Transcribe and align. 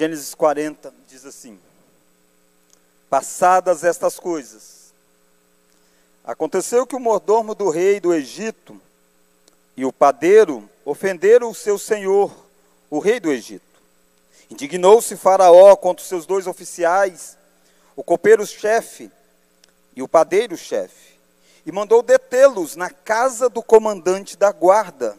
Gênesis 0.00 0.34
40 0.34 0.94
diz 1.06 1.26
assim: 1.26 1.60
Passadas 3.10 3.84
estas 3.84 4.18
coisas, 4.18 4.94
aconteceu 6.24 6.86
que 6.86 6.96
o 6.96 6.98
mordomo 6.98 7.54
do 7.54 7.68
rei 7.68 8.00
do 8.00 8.14
Egito 8.14 8.80
e 9.76 9.84
o 9.84 9.92
padeiro 9.92 10.66
ofenderam 10.86 11.50
o 11.50 11.54
seu 11.54 11.76
senhor, 11.76 12.34
o 12.88 12.98
rei 12.98 13.20
do 13.20 13.30
Egito. 13.30 13.82
Indignou-se 14.48 15.14
Faraó 15.18 15.76
contra 15.76 16.00
os 16.02 16.08
seus 16.08 16.24
dois 16.24 16.46
oficiais, 16.46 17.36
o 17.94 18.02
copeiro-chefe 18.02 19.12
e 19.94 20.02
o 20.02 20.08
padeiro-chefe, 20.08 21.18
e 21.66 21.70
mandou 21.70 22.02
detê-los 22.02 22.74
na 22.74 22.88
casa 22.88 23.50
do 23.50 23.62
comandante 23.62 24.34
da 24.34 24.50
guarda, 24.50 25.14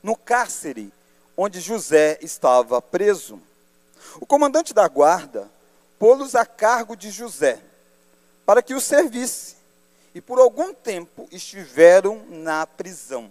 no 0.00 0.14
cárcere 0.14 0.92
onde 1.36 1.58
José 1.58 2.16
estava 2.22 2.80
preso. 2.80 3.49
O 4.20 4.26
comandante 4.26 4.74
da 4.74 4.86
guarda 4.88 5.48
pô-los 5.98 6.34
a 6.34 6.46
cargo 6.46 6.96
de 6.96 7.10
José, 7.10 7.60
para 8.46 8.62
que 8.62 8.74
o 8.74 8.80
servisse, 8.80 9.56
e 10.14 10.20
por 10.20 10.38
algum 10.38 10.72
tempo 10.72 11.28
estiveram 11.30 12.24
na 12.28 12.66
prisão. 12.66 13.30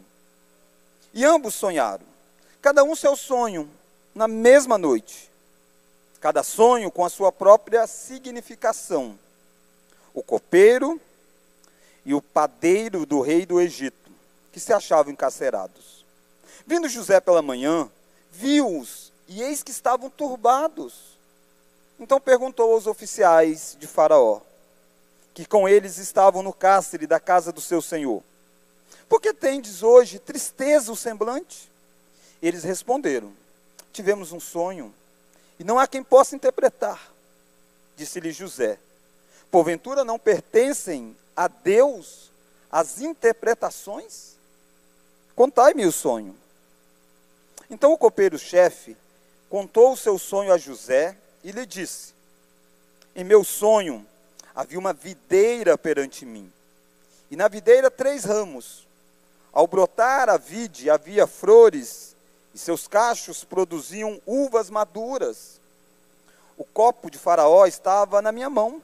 E 1.14 1.26
ambos 1.26 1.56
sonharam, 1.56 2.06
cada 2.62 2.84
um 2.84 2.96
seu 2.96 3.16
sonho, 3.16 3.70
na 4.14 4.28
mesma 4.28 4.78
noite. 4.78 5.30
Cada 6.20 6.44
sonho 6.44 6.92
com 6.92 7.06
a 7.06 7.10
sua 7.10 7.32
própria 7.32 7.88
significação. 7.88 9.18
O 10.14 10.22
copeiro 10.22 11.00
e 12.06 12.14
o 12.14 12.22
padeiro 12.22 13.06
do 13.06 13.22
rei 13.22 13.46
do 13.46 13.60
Egito, 13.60 14.12
que 14.52 14.60
se 14.60 14.74
achavam 14.74 15.12
encarcerados. 15.12 16.06
Vindo 16.68 16.90
José 16.90 17.20
pela 17.20 17.42
manhã, 17.42 17.90
viu-os 18.32 19.09
e 19.30 19.44
eis 19.44 19.62
que 19.62 19.70
estavam 19.70 20.10
turbados. 20.10 21.18
Então 22.00 22.20
perguntou 22.20 22.74
aos 22.74 22.88
oficiais 22.88 23.78
de 23.80 23.86
Faraó, 23.86 24.42
que 25.36 25.46
com 25.46 25.70
eles 25.70 26.00
estavam 26.00 26.42
no 26.42 26.52
cárcere 26.52 27.06
da 27.06 27.20
casa 27.20 27.52
do 27.52 27.62
seu 27.62 27.82
senhor: 27.82 28.24
Por 29.08 29.22
que 29.22 29.32
tendes 29.32 29.84
hoje 29.84 30.18
tristeza 30.18 30.92
o 30.92 30.96
semblante? 30.96 31.70
Eles 32.42 32.64
responderam: 32.64 33.32
Tivemos 33.94 34.32
um 34.32 34.40
sonho, 34.40 34.94
e 35.60 35.64
não 35.64 35.78
há 35.78 35.88
quem 35.88 36.04
possa 36.04 36.36
interpretar. 36.36 37.12
Disse-lhe 37.96 38.32
José: 38.32 38.80
Porventura 39.52 40.04
não 40.04 40.18
pertencem 40.18 41.16
a 41.36 41.48
Deus 41.48 42.32
as 42.72 43.00
interpretações? 43.00 44.36
Contai-me 45.36 45.86
o 45.86 45.92
sonho. 45.92 46.36
Então 47.70 47.94
o 47.94 47.98
copeiro-chefe 47.98 48.98
contou 49.50 49.94
o 49.94 49.98
seu 49.98 50.18
sonho 50.18 50.54
a 50.54 50.58
José 50.58 51.18
e 51.44 51.52
lhe 51.52 51.66
disse: 51.66 52.14
Em 53.16 53.24
meu 53.24 53.44
sonho 53.44 54.06
havia 54.56 54.80
uma 54.80 54.94
videira 54.94 55.78
perante 55.78 56.26
mim, 56.26 56.52
e 57.32 57.36
na 57.36 57.48
videira 57.48 57.90
três 57.90 58.24
ramos. 58.24 58.88
Ao 59.52 59.66
brotar 59.66 60.30
a 60.30 60.38
vide 60.38 60.90
havia 60.90 61.26
flores, 61.26 62.16
e 62.54 62.58
seus 62.58 62.88
cachos 62.88 63.44
produziam 63.44 64.22
uvas 64.26 64.70
maduras. 64.70 65.60
O 66.56 66.64
copo 66.64 67.10
de 67.10 67.18
Faraó 67.18 67.66
estava 67.66 68.22
na 68.22 68.32
minha 68.32 68.50
mão. 68.50 68.82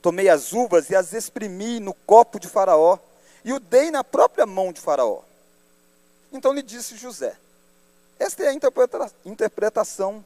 Tomei 0.00 0.28
as 0.28 0.52
uvas 0.52 0.88
e 0.88 0.96
as 0.96 1.12
exprimi 1.12 1.78
no 1.78 1.94
copo 1.94 2.40
de 2.40 2.48
Faraó, 2.48 2.98
e 3.44 3.52
o 3.52 3.60
dei 3.60 3.90
na 3.90 4.02
própria 4.02 4.46
mão 4.46 4.72
de 4.72 4.80
Faraó. 4.80 5.20
Então 6.32 6.52
lhe 6.52 6.62
disse 6.62 6.96
José: 6.96 7.36
esta 8.22 8.44
é 8.44 8.48
a 8.48 8.54
interpretação. 9.24 10.24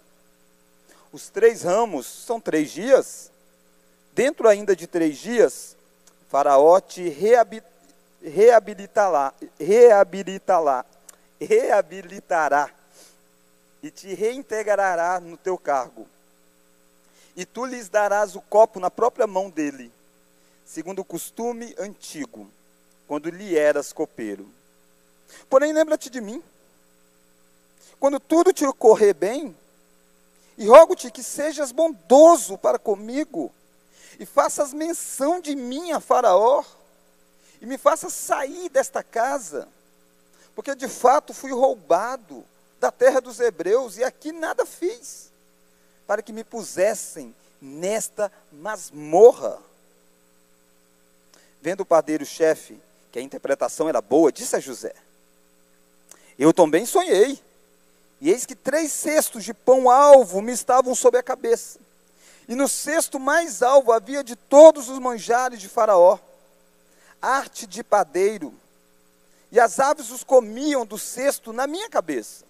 Os 1.11 1.29
três 1.31 1.63
ramos 1.63 2.07
são 2.07 2.39
três 2.39 2.71
dias. 2.71 3.31
Dentro 4.13 4.47
ainda 4.49 4.77
de 4.77 4.87
três 4.87 5.17
dias, 5.17 5.75
Faraó 6.29 6.79
te 6.81 7.09
reabilitará, 8.23 9.33
reabilitará, 9.59 10.85
reabilitará 11.41 12.71
e 13.83 13.91
te 13.91 14.15
reintegrará 14.15 15.19
no 15.21 15.37
teu 15.39 15.57
cargo. 15.57 16.07
E 17.35 17.47
tu 17.47 17.65
lhes 17.65 17.89
darás 17.89 18.37
o 18.37 18.43
copo 18.43 18.79
na 18.79 18.91
própria 18.91 19.27
mão 19.27 19.49
dele, 19.49 19.91
segundo 20.65 20.99
o 21.01 21.05
costume 21.05 21.75
antigo, 21.79 22.47
quando 23.09 23.31
lhe 23.31 23.57
eras 23.57 23.93
copeiro. 23.93 24.49
Porém, 25.49 25.73
lembra-te 25.73 26.11
de 26.11 26.21
mim 26.21 26.43
quando 27.99 28.21
tudo 28.21 28.53
te 28.53 28.65
ocorrer 28.65 29.15
bem, 29.15 29.57
e 30.59 30.67
rogo-te 30.67 31.11
que 31.11 31.23
sejas 31.23 31.73
bondoso 31.73 32.57
para 32.57 32.79
comigo, 32.79 33.53
e 34.19 34.25
faças 34.25 34.73
menção 34.73 35.41
de 35.41 35.55
mim 35.55 35.93
a 35.93 36.01
Faraó, 36.01 36.65
e 37.61 37.67
me 37.67 37.79
faças 37.79 38.13
sair 38.13 38.69
desta 38.69 39.03
casa, 39.03 39.69
porque 40.55 40.75
de 40.75 40.89
fato 40.89 41.35
fui 41.35 41.53
roubado 41.53 42.45
da 42.81 42.91
terra 42.91 43.21
dos 43.21 43.41
hebreus, 43.41 43.97
e 43.97 44.05
aqui 44.05 44.33
nada 44.33 44.65
fiz, 44.65 45.31
para 46.07 46.23
que 46.23 46.33
me 46.33 46.45
pusessem 46.45 47.35
nesta 47.61 48.31
masmorra. 48.53 49.59
Vendo 51.61 51.81
o 51.81 51.87
padeiro-chefe 51.87 52.81
que 53.11 53.19
a 53.19 53.23
interpretação 53.23 53.89
era 53.89 54.01
boa, 54.01 54.31
disse 54.31 54.55
a 54.55 54.61
José: 54.61 54.95
Eu 56.39 56.53
também 56.53 56.87
sonhei 56.87 57.43
e 58.21 58.31
eis 58.31 58.47
que 58.47 58.55
três 58.55 58.93
cestos 58.93 59.45
de 59.45 59.53
pão 59.53 59.91
alvo 59.91 60.41
me 60.41 60.53
estavam 60.53 60.95
sobre 60.95 61.21
a 61.21 61.23
cabeça. 61.23 61.79
E 62.49 62.55
no 62.55 62.69
cesto 62.69 63.19
mais 63.19 63.63
alvo 63.63 63.93
havia 63.93 64.23
de 64.23 64.37
todos 64.37 64.89
os 64.89 64.99
manjares 64.99 65.61
de 65.61 65.69
Faraó, 65.69 66.19
arte 67.21 67.67
de 67.67 67.83
padeiro. 67.83 68.55
E 69.51 69.61
as 69.61 69.79
aves 69.79 70.11
os 70.11 70.25
comiam 70.25 70.87
do 70.87 70.99
cesto 70.99 71.53
na 71.53 71.67
minha 71.67 71.91
cabeça. 71.91 72.45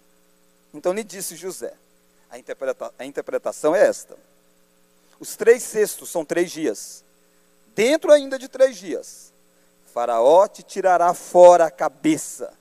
Então 0.72 0.93
lhe 0.93 1.03
disse 1.03 1.34
José: 1.34 1.75
a, 2.31 2.38
interpreta 2.38 2.93
a 2.98 3.04
interpretação 3.04 3.75
é 3.75 3.87
esta. 3.87 4.16
Os 5.19 5.34
três 5.34 5.62
cestos 5.62 6.10
são 6.10 6.25
três 6.25 6.50
dias. 6.50 7.03
Dentro 7.75 8.12
ainda 8.12 8.38
de 8.38 8.48
três 8.48 8.77
dias, 8.77 9.33
Faraó 9.93 10.47
te 10.47 10.62
tirará 10.62 11.12
fora 11.15 11.66
a 11.66 11.71
cabeça 11.71 12.53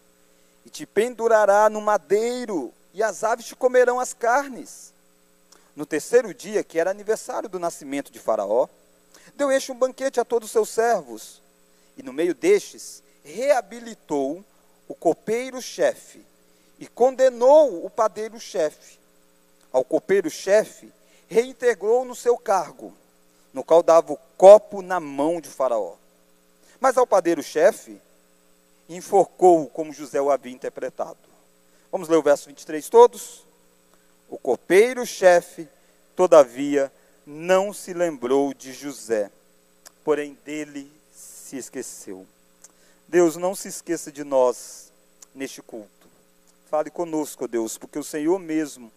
e 0.66 0.70
te 0.70 0.86
pendurará 0.86 1.70
no 1.70 1.82
madeiro 1.82 2.74
e 2.96 3.04
as 3.04 3.26
aves 3.26 3.46
te 3.46 3.56
comerão 3.58 4.00
as 4.00 4.14
carnes. 4.14 4.94
No 5.76 5.86
terceiro 5.86 6.34
dia, 6.34 6.64
que 6.64 6.80
era 6.80 6.90
aniversário 6.90 7.50
do 7.50 7.60
nascimento 7.60 8.10
de 8.10 8.20
Faraó, 8.20 8.70
deu 9.36 9.52
este 9.52 9.70
um 9.70 9.76
banquete 9.76 10.18
a 10.18 10.24
todos 10.24 10.48
os 10.48 10.52
seus 10.54 10.70
servos, 10.70 11.42
e 11.98 12.02
no 12.02 12.14
meio 12.14 12.34
destes, 12.34 13.04
reabilitou 13.22 14.42
o 14.88 14.96
copeiro-chefe 14.96 16.26
e 16.80 16.88
condenou 16.88 17.86
o 17.86 17.90
padeiro-chefe. 17.90 18.98
Ao 19.74 19.84
copeiro-chefe, 19.84 20.90
reintegrou 21.28 22.06
no 22.06 22.16
seu 22.16 22.38
cargo, 22.38 22.94
no 23.54 23.62
qual 23.62 23.84
dava 23.84 24.14
o 24.14 24.20
copo 24.38 24.82
na 24.82 25.02
mão 25.02 25.42
de 25.42 25.50
Faraó. 25.50 25.96
Mas 26.80 26.98
ao 26.98 27.06
padeiro-chefe, 27.06 28.02
enforcou 28.88 29.68
como 29.68 29.92
José 29.92 30.22
o 30.22 30.32
havia 30.32 30.54
interpretado. 30.54 31.25
Vamos 31.96 32.10
ler 32.10 32.18
o 32.18 32.22
verso 32.22 32.48
23 32.48 32.90
todos? 32.90 33.48
O 34.28 34.38
copeiro-chefe, 34.38 35.66
todavia, 36.14 36.92
não 37.26 37.72
se 37.72 37.94
lembrou 37.94 38.54
de 38.54 38.74
José, 38.74 39.32
porém 40.04 40.38
dele 40.44 40.92
se 41.14 41.56
esqueceu. 41.56 42.28
Deus, 43.08 43.38
não 43.38 43.56
se 43.56 43.70
esqueça 43.70 44.12
de 44.12 44.26
nós 44.26 44.92
neste 45.34 45.62
culto. 45.62 46.10
Fale 46.70 46.90
conosco, 46.90 47.48
Deus, 47.48 47.78
porque 47.78 47.98
o 47.98 48.04
Senhor 48.04 48.40
mesmo 48.40 48.92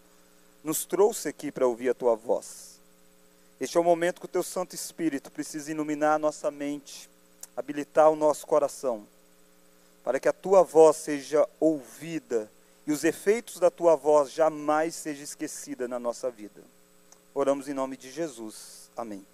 nos 0.65 0.85
trouxe 0.85 1.29
aqui 1.29 1.53
para 1.53 1.69
ouvir 1.69 1.91
a 1.91 1.95
tua 1.95 2.17
voz. 2.17 2.81
Este 3.61 3.77
é 3.77 3.81
o 3.81 3.85
momento 3.85 4.19
que 4.19 4.27
o 4.27 4.29
teu 4.29 4.43
Santo 4.43 4.75
Espírito 4.75 5.31
precisa 5.31 5.71
iluminar 5.71 6.17
a 6.17 6.19
nossa 6.19 6.51
mente, 6.51 7.09
habilitar 7.57 8.11
o 8.11 8.17
nosso 8.17 8.45
coração, 8.45 9.07
para 10.03 10.19
que 10.19 10.29
a 10.29 10.33
tua 10.33 10.65
voz 10.65 10.97
seja 10.97 11.49
ouvida 11.61 12.51
e 12.89 12.91
os 12.91 13.05
efeitos 13.05 13.61
da 13.61 13.71
tua 13.71 13.95
voz 13.95 14.33
jamais 14.33 14.95
seja 14.95 15.23
esquecida 15.23 15.87
na 15.87 15.99
nossa 15.99 16.31
vida. 16.31 16.63
Oramos 17.35 17.69
em 17.69 17.75
nome 17.75 17.99
de 17.99 18.11
Jesus. 18.11 18.91
Amém. 18.97 19.27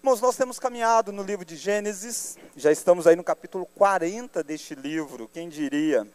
Irmãos, 0.00 0.20
nós 0.20 0.36
temos 0.36 0.58
caminhado 0.58 1.10
no 1.10 1.22
livro 1.22 1.42
de 1.42 1.56
Gênesis, 1.56 2.36
já 2.54 2.70
estamos 2.70 3.06
aí 3.06 3.16
no 3.16 3.24
capítulo 3.24 3.64
40 3.64 4.44
deste 4.44 4.74
livro, 4.74 5.26
quem 5.32 5.48
diria? 5.48 6.06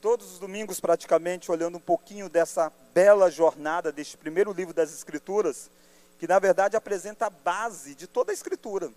Todos 0.00 0.32
os 0.32 0.38
domingos, 0.38 0.80
praticamente, 0.80 1.52
olhando 1.52 1.76
um 1.76 1.80
pouquinho 1.80 2.30
dessa 2.30 2.72
bela 2.94 3.30
jornada 3.30 3.92
deste 3.92 4.16
primeiro 4.16 4.54
livro 4.54 4.72
das 4.72 4.90
Escrituras, 4.90 5.70
que 6.18 6.26
na 6.26 6.38
verdade 6.38 6.78
apresenta 6.78 7.26
a 7.26 7.30
base 7.30 7.94
de 7.94 8.06
toda 8.06 8.32
a 8.32 8.34
Escritura. 8.34 8.90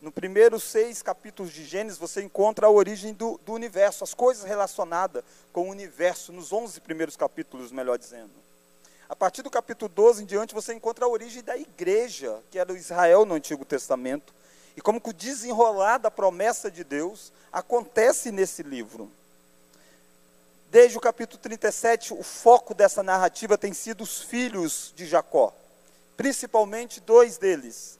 No 0.00 0.10
primeiro 0.10 0.58
seis 0.58 1.02
capítulos 1.02 1.52
de 1.52 1.62
Gênesis, 1.62 1.98
você 1.98 2.22
encontra 2.22 2.66
a 2.66 2.70
origem 2.70 3.12
do, 3.12 3.38
do 3.44 3.52
universo, 3.52 4.02
as 4.02 4.14
coisas 4.14 4.44
relacionadas 4.44 5.22
com 5.52 5.68
o 5.68 5.70
universo, 5.70 6.32
nos 6.32 6.52
onze 6.54 6.80
primeiros 6.80 7.16
capítulos, 7.16 7.70
melhor 7.70 7.98
dizendo. 7.98 8.32
A 9.06 9.14
partir 9.14 9.42
do 9.42 9.50
capítulo 9.50 9.90
12 9.90 10.22
em 10.22 10.26
diante, 10.26 10.54
você 10.54 10.72
encontra 10.72 11.04
a 11.04 11.08
origem 11.08 11.42
da 11.42 11.54
igreja, 11.54 12.40
que 12.50 12.58
era 12.58 12.72
o 12.72 12.76
Israel 12.76 13.26
no 13.26 13.34
Antigo 13.34 13.62
Testamento, 13.62 14.32
e 14.74 14.80
como 14.80 15.00
que 15.00 15.10
o 15.10 15.12
desenrolar 15.12 15.98
da 15.98 16.10
promessa 16.10 16.70
de 16.70 16.82
Deus 16.82 17.30
acontece 17.52 18.30
nesse 18.32 18.62
livro. 18.62 19.10
Desde 20.70 20.96
o 20.96 21.00
capítulo 21.00 21.42
37, 21.42 22.14
o 22.14 22.22
foco 22.22 22.72
dessa 22.72 23.02
narrativa 23.02 23.58
tem 23.58 23.74
sido 23.74 24.02
os 24.02 24.22
filhos 24.22 24.94
de 24.96 25.04
Jacó, 25.04 25.52
principalmente 26.16 27.00
dois 27.00 27.36
deles, 27.36 27.98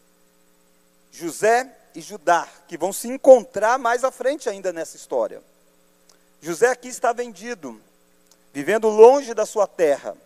José 1.11 1.77
e 1.95 2.01
Judá, 2.01 2.49
que 2.69 2.79
vão 2.79 2.93
se 2.93 3.09
encontrar 3.09 3.79
mais 3.79 4.05
à 4.05 4.11
frente 4.11 4.49
ainda 4.49 4.73
nessa 4.73 4.97
história. 4.97 5.43
José 6.41 6.69
aqui 6.69 6.89
está 6.89 7.13
vendido, 7.13 7.81
vivendo 8.53 8.89
longe 8.89 9.35
da 9.35 9.45
sua 9.45 9.67
terra. 9.67 10.17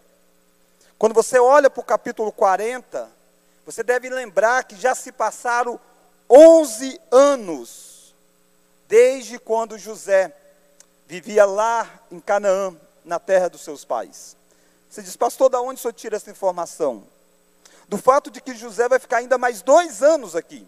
Quando 0.98 1.12
você 1.12 1.38
olha 1.38 1.68
para 1.68 1.80
o 1.80 1.84
capítulo 1.84 2.30
40, 2.32 3.10
você 3.66 3.82
deve 3.82 4.08
lembrar 4.08 4.64
que 4.64 4.76
já 4.76 4.94
se 4.94 5.10
passaram 5.10 5.80
11 6.30 7.00
anos 7.10 8.14
desde 8.86 9.38
quando 9.38 9.78
José 9.78 10.34
vivia 11.06 11.44
lá 11.44 11.88
em 12.10 12.20
Canaã, 12.20 12.76
na 13.04 13.18
terra 13.18 13.48
dos 13.48 13.62
seus 13.62 13.84
pais. 13.84 14.36
Você 14.88 15.02
diz, 15.02 15.16
pastor, 15.16 15.50
da 15.50 15.60
onde 15.60 15.78
o 15.78 15.82
senhor 15.82 15.92
tira 15.92 16.16
essa 16.16 16.30
informação? 16.30 17.04
Do 17.88 17.98
fato 17.98 18.30
de 18.30 18.40
que 18.40 18.54
José 18.54 18.88
vai 18.88 18.98
ficar 18.98 19.18
ainda 19.18 19.36
mais 19.36 19.60
dois 19.60 20.02
anos 20.02 20.34
aqui. 20.36 20.66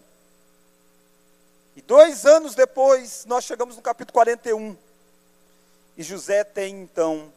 E 1.77 1.81
dois 1.83 2.25
anos 2.25 2.55
depois, 2.55 3.23
nós 3.25 3.43
chegamos 3.43 3.75
no 3.75 3.83
capítulo 3.83 4.13
41. 4.13 4.75
E 5.95 6.01
José 6.01 6.43
tem 6.43 6.73
então 6.81 7.31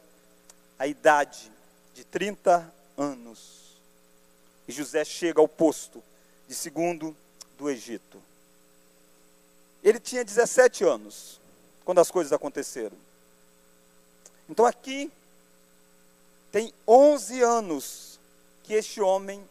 a 0.78 0.86
idade 0.86 1.52
de 1.92 2.04
30 2.04 2.72
anos. 2.96 3.76
E 4.66 4.72
José 4.72 5.04
chega 5.04 5.42
ao 5.42 5.46
posto 5.46 6.02
de 6.48 6.54
segundo 6.54 7.14
do 7.58 7.68
Egito. 7.68 8.16
Ele 9.84 10.00
tinha 10.00 10.24
17 10.24 10.84
anos 10.84 11.38
quando 11.84 12.00
as 12.00 12.10
coisas 12.10 12.32
aconteceram. 12.32 12.96
Então 14.48 14.64
aqui 14.64 15.12
tem 16.50 16.72
11 16.88 17.42
anos 17.42 18.18
que 18.62 18.72
este 18.72 19.02
homem 19.02 19.46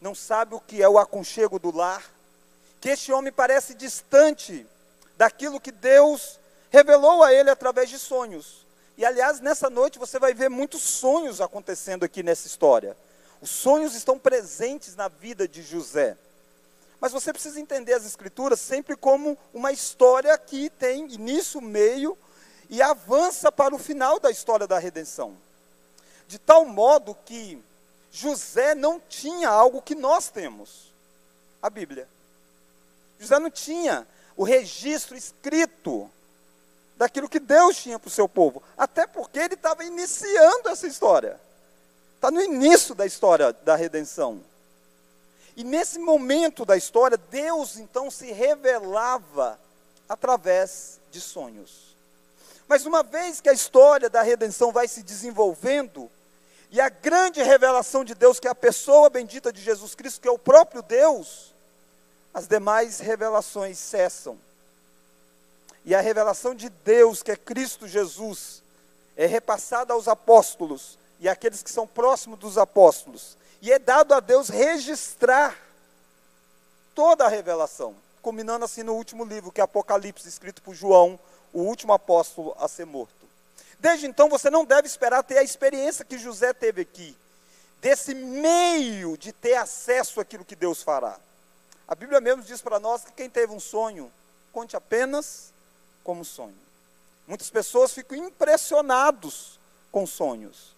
não 0.00 0.14
sabe 0.14 0.54
o 0.54 0.60
que 0.60 0.82
é 0.82 0.88
o 0.88 0.98
aconchego 0.98 1.58
do 1.58 1.76
lar, 1.76 2.10
que 2.80 2.88
este 2.88 3.12
homem 3.12 3.32
parece 3.32 3.74
distante 3.74 4.66
daquilo 5.16 5.60
que 5.60 5.70
Deus 5.70 6.38
revelou 6.70 7.22
a 7.22 7.32
ele 7.32 7.50
através 7.50 7.90
de 7.90 7.98
sonhos. 7.98 8.64
E 8.96 9.04
aliás, 9.04 9.40
nessa 9.40 9.68
noite 9.68 9.98
você 9.98 10.18
vai 10.18 10.32
ver 10.32 10.48
muitos 10.48 10.82
sonhos 10.82 11.40
acontecendo 11.40 12.04
aqui 12.04 12.22
nessa 12.22 12.46
história. 12.46 12.96
Os 13.40 13.50
sonhos 13.50 13.94
estão 13.94 14.18
presentes 14.18 14.96
na 14.96 15.08
vida 15.08 15.46
de 15.46 15.62
José. 15.62 16.16
Mas 17.00 17.12
você 17.12 17.32
precisa 17.32 17.58
entender 17.58 17.94
as 17.94 18.04
escrituras 18.04 18.60
sempre 18.60 18.94
como 18.94 19.36
uma 19.54 19.72
história 19.72 20.36
que 20.36 20.68
tem 20.70 21.10
início, 21.12 21.60
meio 21.60 22.16
e 22.68 22.82
avança 22.82 23.50
para 23.50 23.74
o 23.74 23.78
final 23.78 24.20
da 24.20 24.30
história 24.30 24.66
da 24.66 24.78
redenção. 24.78 25.36
De 26.28 26.38
tal 26.38 26.64
modo 26.66 27.16
que 27.24 27.62
José 28.12 28.74
não 28.74 29.00
tinha 29.00 29.48
algo 29.48 29.82
que 29.82 29.94
nós 29.94 30.28
temos, 30.28 30.92
a 31.62 31.70
Bíblia. 31.70 32.06
José 33.20 33.38
não 33.38 33.50
tinha 33.50 34.08
o 34.34 34.42
registro 34.42 35.14
escrito 35.14 36.10
daquilo 36.96 37.28
que 37.28 37.38
Deus 37.38 37.76
tinha 37.76 37.98
para 37.98 38.08
o 38.08 38.10
seu 38.10 38.26
povo. 38.26 38.62
Até 38.76 39.06
porque 39.06 39.38
ele 39.38 39.54
estava 39.54 39.84
iniciando 39.84 40.70
essa 40.70 40.86
história. 40.86 41.38
Está 42.16 42.30
no 42.30 42.40
início 42.40 42.94
da 42.94 43.04
história 43.04 43.52
da 43.52 43.76
redenção. 43.76 44.42
E 45.54 45.62
nesse 45.62 45.98
momento 45.98 46.64
da 46.64 46.76
história, 46.76 47.18
Deus 47.18 47.76
então 47.76 48.10
se 48.10 48.32
revelava 48.32 49.60
através 50.08 50.98
de 51.10 51.20
sonhos. 51.20 51.94
Mas 52.66 52.86
uma 52.86 53.02
vez 53.02 53.40
que 53.40 53.48
a 53.48 53.52
história 53.52 54.08
da 54.08 54.22
redenção 54.22 54.72
vai 54.72 54.88
se 54.88 55.02
desenvolvendo, 55.02 56.10
e 56.70 56.80
a 56.80 56.88
grande 56.88 57.42
revelação 57.42 58.04
de 58.04 58.14
Deus, 58.14 58.38
que 58.38 58.46
é 58.46 58.50
a 58.50 58.54
pessoa 58.54 59.10
bendita 59.10 59.52
de 59.52 59.60
Jesus 59.60 59.94
Cristo, 59.94 60.20
que 60.20 60.28
é 60.28 60.30
o 60.30 60.38
próprio 60.38 60.80
Deus, 60.80 61.52
as 62.32 62.46
demais 62.46 63.00
revelações 63.00 63.78
cessam. 63.78 64.38
E 65.84 65.94
a 65.94 66.00
revelação 66.00 66.54
de 66.54 66.68
Deus, 66.68 67.22
que 67.22 67.32
é 67.32 67.36
Cristo 67.36 67.88
Jesus, 67.88 68.62
é 69.16 69.26
repassada 69.26 69.92
aos 69.92 70.08
apóstolos 70.08 70.98
e 71.18 71.28
àqueles 71.28 71.62
que 71.62 71.70
são 71.70 71.86
próximos 71.86 72.38
dos 72.38 72.56
apóstolos. 72.58 73.36
E 73.60 73.72
é 73.72 73.78
dado 73.78 74.14
a 74.14 74.20
Deus 74.20 74.48
registrar 74.48 75.56
toda 76.94 77.24
a 77.24 77.28
revelação, 77.28 77.94
culminando 78.22 78.64
assim 78.64 78.82
no 78.82 78.94
último 78.94 79.24
livro, 79.24 79.52
que 79.52 79.60
é 79.60 79.64
Apocalipse, 79.64 80.28
escrito 80.28 80.62
por 80.62 80.74
João, 80.74 81.18
o 81.52 81.62
último 81.62 81.92
apóstolo 81.92 82.54
a 82.58 82.68
ser 82.68 82.86
morto. 82.86 83.14
Desde 83.78 84.06
então 84.06 84.28
você 84.28 84.50
não 84.50 84.64
deve 84.64 84.86
esperar 84.86 85.22
ter 85.22 85.38
a 85.38 85.42
experiência 85.42 86.04
que 86.04 86.18
José 86.18 86.52
teve 86.52 86.82
aqui, 86.82 87.16
desse 87.80 88.14
meio 88.14 89.16
de 89.16 89.32
ter 89.32 89.54
acesso 89.54 90.20
àquilo 90.20 90.44
que 90.44 90.54
Deus 90.54 90.82
fará. 90.82 91.18
A 91.90 91.94
Bíblia 91.96 92.20
mesmo 92.20 92.44
diz 92.44 92.62
para 92.62 92.78
nós 92.78 93.04
que 93.04 93.10
quem 93.10 93.28
teve 93.28 93.52
um 93.52 93.58
sonho, 93.58 94.12
conte 94.52 94.76
apenas 94.76 95.52
como 96.04 96.24
sonho. 96.24 96.54
Muitas 97.26 97.50
pessoas 97.50 97.92
ficam 97.92 98.16
impressionados 98.16 99.58
com 99.90 100.06
sonhos. 100.06 100.72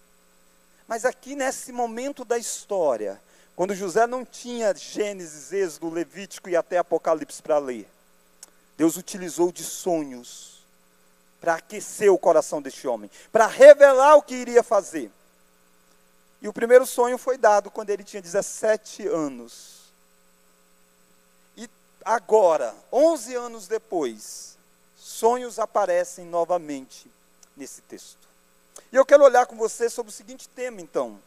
Mas 0.87 1.05
aqui 1.05 1.35
nesse 1.35 1.71
momento 1.71 2.25
da 2.25 2.35
história, 2.35 3.21
quando 3.55 3.75
José 3.75 4.07
não 4.07 4.25
tinha 4.25 4.73
Gênesis, 4.73 5.53
Êxodo, 5.53 5.91
Levítico 5.91 6.49
e 6.49 6.55
até 6.55 6.79
Apocalipse 6.79 7.43
para 7.43 7.59
ler, 7.59 7.87
Deus 8.75 8.97
utilizou 8.97 9.51
de 9.51 9.63
sonhos 9.63 10.63
para 11.39 11.55
aquecer 11.55 12.11
o 12.11 12.17
coração 12.17 12.59
deste 12.59 12.87
homem, 12.87 13.11
para 13.31 13.45
revelar 13.45 14.15
o 14.15 14.23
que 14.23 14.33
iria 14.33 14.63
fazer. 14.63 15.11
E 16.41 16.47
o 16.47 16.53
primeiro 16.53 16.87
sonho 16.87 17.19
foi 17.19 17.37
dado 17.37 17.69
quando 17.69 17.91
ele 17.91 18.03
tinha 18.03 18.21
17 18.21 19.07
anos 19.07 19.82
agora, 22.05 22.75
11 22.91 23.35
anos 23.35 23.67
depois, 23.67 24.57
sonhos 24.95 25.59
aparecem 25.59 26.25
novamente 26.25 27.09
nesse 27.55 27.81
texto. 27.81 28.27
E 28.91 28.95
eu 28.95 29.05
quero 29.05 29.23
olhar 29.23 29.45
com 29.45 29.55
você 29.55 29.89
sobre 29.89 30.11
o 30.11 30.13
seguinte 30.13 30.47
tema, 30.49 30.81
então: 30.81 31.19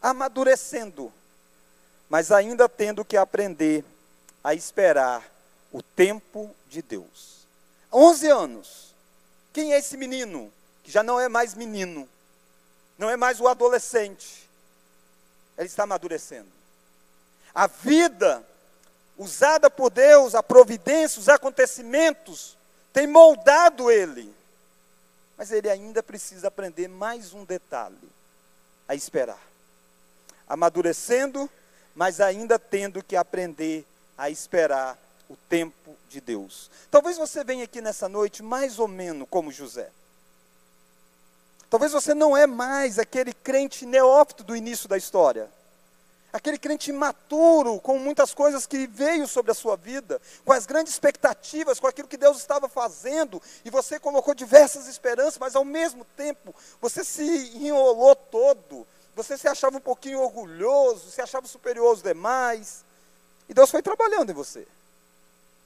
amadurecendo, 0.00 1.12
mas 2.08 2.30
ainda 2.30 2.68
tendo 2.68 3.04
que 3.04 3.16
aprender 3.16 3.84
a 4.42 4.54
esperar 4.54 5.24
o 5.72 5.82
tempo 5.82 6.54
de 6.68 6.82
Deus. 6.82 7.46
11 7.92 8.28
anos. 8.28 8.94
Quem 9.52 9.72
é 9.72 9.78
esse 9.78 9.96
menino 9.96 10.52
que 10.82 10.90
já 10.90 11.02
não 11.02 11.18
é 11.18 11.28
mais 11.28 11.54
menino? 11.54 12.08
Não 12.98 13.10
é 13.10 13.16
mais 13.16 13.40
o 13.40 13.48
adolescente. 13.48 14.48
Ele 15.56 15.66
está 15.66 15.84
amadurecendo. 15.84 16.48
A 17.54 17.66
vida 17.66 18.46
usada 19.18 19.70
por 19.70 19.90
Deus, 19.90 20.34
a 20.34 20.42
providência, 20.42 21.20
os 21.20 21.28
acontecimentos, 21.28 22.56
tem 22.92 23.06
moldado 23.06 23.90
ele. 23.90 24.34
Mas 25.36 25.50
ele 25.52 25.68
ainda 25.68 26.02
precisa 26.02 26.48
aprender 26.48 26.88
mais 26.88 27.32
um 27.32 27.44
detalhe: 27.44 27.96
a 28.88 28.94
esperar. 28.94 29.40
Amadurecendo, 30.48 31.50
mas 31.94 32.20
ainda 32.20 32.58
tendo 32.58 33.02
que 33.02 33.16
aprender 33.16 33.84
a 34.16 34.30
esperar 34.30 34.96
o 35.28 35.36
tempo 35.48 35.96
de 36.08 36.20
Deus. 36.20 36.70
Talvez 36.90 37.18
você 37.18 37.42
venha 37.42 37.64
aqui 37.64 37.80
nessa 37.80 38.08
noite 38.08 38.42
mais 38.42 38.78
ou 38.78 38.86
menos 38.86 39.26
como 39.28 39.50
José. 39.50 39.90
Talvez 41.68 41.90
você 41.90 42.14
não 42.14 42.36
é 42.36 42.46
mais 42.46 42.98
aquele 42.98 43.34
crente 43.34 43.84
neófito 43.84 44.44
do 44.44 44.54
início 44.54 44.88
da 44.88 44.96
história 44.96 45.50
aquele 46.36 46.58
crente 46.58 46.90
imaturo, 46.90 47.80
com 47.80 47.98
muitas 47.98 48.34
coisas 48.34 48.66
que 48.66 48.86
veio 48.86 49.26
sobre 49.26 49.52
a 49.52 49.54
sua 49.54 49.74
vida, 49.74 50.20
com 50.44 50.52
as 50.52 50.66
grandes 50.66 50.92
expectativas, 50.92 51.80
com 51.80 51.86
aquilo 51.86 52.06
que 52.06 52.18
Deus 52.18 52.36
estava 52.36 52.68
fazendo, 52.68 53.40
e 53.64 53.70
você 53.70 53.98
colocou 53.98 54.34
diversas 54.34 54.86
esperanças, 54.86 55.38
mas 55.38 55.56
ao 55.56 55.64
mesmo 55.64 56.04
tempo 56.16 56.54
você 56.80 57.02
se 57.02 57.24
enrolou 57.56 58.14
todo, 58.14 58.86
você 59.14 59.38
se 59.38 59.48
achava 59.48 59.78
um 59.78 59.80
pouquinho 59.80 60.20
orgulhoso, 60.20 61.10
se 61.10 61.22
achava 61.22 61.46
superior 61.46 61.88
aos 61.88 62.02
demais, 62.02 62.84
e 63.48 63.54
Deus 63.54 63.70
foi 63.70 63.80
trabalhando 63.80 64.30
em 64.30 64.34
você. 64.34 64.68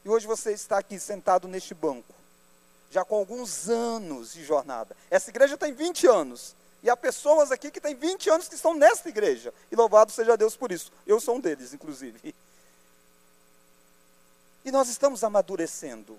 E 0.04 0.08
hoje 0.08 0.26
você 0.26 0.52
está 0.52 0.78
aqui 0.78 1.00
sentado 1.00 1.48
neste 1.48 1.74
banco, 1.74 2.14
já 2.92 3.04
com 3.04 3.16
alguns 3.16 3.68
anos 3.68 4.32
de 4.34 4.44
jornada. 4.44 4.96
Essa 5.10 5.30
igreja 5.30 5.58
tem 5.58 5.72
20 5.72 6.06
anos. 6.06 6.54
E 6.82 6.88
há 6.88 6.96
pessoas 6.96 7.50
aqui 7.52 7.70
que 7.70 7.80
têm 7.80 7.94
20 7.94 8.30
anos 8.30 8.48
que 8.48 8.54
estão 8.54 8.74
nesta 8.74 9.08
igreja. 9.08 9.52
E 9.70 9.76
louvado 9.76 10.10
seja 10.10 10.36
Deus 10.36 10.56
por 10.56 10.72
isso. 10.72 10.92
Eu 11.06 11.20
sou 11.20 11.36
um 11.36 11.40
deles, 11.40 11.72
inclusive. 11.72 12.34
E 14.62 14.70
nós 14.70 14.90
estamos 14.90 15.24
amadurecendo. 15.24 16.18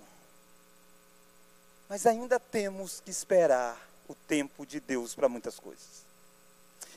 Mas 1.88 2.06
ainda 2.06 2.40
temos 2.40 2.98
que 2.98 3.08
esperar 3.08 3.80
o 4.08 4.16
tempo 4.16 4.66
de 4.66 4.80
Deus 4.80 5.14
para 5.14 5.28
muitas 5.28 5.60
coisas. 5.60 6.04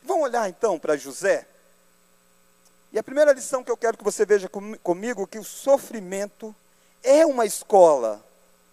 Vamos 0.03 0.23
olhar 0.23 0.49
então 0.49 0.79
para 0.79 0.97
José? 0.97 1.45
E 2.91 2.97
a 2.97 3.03
primeira 3.03 3.33
lição 3.33 3.63
que 3.63 3.69
eu 3.69 3.77
quero 3.77 3.97
que 3.97 4.03
você 4.03 4.25
veja 4.25 4.47
com, 4.47 4.77
comigo 4.77 5.27
que 5.27 5.37
o 5.37 5.43
sofrimento 5.43 6.55
é 7.03 7.25
uma 7.25 7.45
escola 7.45 8.23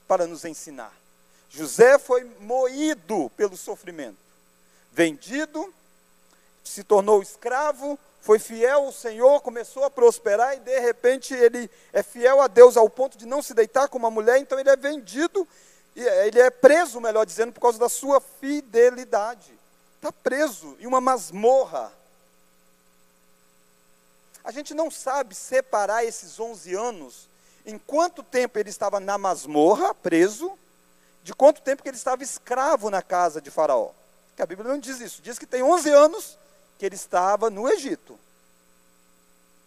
para 0.07 0.27
nos 0.27 0.45
ensinar. 0.45 0.93
José 1.51 1.99
foi 1.99 2.25
moído 2.41 3.31
pelo 3.37 3.57
sofrimento, 3.57 4.17
vendido, 4.93 5.73
se 6.63 6.85
tornou 6.85 7.23
escravo, 7.23 7.99
foi 8.21 8.39
fiel 8.39 8.85
ao 8.85 8.93
Senhor, 8.93 9.41
começou 9.41 9.85
a 9.85 9.91
prosperar 9.91 10.57
e 10.57 10.61
de 10.61 10.79
repente 10.79 11.35
ele 11.35 11.69
é 11.93 12.03
fiel 12.03 12.41
a 12.41 12.47
Deus 12.47 12.77
ao 12.77 12.89
ponto 12.89 13.19
de 13.19 13.27
não 13.27 13.43
se 13.43 13.53
deitar 13.53 13.89
com 13.89 13.99
uma 13.99 14.11
mulher, 14.11 14.39
então 14.39 14.61
ele 14.61 14.71
é 14.71 14.77
vendido, 14.77 15.47
ele 15.97 16.39
é 16.39 16.51
preso, 16.51 17.01
melhor 17.01 17.27
dizendo, 17.27 17.53
por 17.53 17.61
causa 17.61 17.79
da 17.79 17.89
sua 17.89 18.21
fidelidade. 18.21 19.53
Está 19.97 20.13
preso 20.13 20.77
em 20.79 20.87
uma 20.87 21.01
masmorra. 21.01 21.93
A 24.45 24.51
gente 24.51 24.75
não 24.75 24.91
sabe 24.91 25.35
separar 25.35 26.05
esses 26.05 26.39
11 26.39 26.75
anos, 26.75 27.29
em 27.65 27.79
quanto 27.79 28.23
tempo 28.23 28.59
ele 28.59 28.71
estava 28.71 28.99
na 28.99 29.17
masmorra, 29.17 29.95
preso, 29.95 30.57
de 31.23 31.33
quanto 31.33 31.63
tempo 31.63 31.83
que 31.83 31.89
ele 31.89 31.97
estava 31.97 32.23
escravo 32.23 32.91
na 32.91 33.03
casa 33.03 33.41
de 33.41 33.51
Faraó. 33.51 33.91
Porque 34.33 34.43
a 34.43 34.47
Bíblia 34.47 34.71
não 34.71 34.79
diz 34.79 34.99
isso, 35.01 35.21
diz 35.21 35.39
que 35.39 35.47
tem 35.47 35.62
11 35.62 35.91
anos 35.91 36.39
que 36.79 36.87
ele 36.87 36.97
estava 36.97 37.51
no 37.51 37.69
Egito. 37.69 38.19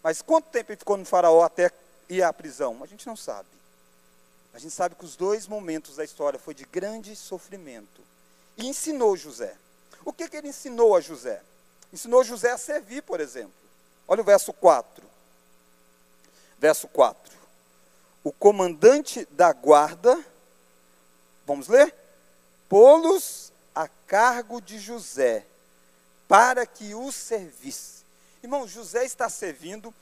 Mas 0.01 0.21
quanto 0.21 0.49
tempo 0.49 0.71
ele 0.71 0.79
ficou 0.79 0.97
no 0.97 1.05
Faraó 1.05 1.43
até 1.43 1.71
ir 2.09 2.23
à 2.23 2.33
prisão? 2.33 2.83
A 2.83 2.87
gente 2.87 3.05
não 3.05 3.15
sabe. 3.15 3.47
A 4.53 4.59
gente 4.59 4.73
sabe 4.73 4.95
que 4.95 5.05
os 5.05 5.15
dois 5.15 5.47
momentos 5.47 5.95
da 5.95 6.03
história 6.03 6.39
foi 6.39 6.53
de 6.53 6.65
grande 6.65 7.15
sofrimento. 7.15 8.01
E 8.57 8.67
ensinou 8.67 9.15
José. 9.15 9.55
O 10.03 10.11
que, 10.11 10.27
que 10.27 10.37
ele 10.37 10.47
ensinou 10.47 10.95
a 10.95 11.01
José? 11.01 11.41
Ensinou 11.93 12.23
José 12.23 12.51
a 12.51 12.57
servir, 12.57 13.03
por 13.03 13.19
exemplo. 13.19 13.53
Olha 14.07 14.21
o 14.21 14.25
verso 14.25 14.51
4. 14.51 15.03
Verso 16.57 16.87
4. 16.87 17.33
O 18.23 18.31
comandante 18.31 19.27
da 19.31 19.53
guarda, 19.53 20.19
vamos 21.45 21.67
ler? 21.67 21.93
Pô-los 22.67 23.44
a 23.75 23.87
cargo 24.07 24.61
de 24.61 24.79
José, 24.79 25.45
para 26.27 26.65
que 26.65 26.95
o 26.95 27.11
servisse. 27.11 28.05
Irmão, 28.41 28.67
José 28.67 29.03
está 29.03 29.27
servindo 29.27 29.93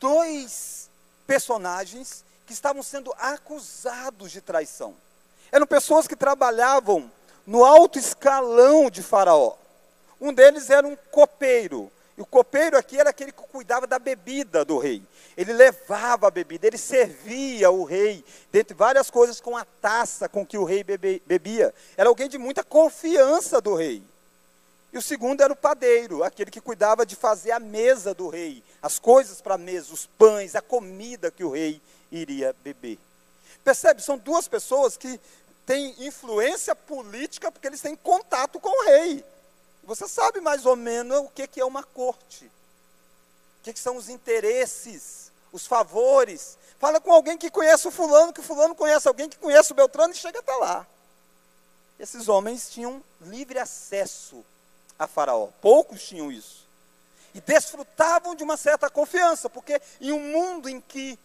dois 0.00 0.88
personagens 1.26 2.24
que 2.46 2.52
estavam 2.52 2.82
sendo 2.82 3.12
acusados 3.18 4.32
de 4.32 4.40
traição. 4.40 4.96
Eram 5.52 5.66
pessoas 5.66 6.08
que 6.08 6.16
trabalhavam 6.16 7.10
no 7.46 7.64
alto 7.64 7.98
escalão 7.98 8.90
de 8.90 9.02
Faraó. 9.02 9.56
Um 10.20 10.32
deles 10.32 10.70
era 10.70 10.86
um 10.86 10.96
copeiro, 11.10 11.90
o 12.20 12.26
copeiro 12.26 12.76
aqui 12.76 12.98
era 12.98 13.10
aquele 13.10 13.32
que 13.32 13.42
cuidava 13.44 13.86
da 13.86 13.98
bebida 13.98 14.64
do 14.64 14.78
rei. 14.78 15.02
Ele 15.36 15.52
levava 15.52 16.28
a 16.28 16.30
bebida, 16.30 16.66
ele 16.66 16.76
servia 16.76 17.70
o 17.70 17.84
rei, 17.84 18.22
dentre 18.52 18.74
várias 18.74 19.10
coisas, 19.10 19.40
com 19.40 19.56
a 19.56 19.64
taça 19.64 20.28
com 20.28 20.44
que 20.44 20.58
o 20.58 20.64
rei 20.64 20.84
bebe, 20.84 21.22
bebia. 21.24 21.74
Era 21.96 22.10
alguém 22.10 22.28
de 22.28 22.36
muita 22.36 22.62
confiança 22.62 23.60
do 23.60 23.74
rei. 23.74 24.02
E 24.92 24.98
o 24.98 25.02
segundo 25.02 25.40
era 25.40 25.52
o 25.52 25.56
padeiro, 25.56 26.22
aquele 26.22 26.50
que 26.50 26.60
cuidava 26.60 27.06
de 27.06 27.16
fazer 27.16 27.52
a 27.52 27.60
mesa 27.60 28.12
do 28.12 28.28
rei, 28.28 28.62
as 28.82 28.98
coisas 28.98 29.40
para 29.40 29.54
a 29.54 29.58
mesa, 29.58 29.94
os 29.94 30.06
pães, 30.06 30.54
a 30.54 30.60
comida 30.60 31.30
que 31.30 31.44
o 31.44 31.50
rei 31.50 31.80
iria 32.12 32.54
beber. 32.62 32.98
Percebe? 33.64 34.02
São 34.02 34.18
duas 34.18 34.46
pessoas 34.46 34.96
que 34.96 35.18
têm 35.64 35.94
influência 36.04 36.74
política 36.74 37.50
porque 37.50 37.66
eles 37.66 37.80
têm 37.80 37.96
contato 37.96 38.60
com 38.60 38.68
o 38.68 38.84
rei. 38.86 39.24
Você 39.90 40.06
sabe 40.06 40.40
mais 40.40 40.64
ou 40.66 40.76
menos 40.76 41.18
o 41.18 41.28
que, 41.30 41.60
é 41.60 41.64
uma 41.64 41.82
corte. 41.82 42.44
O 42.44 43.64
que, 43.64 43.76
são 43.76 43.96
os 43.96 44.08
interesses, 44.08 45.32
os 45.50 45.66
favores. 45.66 46.56
Fala 46.78 47.00
com 47.00 47.12
alguém 47.12 47.36
que 47.36 47.50
conhece 47.50 47.88
o 47.88 47.90
fulano, 47.90 48.32
que 48.32 48.38
o 48.38 48.42
fulano 48.44 48.72
conhece 48.72 49.08
alguém 49.08 49.28
que 49.28 49.36
conhece 49.36 49.72
o 49.72 49.74
Beltrano 49.74 50.14
e 50.14 50.16
chega 50.16 50.38
até 50.38 50.54
lá. 50.54 50.86
Esses 51.98 52.28
homens 52.28 52.70
tinham 52.70 53.02
livre 53.20 53.58
acesso 53.58 54.44
a 54.96 55.08
Faraó. 55.08 55.48
Poucos 55.60 56.04
tinham 56.04 56.30
isso. 56.30 56.68
E 57.34 57.40
desfrutavam 57.40 58.36
de 58.36 58.44
uma 58.44 58.56
certa 58.56 58.88
confiança, 58.88 59.50
porque 59.50 59.82
em 60.00 60.12
um 60.12 60.20
mundo 60.20 60.68
em 60.68 60.80
que 60.80 61.18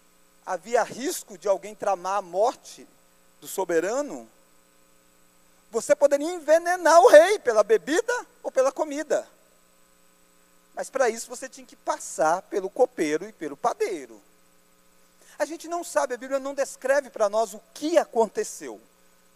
havia 0.44 0.82
risco 0.82 1.38
de 1.38 1.48
alguém 1.48 1.76
tramar 1.76 2.18
a 2.18 2.22
morte 2.24 2.88
do 3.40 3.48
soberano, 3.48 4.28
você 5.72 5.96
poderia 5.96 6.32
envenenar 6.34 7.00
o 7.02 7.10
rei 7.10 7.40
pela 7.40 7.64
bebida 7.64 8.14
ou 8.42 8.52
pela 8.52 8.72
comida. 8.72 9.28
Mas 10.74 10.90
para 10.90 11.10
isso 11.10 11.30
você 11.30 11.48
tinha 11.48 11.66
que 11.66 11.76
passar 11.76 12.42
pelo 12.44 12.70
copeiro 12.70 13.28
e 13.28 13.34
pelo 13.34 13.56
padeiro. 13.56 14.22
A 15.38 15.46
gente 15.46 15.68
não 15.68 15.84
sabe, 15.84 16.14
a 16.14 16.18
Bíblia 16.18 16.40
não 16.40 16.54
descreve 16.54 17.10
para 17.10 17.30
nós 17.30 17.54
o 17.54 17.62
que 17.74 17.98
aconteceu. 17.98 18.80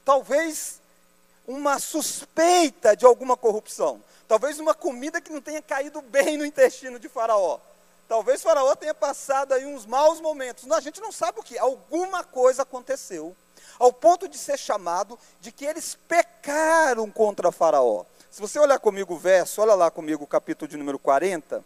Talvez 0.06 0.80
uma 1.48 1.80
suspeita 1.80 2.96
de 2.96 3.06
alguma 3.06 3.36
corrupção. 3.36 4.02
Talvez 4.28 4.60
uma 4.60 4.74
comida 4.74 5.20
que 5.20 5.32
não 5.32 5.42
tenha 5.42 5.62
caído 5.62 6.02
bem 6.02 6.38
no 6.38 6.46
intestino 6.46 7.00
de 7.00 7.10
Faraó. 7.10 7.60
Talvez 8.08 8.42
Faraó 8.42 8.76
tenha 8.76 8.94
passado 8.94 9.54
aí 9.54 9.66
uns 9.66 9.86
maus 9.86 10.22
momentos. 10.22 10.66
Não, 10.66 10.78
a 10.78 10.82
gente 10.82 11.02
não 11.02 11.12
sabe 11.12 11.40
o 11.40 11.44
que. 11.44 11.58
Alguma 11.58 12.24
coisa 12.24 12.62
aconteceu 12.62 13.36
ao 13.80 13.94
ponto 13.94 14.28
de 14.28 14.38
ser 14.38 14.60
chamado 14.60 15.18
de 15.40 15.52
que 15.52 15.66
eles 15.66 15.98
pecaram 16.08 17.10
contra 17.10 17.52
Faraó. 17.52 18.04
Se 18.30 18.42
você 18.42 18.60
olhar 18.60 18.78
comigo 18.78 19.16
o 19.16 19.18
verso, 19.18 19.62
olha 19.62 19.74
lá 19.74 19.90
comigo 19.90 20.26
o 20.26 20.28
capítulo 20.28 20.70
de 20.70 20.78
número 20.78 21.00
40, 21.00 21.64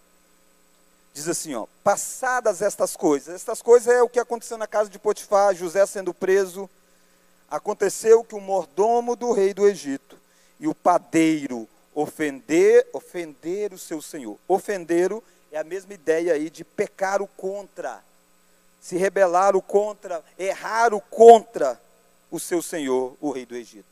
diz 1.14 1.28
assim, 1.28 1.56
ó, 1.56 1.66
passadas 1.84 2.62
estas 2.62 2.96
coisas, 2.96 3.36
estas 3.36 3.62
coisas 3.62 3.94
é 3.94 4.02
o 4.02 4.08
que 4.08 4.20
aconteceu 4.20 4.58
na 4.58 4.68
casa 4.68 4.90
de 4.90 5.00
Potifar, 5.00 5.54
José 5.56 5.86
sendo 5.86 6.14
preso, 6.14 6.70
aconteceu 7.50 8.24
que 8.24 8.36
o 8.36 8.40
mordomo 8.40 9.16
do 9.16 9.32
rei 9.32 9.54
do 9.54 9.68
Egito 9.68 10.18
e 10.60 10.68
o 10.68 10.76
padeiro 10.76 11.68
ofender, 11.94 12.88
ofender 12.94 13.74
o 13.74 13.78
seu 13.78 14.02
senhor. 14.02 14.38
Ofenderam 14.48 15.22
é 15.52 15.60
a 15.60 15.64
mesma 15.64 15.94
ideia 15.94 16.34
aí 16.34 16.50
de 16.50 16.64
pecar 16.64 17.22
o 17.22 17.28
contra, 17.28 18.04
se 18.82 18.98
rebelar 18.98 19.56
o 19.56 19.62
contra, 19.62 20.24
errar 20.38 20.94
o 20.94 21.02
contra 21.02 21.80
o 22.34 22.40
seu 22.40 22.64
senhor, 22.64 23.16
o 23.22 23.30
rei 23.30 23.46
do 23.46 23.56
Egito. 23.56 23.86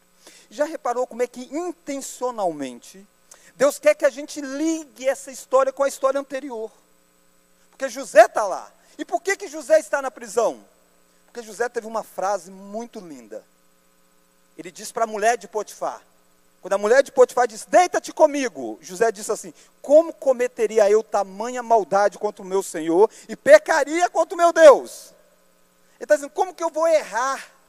Já 0.49 0.65
reparou 0.65 1.05
como 1.05 1.21
é 1.21 1.27
que 1.27 1.41
intencionalmente 1.55 3.07
Deus 3.55 3.77
quer 3.77 3.93
que 3.93 4.03
a 4.03 4.09
gente 4.09 4.41
ligue 4.41 5.07
essa 5.07 5.29
história 5.31 5.71
com 5.71 5.83
a 5.83 5.87
história 5.87 6.19
anterior? 6.19 6.71
Porque 7.69 7.87
José 7.87 8.25
está 8.25 8.47
lá. 8.47 8.71
E 8.97 9.05
por 9.05 9.21
que, 9.21 9.37
que 9.37 9.47
José 9.47 9.79
está 9.79 10.01
na 10.01 10.09
prisão? 10.09 10.65
Porque 11.27 11.43
José 11.43 11.69
teve 11.69 11.85
uma 11.85 12.01
frase 12.01 12.49
muito 12.49 12.99
linda. 12.99 13.43
Ele 14.57 14.71
diz 14.71 14.91
para 14.91 15.03
a 15.03 15.07
mulher 15.07 15.37
de 15.37 15.47
Potifar, 15.47 16.01
quando 16.61 16.73
a 16.73 16.79
mulher 16.79 17.03
de 17.03 17.11
Potifar 17.11 17.47
diz, 17.47 17.65
deita-te 17.65 18.11
comigo, 18.11 18.79
José 18.81 19.11
disse 19.11 19.31
assim, 19.31 19.53
como 19.83 20.11
cometeria 20.11 20.89
eu 20.89 21.03
tamanha 21.03 21.61
maldade 21.61 22.17
contra 22.17 22.41
o 22.41 22.47
meu 22.47 22.63
Senhor 22.63 23.07
e 23.29 23.35
pecaria 23.35 24.09
contra 24.09 24.33
o 24.33 24.37
meu 24.37 24.51
Deus? 24.51 25.13
Ele 25.97 26.05
está 26.05 26.15
dizendo, 26.15 26.31
como 26.31 26.55
que 26.55 26.63
eu 26.63 26.71
vou 26.71 26.87
errar 26.87 27.60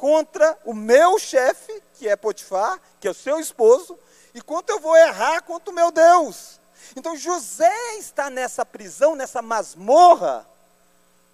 contra 0.00 0.58
o 0.64 0.72
meu 0.72 1.18
chefe, 1.18 1.82
que 1.92 2.08
é 2.08 2.16
Potifar, 2.16 2.80
que 2.98 3.06
é 3.06 3.10
o 3.10 3.14
seu 3.14 3.38
esposo, 3.38 3.98
e 4.32 4.40
quanto 4.40 4.70
eu 4.70 4.80
vou 4.80 4.96
errar 4.96 5.42
contra 5.42 5.70
o 5.70 5.74
meu 5.74 5.90
Deus. 5.90 6.58
Então 6.96 7.14
José 7.14 7.98
está 7.98 8.30
nessa 8.30 8.64
prisão, 8.64 9.14
nessa 9.14 9.42
masmorra, 9.42 10.48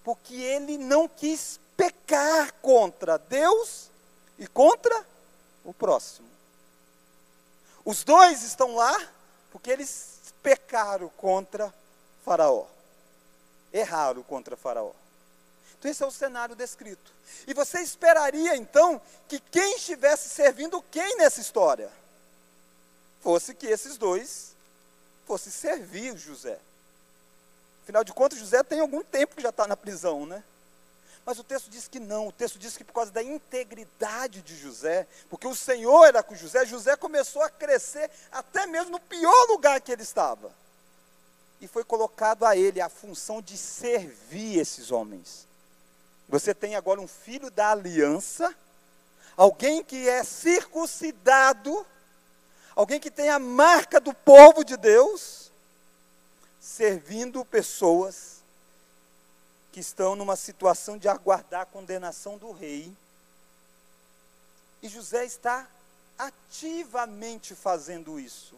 porque 0.02 0.35
ele 0.35 0.76
não 0.78 1.06
quis 1.06 1.61
pecar 1.76 2.52
contra 2.54 3.18
Deus 3.18 3.88
e 4.37 4.49
contra 4.49 5.06
o 5.64 5.73
próximo. 5.73 6.28
Os 7.85 8.02
dois 8.02 8.42
estão 8.42 8.75
lá 8.75 9.00
porque 9.52 9.70
eles 9.70 10.35
pecaram 10.42 11.08
contra 11.11 11.73
Faraó. 12.25 12.66
Erraram 13.73 14.25
contra 14.25 14.56
Faraó. 14.56 14.90
Esse 15.88 16.02
é 16.02 16.07
o 16.07 16.11
cenário 16.11 16.57
descrito. 16.57 17.12
E 17.47 17.55
você 17.55 17.81
esperaria, 17.81 18.57
então, 18.57 19.00
que 19.28 19.38
quem 19.38 19.76
estivesse 19.76 20.28
servindo 20.28 20.83
quem 20.90 21.16
nessa 21.16 21.40
história? 21.40 21.90
Fosse 23.21 23.55
que 23.55 23.66
esses 23.66 23.97
dois 23.97 24.55
fossem 25.26 25.52
servir 25.52 26.16
José. 26.16 26.59
Afinal 27.83 28.02
de 28.02 28.12
contas, 28.12 28.38
José 28.38 28.62
tem 28.62 28.81
algum 28.81 29.02
tempo 29.02 29.37
que 29.37 29.43
já 29.43 29.50
está 29.50 29.66
na 29.66 29.76
prisão, 29.76 30.26
né? 30.26 30.43
Mas 31.25 31.38
o 31.38 31.45
texto 31.45 31.69
diz 31.69 31.88
que 31.88 31.99
não, 31.99 32.28
o 32.28 32.33
texto 32.33 32.59
diz 32.59 32.76
que 32.76 32.85
por 32.85 32.93
causa 32.93 33.11
da 33.11 33.23
integridade 33.23 34.43
de 34.43 34.57
José, 34.57 35.09
porque 35.28 35.47
o 35.47 35.57
Senhor 35.57 36.05
era 36.05 36.23
com 36.23 36.37
José, 36.37 36.64
José 36.64 36.97
começou 36.97 37.43
a 37.43 37.50
crescer 37.50 38.09
até 38.31 38.64
mesmo 38.66 38.93
no 38.93 39.00
pior 39.00 39.49
lugar 39.49 39.81
que 39.81 39.90
ele 39.90 40.02
estava. 40.02 40.52
E 41.61 41.66
foi 41.66 41.83
colocado 41.83 42.45
a 42.45 42.57
ele 42.57 42.81
a 42.81 42.88
função 42.88 43.43
de 43.43 43.57
servir 43.57 44.59
esses 44.59 44.93
homens. 44.93 45.47
Você 46.28 46.54
tem 46.54 46.75
agora 46.75 47.00
um 47.00 47.06
filho 47.06 47.50
da 47.50 47.71
aliança, 47.71 48.54
alguém 49.37 49.83
que 49.83 50.09
é 50.09 50.25
circuncidado, 50.25 51.87
alguém 52.75 52.99
que 52.99 53.11
tem 53.11 53.30
a 53.30 53.38
marca 53.38 54.00
do 54.00 54.12
povo 54.12 54.64
de 54.64 54.76
Deus, 54.76 55.52
servindo 56.61 57.45
pessoas 57.45 58.42
que 59.71 59.80
estão 59.80 60.16
numa 60.16 60.37
situação 60.37 60.99
de 60.99 61.09
aguardar 61.09 61.61
a 61.61 61.66
condenação 61.66 62.37
do 62.38 62.50
rei. 62.50 62.92
E 64.83 64.88
José 64.88 65.25
está 65.25 65.68
ativamente 66.18 67.54
fazendo 67.54 68.18
isso. 68.18 68.54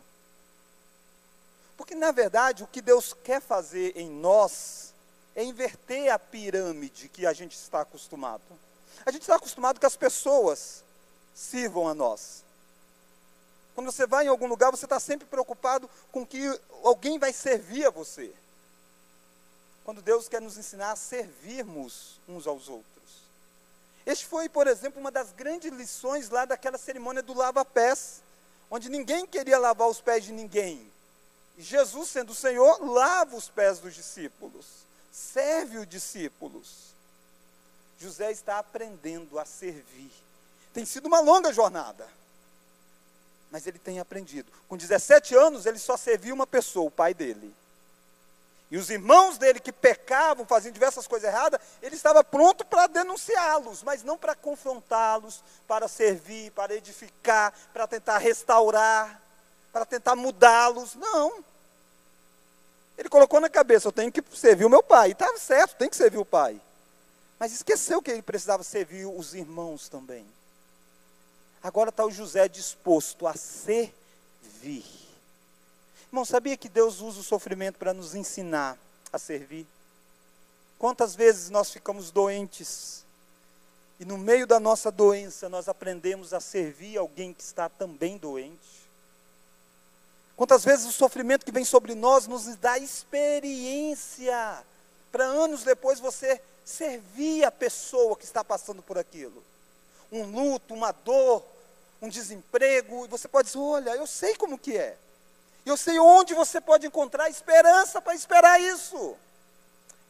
Porque, 1.77 1.95
na 1.95 2.13
verdade, 2.13 2.65
o 2.65 2.67
que 2.67 2.81
Deus 2.81 3.13
quer 3.13 3.41
fazer 3.41 3.97
em 3.97 4.11
nós 4.11 4.88
é 5.39 5.45
inverter 5.45 6.13
a 6.13 6.19
pirâmide 6.19 7.09
que 7.09 7.25
a 7.25 7.33
gente 7.33 7.55
está 7.55 7.83
acostumado. 7.83 8.43
A 9.07 9.13
gente 9.13 9.21
está 9.21 9.37
acostumado 9.37 9.79
que 9.79 9.87
as 9.87 9.97
pessoas 9.97 10.83
sirvam 11.33 11.87
a 11.87 11.95
nós. 11.95 12.43
Quando 13.73 13.93
você 13.93 14.05
vai 14.05 14.25
em 14.25 14.29
algum 14.29 14.49
lugar, 14.49 14.73
você 14.73 14.85
está 14.85 14.99
sempre 14.99 15.29
preocupado 15.29 15.89
com 16.11 16.27
que 16.27 16.43
alguém 16.83 17.21
vai 17.21 17.33
servir 17.33 17.87
a 17.87 17.91
você. 17.91 18.35
Quando 19.85 20.03
Deus 20.03 20.29
quer 20.29 20.43
nos 20.43 20.59
ensinar 20.59 20.91
a 20.91 20.97
servirmos 20.97 22.19
uns 22.29 22.45
aos 22.49 22.69
outros. 22.69 23.23
Este 24.05 24.27
foi, 24.27 24.49
por 24.49 24.67
exemplo, 24.67 25.01
uma 25.01 25.13
das 25.13 25.31
grandes 25.31 25.71
lições 25.71 26.31
lá 26.31 26.47
daquela 26.47 26.79
cerimônia 26.79 27.23
do 27.23 27.33
lava-pés, 27.33 28.23
onde 28.69 28.89
ninguém 28.89 29.25
queria 29.25 29.57
lavar 29.57 29.87
os 29.87 30.01
pés 30.01 30.25
de 30.25 30.33
ninguém. 30.33 30.91
Jesus, 31.57 32.09
sendo 32.09 32.31
o 32.31 32.35
Senhor, 32.35 32.85
lava 32.85 33.37
os 33.37 33.49
pés 33.49 33.79
dos 33.79 33.95
discípulos, 33.95 34.88
serve 35.11 35.79
os 35.79 35.89
discípulos. 35.89 36.95
José 37.99 38.31
está 38.31 38.59
aprendendo 38.59 39.39
a 39.39 39.45
servir. 39.45 40.13
Tem 40.73 40.85
sido 40.85 41.07
uma 41.07 41.21
longa 41.21 41.53
jornada 41.53 42.09
mas 43.51 43.67
ele 43.67 43.79
tem 43.79 43.99
aprendido. 43.99 44.51
Com 44.69 44.77
17 44.77 45.35
anos, 45.35 45.67
ele 45.67 45.79
só 45.79 45.97
servia 45.97 46.35
uma 46.35 46.47
pessoa, 46.47 46.87
o 46.87 46.91
pai 46.91 47.15
dele. 47.15 47.55
E 48.71 48.77
os 48.77 48.91
irmãos 48.91 49.39
dele 49.39 49.61
que 49.61 49.73
pecavam, 49.73 50.45
faziam 50.45 50.73
diversas 50.73 51.07
coisas 51.07 51.29
erradas, 51.29 51.59
ele 51.83 51.97
estava 51.97 52.23
pronto 52.23 52.67
para 52.67 52.87
denunciá-los, 52.87 53.83
mas 53.83 54.03
não 54.03 54.19
para 54.19 54.35
confrontá-los, 54.35 55.43
para 55.67 55.89
servir, 55.89 56.51
para 56.53 56.75
edificar, 56.75 57.55
para 57.73 57.87
tentar 57.87 58.19
restaurar, 58.19 59.23
para 59.73 59.87
tentar 59.87 60.15
mudá-los. 60.15 60.95
Não. 60.95 61.43
Ele 62.99 63.09
colocou 63.09 63.41
na 63.41 63.49
cabeça: 63.49 63.87
eu 63.87 63.93
tenho 63.93 64.11
que 64.11 64.23
servir 64.37 64.65
o 64.65 64.71
meu 64.71 64.83
pai. 64.83 65.11
E 65.11 65.13
estava 65.13 65.39
certo, 65.39 65.77
tem 65.77 65.89
que 65.89 65.97
servir 65.97 66.19
o 66.19 66.25
pai. 66.25 66.61
Mas 67.39 67.53
esqueceu 67.53 68.03
que 68.03 68.11
ele 68.11 68.21
precisava 68.21 68.65
servir 68.65 69.07
os 69.07 69.33
irmãos 69.33 69.89
também. 69.89 70.27
Agora 71.63 71.91
está 71.91 72.05
o 72.05 72.11
José 72.11 72.49
disposto 72.49 73.27
a 73.27 73.35
servir. 73.35 74.85
Irmão, 76.09 76.25
sabia 76.25 76.57
que 76.57 76.69
Deus 76.69 77.01
usa 77.01 77.21
o 77.21 77.25
sofrimento 77.25 77.79
para 77.79 77.95
nos 77.95 78.15
ensinar 78.15 78.77
a 79.13 79.19
servir? 79.19 79.67
Quantas 80.79 81.15
vezes 81.15 81.51
nós 81.51 81.71
ficamos 81.71 82.11
doentes 82.11 83.05
e 84.01 84.05
no 84.05 84.17
meio 84.17 84.47
da 84.47 84.59
nossa 84.59 84.91
doença 84.91 85.49
nós 85.49 85.69
aprendemos 85.69 86.33
a 86.33 86.41
servir 86.41 86.97
alguém 86.97 87.35
que 87.35 87.43
está 87.43 87.69
também 87.69 88.17
doente? 88.17 88.78
Quantas 90.39 90.65
vezes 90.65 90.87
o 90.87 90.93
sofrimento 90.93 91.45
que 91.45 91.53
vem 91.53 91.67
sobre 91.67 91.95
nós 91.95 92.27
nos 92.27 92.47
dá 92.57 92.79
experiência 92.79 94.65
para 95.13 95.25
anos 95.25 95.65
depois 95.65 96.01
você 96.01 96.41
servir 96.65 97.45
a 97.45 97.51
pessoa 97.51 98.17
que 98.17 98.25
está 98.25 98.43
passando 98.43 98.83
por 98.83 98.97
aquilo? 98.97 99.45
um 100.11 100.25
luto, 100.25 100.75
uma 100.75 100.93
dor, 100.93 101.45
um 102.01 102.09
desemprego, 102.09 103.05
e 103.05 103.09
você 103.09 103.29
pode 103.29 103.49
dizer: 103.49 103.59
olha, 103.59 103.91
eu 103.97 104.07
sei 104.07 104.35
como 104.35 104.59
que 104.59 104.77
é. 104.77 104.97
Eu 105.65 105.77
sei 105.77 105.99
onde 105.99 106.35
você 106.35 106.61
pode 106.61 106.87
encontrar 106.87 107.29
esperança 107.29 108.01
para 108.01 108.15
esperar 108.15 108.61
isso. 108.61 109.17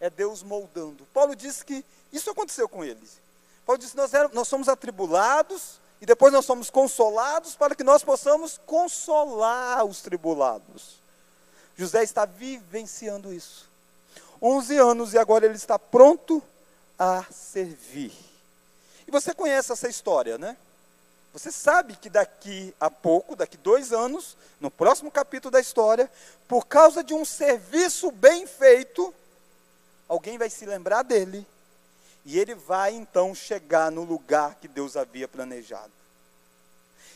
É 0.00 0.08
Deus 0.08 0.42
moldando. 0.42 1.04
Paulo 1.12 1.34
disse 1.34 1.64
que 1.64 1.84
isso 2.12 2.30
aconteceu 2.30 2.68
com 2.68 2.84
eles. 2.84 3.18
Paulo 3.66 3.80
disse: 3.80 3.96
nós, 3.96 4.14
éramos, 4.14 4.34
nós 4.34 4.48
somos 4.48 4.68
atribulados 4.68 5.80
e 6.00 6.06
depois 6.06 6.32
nós 6.32 6.44
somos 6.44 6.70
consolados 6.70 7.56
para 7.56 7.74
que 7.74 7.82
nós 7.82 8.02
possamos 8.02 8.60
consolar 8.64 9.84
os 9.84 10.00
tribulados. 10.00 10.98
José 11.76 12.02
está 12.02 12.24
vivenciando 12.24 13.32
isso. 13.32 13.68
11 14.40 14.78
anos 14.78 15.14
e 15.14 15.18
agora 15.18 15.46
ele 15.46 15.56
está 15.56 15.78
pronto 15.78 16.42
a 16.98 17.24
servir. 17.24 18.12
E 19.06 19.10
você 19.10 19.34
conhece 19.34 19.72
essa 19.72 19.88
história, 19.88 20.38
né? 20.38 20.56
Você 21.32 21.52
sabe 21.52 21.96
que 21.96 22.08
daqui 22.08 22.74
a 22.80 22.90
pouco, 22.90 23.36
daqui 23.36 23.56
dois 23.56 23.92
anos, 23.92 24.36
no 24.60 24.70
próximo 24.70 25.10
capítulo 25.10 25.50
da 25.50 25.60
história, 25.60 26.10
por 26.46 26.66
causa 26.66 27.02
de 27.02 27.14
um 27.14 27.24
serviço 27.24 28.10
bem 28.10 28.46
feito, 28.46 29.12
alguém 30.08 30.38
vai 30.38 30.50
se 30.50 30.64
lembrar 30.64 31.02
dele 31.02 31.46
e 32.28 32.38
ele 32.38 32.54
vai 32.54 32.92
então 32.92 33.34
chegar 33.34 33.90
no 33.90 34.04
lugar 34.04 34.56
que 34.56 34.68
Deus 34.68 34.98
havia 34.98 35.26
planejado. 35.26 35.90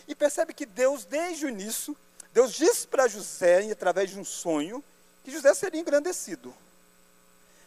E 0.09 0.15
percebe 0.15 0.55
que 0.55 0.65
Deus, 0.65 1.05
desde 1.05 1.45
o 1.45 1.51
início, 1.51 1.95
Deus 2.33 2.55
disse 2.55 2.87
para 2.87 3.07
José, 3.07 3.71
através 3.71 4.09
de 4.09 4.19
um 4.19 4.25
sonho, 4.25 4.83
que 5.23 5.31
José 5.31 5.53
seria 5.53 5.79
engrandecido. 5.79 6.55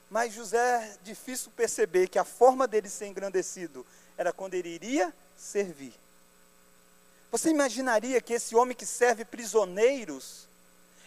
Mas 0.10 0.34
José 0.34 0.98
difícil 1.04 1.52
perceber 1.56 2.08
que 2.08 2.18
a 2.18 2.24
forma 2.24 2.68
dele 2.68 2.90
ser 2.90 3.06
engrandecido 3.06 3.86
era 4.18 4.34
quando 4.34 4.56
ele 4.56 4.70
iria 4.70 5.14
servir. 5.38 5.94
Você 7.30 7.52
imaginaria 7.52 8.20
que 8.22 8.34
esse 8.34 8.56
homem 8.56 8.76
que 8.76 8.88
serve 8.88 9.24
prisioneiros 9.24 10.48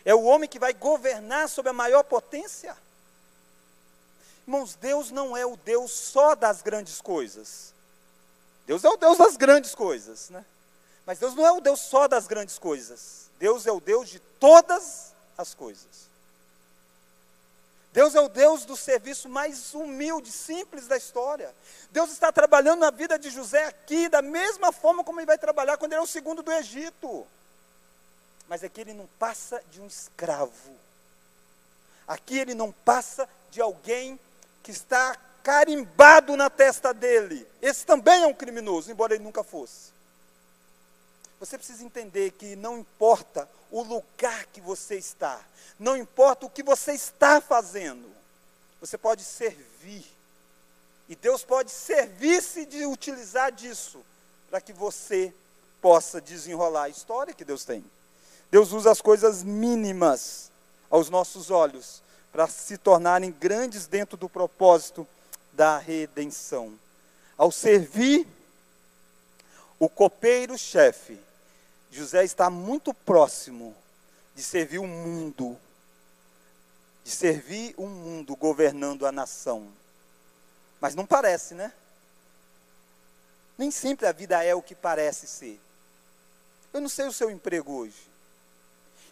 é 0.05 0.15
o 0.15 0.23
homem 0.23 0.49
que 0.49 0.61
vai 0.61 0.73
governar 0.73 1.49
sobre 1.49 1.71
a 1.71 1.75
maior 1.75 2.05
potência? 2.05 2.77
Irmãos, 4.49 4.75
Deus 4.77 5.11
não 5.11 5.37
é 5.37 5.45
o 5.45 5.59
Deus 5.59 5.91
só 5.91 6.35
das 6.35 6.63
grandes 6.63 7.03
coisas. 7.03 7.75
Deus 8.67 8.83
é 8.83 8.89
o 8.89 8.97
Deus 8.97 9.19
das 9.19 9.37
grandes 9.37 9.75
coisas, 9.75 10.31
né? 10.31 10.43
Mas 11.05 11.19
Deus 11.19 11.35
não 11.35 11.45
é 11.45 11.53
o 11.53 11.61
Deus 11.61 11.81
só 11.81 12.09
das 12.09 12.27
grandes 12.27 12.59
coisas. 12.59 13.29
Deus 13.39 13.67
é 13.67 13.73
o 13.73 13.79
Deus 13.79 14.09
de 14.09 14.19
todas 14.41 15.13
as 15.37 15.53
coisas. 15.53 16.09
Deus 17.93 18.15
é 18.15 18.23
o 18.23 18.29
Deus 18.31 18.65
do 18.65 18.75
serviço 18.75 19.29
mais 19.29 19.75
humilde, 19.75 20.33
simples 20.33 20.87
da 20.87 20.97
história. 20.97 21.55
Deus 21.91 22.11
está 22.11 22.33
trabalhando 22.33 22.81
na 22.81 22.91
vida 22.91 23.19
de 23.19 23.29
José 23.29 23.67
aqui, 23.67 24.09
da 24.09 24.23
mesma 24.23 24.73
forma 24.73 25.05
como 25.05 25.21
ele 25.21 25.27
vai 25.27 25.37
trabalhar 25.37 25.77
quando 25.77 25.93
ele 25.93 26.01
é 26.01 26.03
o 26.03 26.07
segundo 26.07 26.43
do 26.43 26.51
Egito. 26.51 27.27
Mas 28.49 28.65
aqui 28.65 28.81
ele 28.81 28.95
não 28.95 29.07
passa 29.19 29.63
de 29.71 29.79
um 29.79 29.87
escravo. 29.87 30.75
Aqui 32.07 32.39
ele 32.39 32.55
não 32.55 32.73
passa 32.73 33.29
de 33.51 33.61
alguém 33.61 34.19
que 34.63 34.71
está 34.71 35.17
carimbado 35.43 36.37
na 36.37 36.51
testa 36.51 36.93
dele. 36.93 37.47
Esse 37.63 37.87
também 37.87 38.23
é 38.23 38.27
um 38.27 38.35
criminoso, 38.35 38.91
embora 38.91 39.15
ele 39.15 39.25
nunca 39.25 39.43
fosse. 39.43 39.93
Você 41.41 41.57
precisa 41.57 41.85
entender 41.85 42.33
que 42.33 42.57
não 42.57 42.79
importa 42.79 43.49
o 43.71 43.83
lugar 43.83 44.47
que 44.47 44.61
você 44.61 44.97
está, 44.97 45.41
não 45.79 45.97
importa 45.97 46.47
o 46.47 46.51
que 46.51 46.63
você 46.63 46.93
está 46.93 47.41
fazendo, 47.41 48.11
você 48.81 48.99
pode 48.99 49.23
servir. 49.23 50.05
E 51.09 51.17
Deus 51.17 51.43
pode 51.43 51.71
servir-se 51.71 52.67
de 52.67 52.85
utilizar 52.85 53.51
disso 53.51 54.05
para 54.51 54.61
que 54.61 54.73
você 54.73 55.33
possa 55.81 56.21
desenrolar 56.21 56.85
a 56.85 56.89
história 56.89 57.33
que 57.33 57.45
Deus 57.45 57.65
tem. 57.65 57.85
Deus 58.51 58.73
usa 58.73 58.91
as 58.91 59.01
coisas 59.01 59.43
mínimas 59.43 60.51
aos 60.91 61.09
nossos 61.09 61.51
olhos 61.51 62.03
para 62.39 62.47
se 62.47 62.79
tornarem 62.79 63.33
grandes 63.33 63.89
dentro 63.89 64.17
do 64.17 64.29
propósito 64.29 65.05
da 65.55 65.77
redenção. 65.77 66.79
Ao 67.37 67.51
servir, 67.51 68.29
o 69.77 69.89
copeiro-chefe 69.89 71.19
José 71.91 72.23
está 72.23 72.49
muito 72.49 72.95
próximo 72.95 73.75
de 74.37 74.43
servir 74.45 74.79
o 74.79 74.87
mundo, 74.87 75.59
de 77.03 77.11
servir 77.11 77.75
o 77.77 77.89
mundo 77.89 78.37
governando 78.37 79.05
a 79.05 79.11
nação. 79.11 79.67
Mas 80.81 80.95
não 80.95 81.05
parece, 81.05 81.55
né? 81.55 81.73
Nem 83.59 83.73
sempre 83.73 84.07
a 84.07 84.13
vida 84.13 84.45
é 84.45 84.55
o 84.55 84.63
que 84.63 84.77
parece 84.77 85.27
ser. 85.27 85.61
Eu 86.73 86.81
não 86.81 86.89
sei 86.89 87.09
o 87.09 87.13
seu 87.13 87.33
emprego 87.33 87.73
hoje. 87.73 88.07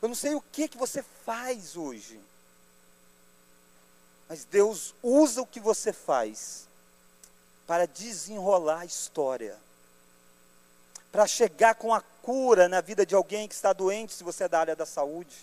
Eu 0.00 0.06
não 0.06 0.14
sei 0.14 0.36
o 0.36 0.40
que, 0.40 0.68
que 0.68 0.78
você 0.78 1.02
faz 1.24 1.76
hoje. 1.76 2.20
Mas 4.28 4.44
Deus 4.44 4.94
usa 5.02 5.42
o 5.42 5.46
que 5.46 5.60
você 5.60 5.92
faz 5.92 6.66
para 7.66 7.86
desenrolar 7.86 8.80
a 8.80 8.86
história 8.86 9.56
para 11.16 11.26
chegar 11.26 11.74
com 11.76 11.94
a 11.94 12.02
cura 12.20 12.68
na 12.68 12.82
vida 12.82 13.06
de 13.06 13.14
alguém 13.14 13.48
que 13.48 13.54
está 13.54 13.72
doente, 13.72 14.12
se 14.12 14.22
você 14.22 14.44
é 14.44 14.48
da 14.48 14.60
área 14.60 14.76
da 14.76 14.84
saúde. 14.84 15.34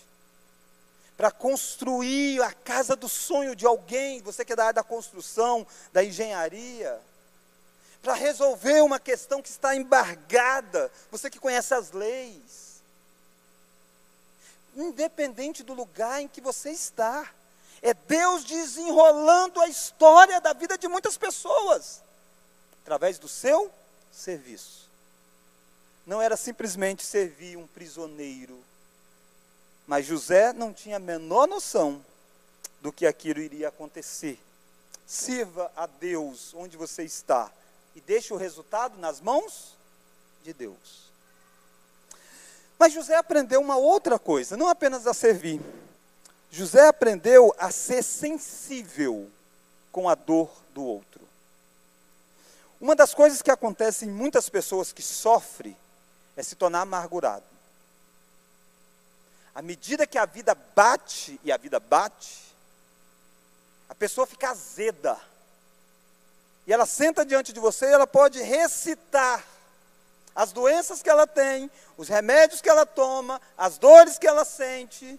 Para 1.16 1.32
construir 1.32 2.40
a 2.42 2.52
casa 2.52 2.94
do 2.94 3.08
sonho 3.08 3.56
de 3.56 3.66
alguém, 3.66 4.22
você 4.22 4.44
que 4.44 4.52
é 4.52 4.56
da 4.56 4.66
área 4.66 4.74
da 4.74 4.84
construção, 4.84 5.66
da 5.92 6.04
engenharia. 6.04 7.00
Para 8.00 8.14
resolver 8.14 8.82
uma 8.82 9.00
questão 9.00 9.42
que 9.42 9.50
está 9.50 9.74
embargada, 9.74 10.92
você 11.10 11.28
que 11.28 11.40
conhece 11.40 11.74
as 11.74 11.90
leis. 11.90 12.80
independente 14.76 15.64
do 15.64 15.74
lugar 15.74 16.22
em 16.22 16.28
que 16.28 16.40
você 16.40 16.70
está. 16.70 17.28
É 17.84 17.92
Deus 17.92 18.44
desenrolando 18.44 19.60
a 19.60 19.68
história 19.68 20.40
da 20.40 20.54
vida 20.54 20.78
de 20.78 20.88
muitas 20.88 21.18
pessoas, 21.18 22.02
através 22.82 23.18
do 23.18 23.28
seu 23.28 23.70
serviço. 24.10 24.88
Não 26.06 26.22
era 26.22 26.34
simplesmente 26.34 27.04
servir 27.04 27.58
um 27.58 27.66
prisioneiro, 27.66 28.58
mas 29.86 30.06
José 30.06 30.54
não 30.54 30.72
tinha 30.72 30.96
a 30.96 30.98
menor 30.98 31.46
noção 31.46 32.02
do 32.80 32.90
que 32.90 33.06
aquilo 33.06 33.40
iria 33.40 33.68
acontecer. 33.68 34.40
Sirva 35.06 35.70
a 35.76 35.84
Deus 35.84 36.54
onde 36.54 36.78
você 36.78 37.02
está 37.04 37.52
e 37.94 38.00
deixe 38.00 38.32
o 38.32 38.38
resultado 38.38 38.96
nas 38.96 39.20
mãos 39.20 39.76
de 40.42 40.54
Deus. 40.54 41.10
Mas 42.78 42.94
José 42.94 43.14
aprendeu 43.14 43.60
uma 43.60 43.76
outra 43.76 44.18
coisa, 44.18 44.56
não 44.56 44.70
apenas 44.70 45.06
a 45.06 45.12
servir. 45.12 45.60
José 46.54 46.86
aprendeu 46.86 47.52
a 47.58 47.72
ser 47.72 48.00
sensível 48.00 49.28
com 49.90 50.08
a 50.08 50.14
dor 50.14 50.48
do 50.72 50.84
outro. 50.84 51.20
Uma 52.80 52.94
das 52.94 53.12
coisas 53.12 53.42
que 53.42 53.50
acontece 53.50 54.04
em 54.04 54.08
muitas 54.08 54.48
pessoas 54.48 54.92
que 54.92 55.02
sofrem 55.02 55.76
é 56.36 56.44
se 56.44 56.54
tornar 56.54 56.82
amargurado. 56.82 57.44
À 59.52 59.60
medida 59.62 60.06
que 60.06 60.16
a 60.16 60.26
vida 60.26 60.54
bate, 60.54 61.40
e 61.42 61.50
a 61.50 61.56
vida 61.56 61.80
bate, 61.80 62.54
a 63.88 63.94
pessoa 63.96 64.24
fica 64.24 64.50
azeda. 64.50 65.18
E 66.68 66.72
ela 66.72 66.86
senta 66.86 67.26
diante 67.26 67.52
de 67.52 67.58
você 67.58 67.86
e 67.86 67.92
ela 67.92 68.06
pode 68.06 68.40
recitar 68.40 69.44
as 70.36 70.52
doenças 70.52 71.02
que 71.02 71.10
ela 71.10 71.26
tem, 71.26 71.68
os 71.96 72.06
remédios 72.06 72.60
que 72.60 72.68
ela 72.68 72.86
toma, 72.86 73.42
as 73.58 73.76
dores 73.76 74.18
que 74.18 74.26
ela 74.28 74.44
sente, 74.44 75.18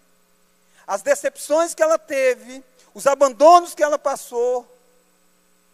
as 0.88 1.02
decepções 1.02 1.74
que 1.74 1.82
ela 1.82 1.98
teve, 1.98 2.63
os 2.93 3.08
abandonos 3.08 3.74
que 3.74 3.84
ela 3.84 3.98
passou. 3.98 4.65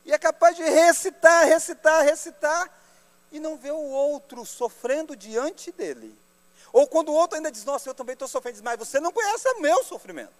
E 0.05 0.13
é 0.13 0.17
capaz 0.17 0.55
de 0.55 0.63
recitar, 0.63 1.45
recitar, 1.45 2.03
recitar, 2.03 2.69
e 3.31 3.39
não 3.39 3.55
ver 3.55 3.71
o 3.71 3.89
outro 3.89 4.45
sofrendo 4.45 5.15
diante 5.15 5.71
dele. 5.71 6.17
Ou 6.73 6.87
quando 6.87 7.09
o 7.09 7.13
outro 7.13 7.37
ainda 7.37 7.51
diz, 7.51 7.63
nossa, 7.63 7.89
eu 7.89 7.93
também 7.93 8.13
estou 8.13 8.27
sofrendo, 8.27 8.61
mas 8.63 8.77
você 8.77 8.99
não 8.99 9.11
conhece 9.11 9.47
o 9.49 9.61
meu 9.61 9.83
sofrimento. 9.83 10.31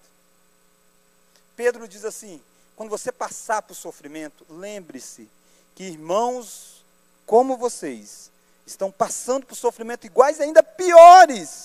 Pedro 1.56 1.88
diz 1.88 2.04
assim: 2.06 2.42
quando 2.76 2.90
você 2.90 3.12
passar 3.12 3.62
por 3.62 3.76
sofrimento, 3.76 4.46
lembre-se 4.50 5.30
que 5.76 5.84
irmãos 5.84 6.84
como 7.26 7.56
vocês 7.56 8.32
estão 8.66 8.92
passando 8.92 9.46
por 9.46 9.56
sofrimento 9.56 10.06
iguais 10.06 10.40
e 10.40 10.44
ainda 10.44 10.64
piores. 10.64 11.61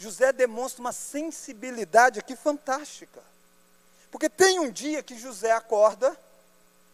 José 0.00 0.32
demonstra 0.32 0.80
uma 0.80 0.92
sensibilidade 0.92 2.18
aqui 2.18 2.34
fantástica. 2.34 3.22
Porque 4.10 4.30
tem 4.30 4.58
um 4.58 4.70
dia 4.70 5.02
que 5.02 5.18
José 5.18 5.52
acorda 5.52 6.18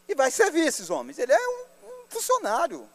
e 0.09 0.14
vai 0.14 0.29
servir 0.29 0.66
esses 0.66 0.90
homens. 0.90 1.16
Ele 1.16 1.33
é 1.33 1.49
um, 1.49 1.64
um 1.85 2.09
funcionário. 2.09 2.88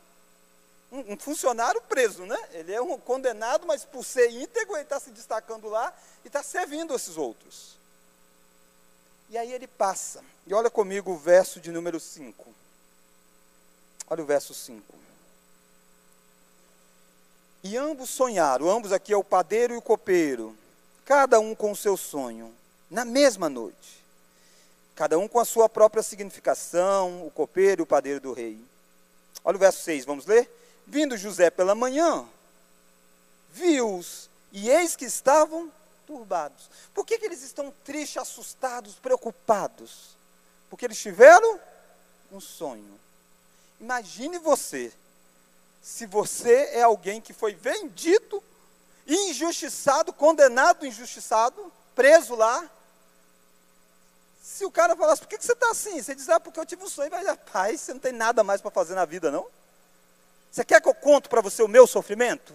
Um, 0.91 1.13
um, 1.13 1.17
funcionário 1.17 1.81
preso, 1.83 2.25
né? 2.25 2.37
Ele 2.51 2.73
é 2.73 2.81
um 2.81 2.97
condenado, 2.97 3.65
mas 3.65 3.85
por 3.85 4.03
ser 4.03 4.29
íntegro, 4.31 4.75
ele 4.75 4.83
está 4.83 4.99
se 4.99 5.11
destacando 5.11 5.69
lá 5.69 5.93
e 6.25 6.27
está 6.27 6.43
servindo 6.43 6.93
esses 6.93 7.15
outros. 7.15 7.77
E 9.29 9.37
aí 9.37 9.53
ele 9.53 9.65
passa. 9.65 10.21
E 10.45 10.53
olha 10.53 10.69
comigo 10.69 11.11
o 11.11 11.17
verso 11.17 11.61
de 11.61 11.71
número 11.71 12.01
5. 12.01 12.53
Olha 14.09 14.23
o 14.23 14.25
verso 14.25 14.53
5. 14.53 14.83
E 17.63 17.77
ambos 17.77 18.09
sonharam, 18.09 18.69
ambos 18.69 18.91
aqui 18.91 19.13
é 19.13 19.17
o 19.17 19.23
padeiro 19.23 19.73
e 19.73 19.77
o 19.77 19.81
copeiro, 19.81 20.57
cada 21.05 21.39
um 21.39 21.53
com 21.53 21.71
o 21.71 21.75
seu 21.75 21.95
sonho, 21.95 22.53
na 22.89 23.05
mesma 23.05 23.49
noite. 23.49 24.01
Cada 24.95 25.17
um 25.17 25.27
com 25.27 25.39
a 25.39 25.45
sua 25.45 25.69
própria 25.69 26.03
significação, 26.03 27.25
o 27.25 27.31
copeiro 27.31 27.81
e 27.81 27.83
o 27.83 27.87
padeiro 27.87 28.19
do 28.19 28.33
rei. 28.33 28.59
Olha 29.43 29.55
o 29.55 29.59
verso 29.59 29.83
6, 29.83 30.05
vamos 30.05 30.25
ler? 30.25 30.49
Vindo 30.85 31.17
José 31.17 31.49
pela 31.49 31.75
manhã, 31.75 32.27
viu-os, 33.51 34.29
e 34.51 34.69
eis 34.69 34.95
que 34.95 35.05
estavam 35.05 35.71
turbados. 36.05 36.69
Por 36.93 37.05
que, 37.05 37.17
que 37.17 37.25
eles 37.25 37.41
estão 37.41 37.73
tristes, 37.85 38.21
assustados, 38.21 38.95
preocupados? 38.95 40.17
Porque 40.69 40.85
eles 40.85 40.99
tiveram 40.99 41.59
um 42.31 42.39
sonho. 42.39 42.99
Imagine 43.79 44.37
você, 44.37 44.91
se 45.81 46.05
você 46.05 46.69
é 46.73 46.83
alguém 46.83 47.19
que 47.19 47.33
foi 47.33 47.55
vendido, 47.55 48.43
injustiçado, 49.07 50.13
condenado, 50.13 50.85
injustiçado, 50.85 51.71
preso 51.95 52.35
lá. 52.35 52.69
Se 54.43 54.63
o 54.63 54.71
cara 54.71 54.95
falasse, 54.95 55.21
por 55.21 55.27
que, 55.27 55.37
que 55.37 55.45
você 55.45 55.53
está 55.53 55.71
assim? 55.71 56.01
Você 56.01 56.13
diz, 56.13 56.29
ah, 56.29 56.39
porque 56.39 56.59
eu 56.59 56.65
tive 56.65 56.83
um 56.83 56.89
sonho, 56.89 57.09
mas 57.09 57.25
rapaz, 57.25 57.81
você 57.81 57.93
não 57.93 57.99
tem 57.99 58.11
nada 58.11 58.43
mais 58.43 58.61
para 58.61 58.69
fazer 58.69 58.93
na 58.93 59.05
vida, 59.05 59.31
não? 59.31 59.47
Você 60.51 60.63
quer 60.63 60.81
que 60.81 60.89
eu 60.89 60.93
conte 60.93 61.29
para 61.29 61.41
você 61.41 61.63
o 61.63 61.67
meu 61.67 61.87
sofrimento? 61.87 62.53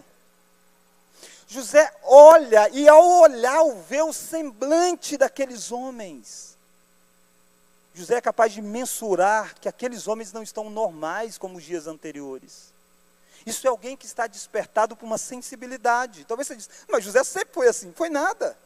José 1.48 1.92
olha 2.02 2.68
e 2.70 2.88
ao 2.88 3.20
olhar, 3.20 3.64
vê 3.88 4.02
o 4.02 4.12
semblante 4.12 5.16
daqueles 5.16 5.72
homens. 5.72 6.56
José 7.94 8.16
é 8.16 8.20
capaz 8.20 8.52
de 8.52 8.60
mensurar 8.60 9.54
que 9.58 9.68
aqueles 9.68 10.06
homens 10.06 10.32
não 10.32 10.42
estão 10.42 10.68
normais 10.68 11.38
como 11.38 11.56
os 11.56 11.64
dias 11.64 11.86
anteriores. 11.86 12.75
Isso 13.46 13.64
é 13.64 13.70
alguém 13.70 13.96
que 13.96 14.04
está 14.04 14.26
despertado 14.26 14.96
por 14.96 15.06
uma 15.06 15.16
sensibilidade. 15.16 16.24
Talvez 16.24 16.48
você 16.48 16.56
diz, 16.56 16.68
mas 16.88 17.04
José 17.04 17.22
sempre 17.22 17.54
foi 17.54 17.68
assim. 17.68 17.92
Foi 17.92 18.10
nada. 18.10 18.58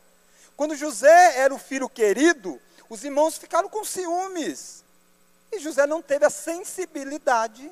Quando 0.57 0.75
José 0.75 1.39
era 1.39 1.55
o 1.55 1.59
filho 1.59 1.87
querido, 1.87 2.59
os 2.89 3.05
irmãos 3.05 3.37
ficaram 3.37 3.69
com 3.69 3.85
ciúmes. 3.85 4.83
E 5.53 5.59
José 5.59 5.87
não 5.87 6.01
teve 6.01 6.25
a 6.25 6.31
sensibilidade 6.31 7.71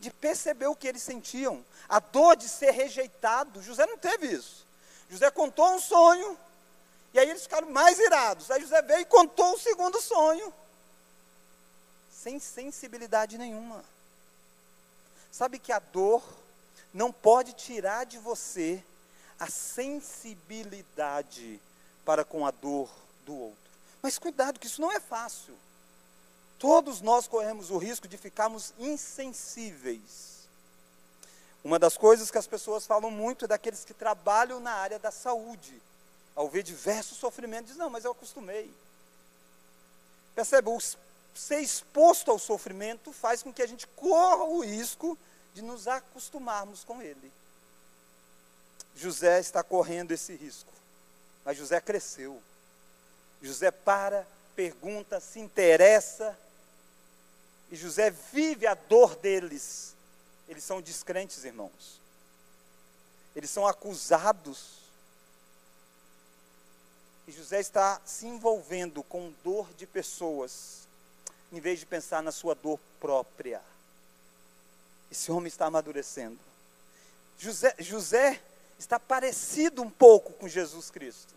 de 0.00 0.10
perceber 0.10 0.66
o 0.66 0.74
que 0.74 0.88
eles 0.88 1.02
sentiam, 1.02 1.64
a 1.88 2.00
dor 2.00 2.36
de 2.36 2.48
ser 2.48 2.70
rejeitado. 2.70 3.62
José 3.62 3.86
não 3.86 3.98
teve 3.98 4.28
isso. 4.28 4.66
José 5.10 5.30
contou 5.30 5.74
um 5.74 5.78
sonho, 5.78 6.38
e 7.12 7.18
aí 7.18 7.28
eles 7.28 7.42
ficaram 7.42 7.68
mais 7.68 7.98
irados. 7.98 8.50
Aí 8.50 8.62
José 8.62 8.80
veio 8.82 9.00
e 9.00 9.04
contou 9.04 9.54
o 9.54 9.58
segundo 9.58 10.00
sonho, 10.00 10.52
sem 12.10 12.40
sensibilidade 12.40 13.36
nenhuma. 13.36 13.84
Sabe 15.32 15.58
que 15.58 15.72
a 15.72 15.80
dor 15.80 16.22
não 16.92 17.10
pode 17.10 17.54
tirar 17.54 18.04
de 18.04 18.18
você 18.18 18.84
a 19.40 19.48
sensibilidade 19.48 21.58
para 22.04 22.22
com 22.24 22.46
a 22.46 22.50
dor 22.50 22.90
do 23.24 23.34
outro. 23.34 23.56
Mas 24.02 24.18
cuidado, 24.18 24.60
que 24.60 24.66
isso 24.66 24.82
não 24.82 24.92
é 24.92 25.00
fácil. 25.00 25.56
Todos 26.58 27.00
nós 27.00 27.26
corremos 27.26 27.70
o 27.70 27.78
risco 27.78 28.06
de 28.06 28.18
ficarmos 28.18 28.74
insensíveis. 28.78 30.46
Uma 31.64 31.78
das 31.78 31.96
coisas 31.96 32.30
que 32.30 32.38
as 32.38 32.46
pessoas 32.46 32.86
falam 32.86 33.10
muito 33.10 33.46
é 33.46 33.48
daqueles 33.48 33.86
que 33.86 33.94
trabalham 33.94 34.60
na 34.60 34.72
área 34.72 34.98
da 34.98 35.10
saúde. 35.10 35.80
Ao 36.36 36.46
ver 36.48 36.62
diversos 36.62 37.16
sofrimentos, 37.16 37.68
diz, 37.68 37.76
não, 37.76 37.88
mas 37.88 38.04
eu 38.04 38.12
acostumei. 38.12 38.70
Percebe? 40.34 40.68
O 40.68 40.78
ser 41.34 41.60
exposto 41.60 42.30
ao 42.30 42.38
sofrimento 42.38 43.12
faz 43.12 43.42
com 43.42 43.52
que 43.52 43.62
a 43.62 43.66
gente 43.66 43.86
corra 43.88 44.44
o 44.44 44.60
risco 44.60 45.18
de 45.54 45.62
nos 45.62 45.88
acostumarmos 45.88 46.84
com 46.84 47.00
ele. 47.00 47.32
José 48.94 49.40
está 49.40 49.62
correndo 49.62 50.12
esse 50.12 50.34
risco. 50.34 50.72
Mas 51.44 51.56
José 51.56 51.80
cresceu. 51.80 52.40
José 53.40 53.70
para, 53.70 54.26
pergunta, 54.54 55.18
se 55.18 55.40
interessa, 55.40 56.38
e 57.72 57.76
José 57.76 58.10
vive 58.10 58.66
a 58.66 58.74
dor 58.74 59.16
deles. 59.16 59.96
Eles 60.46 60.62
são 60.62 60.82
descrentes, 60.82 61.42
irmãos. 61.42 61.98
Eles 63.34 63.48
são 63.48 63.66
acusados. 63.66 64.82
E 67.26 67.32
José 67.32 67.60
está 67.60 67.98
se 68.04 68.26
envolvendo 68.26 69.02
com 69.02 69.32
dor 69.42 69.72
de 69.72 69.86
pessoas, 69.86 70.81
em 71.52 71.60
vez 71.60 71.80
de 71.80 71.86
pensar 71.86 72.22
na 72.22 72.32
sua 72.32 72.54
dor 72.54 72.80
própria. 72.98 73.60
Esse 75.10 75.30
homem 75.30 75.48
está 75.48 75.66
amadurecendo. 75.66 76.38
José, 77.38 77.74
José 77.78 78.40
está 78.78 78.98
parecido 78.98 79.82
um 79.82 79.90
pouco 79.90 80.32
com 80.32 80.48
Jesus 80.48 80.90
Cristo. 80.90 81.34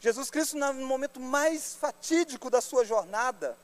Jesus 0.00 0.30
Cristo, 0.30 0.56
no 0.56 0.86
momento 0.86 1.20
mais 1.20 1.74
fatídico 1.74 2.50
da 2.50 2.60
sua 2.60 2.84
jornada, 2.84 3.56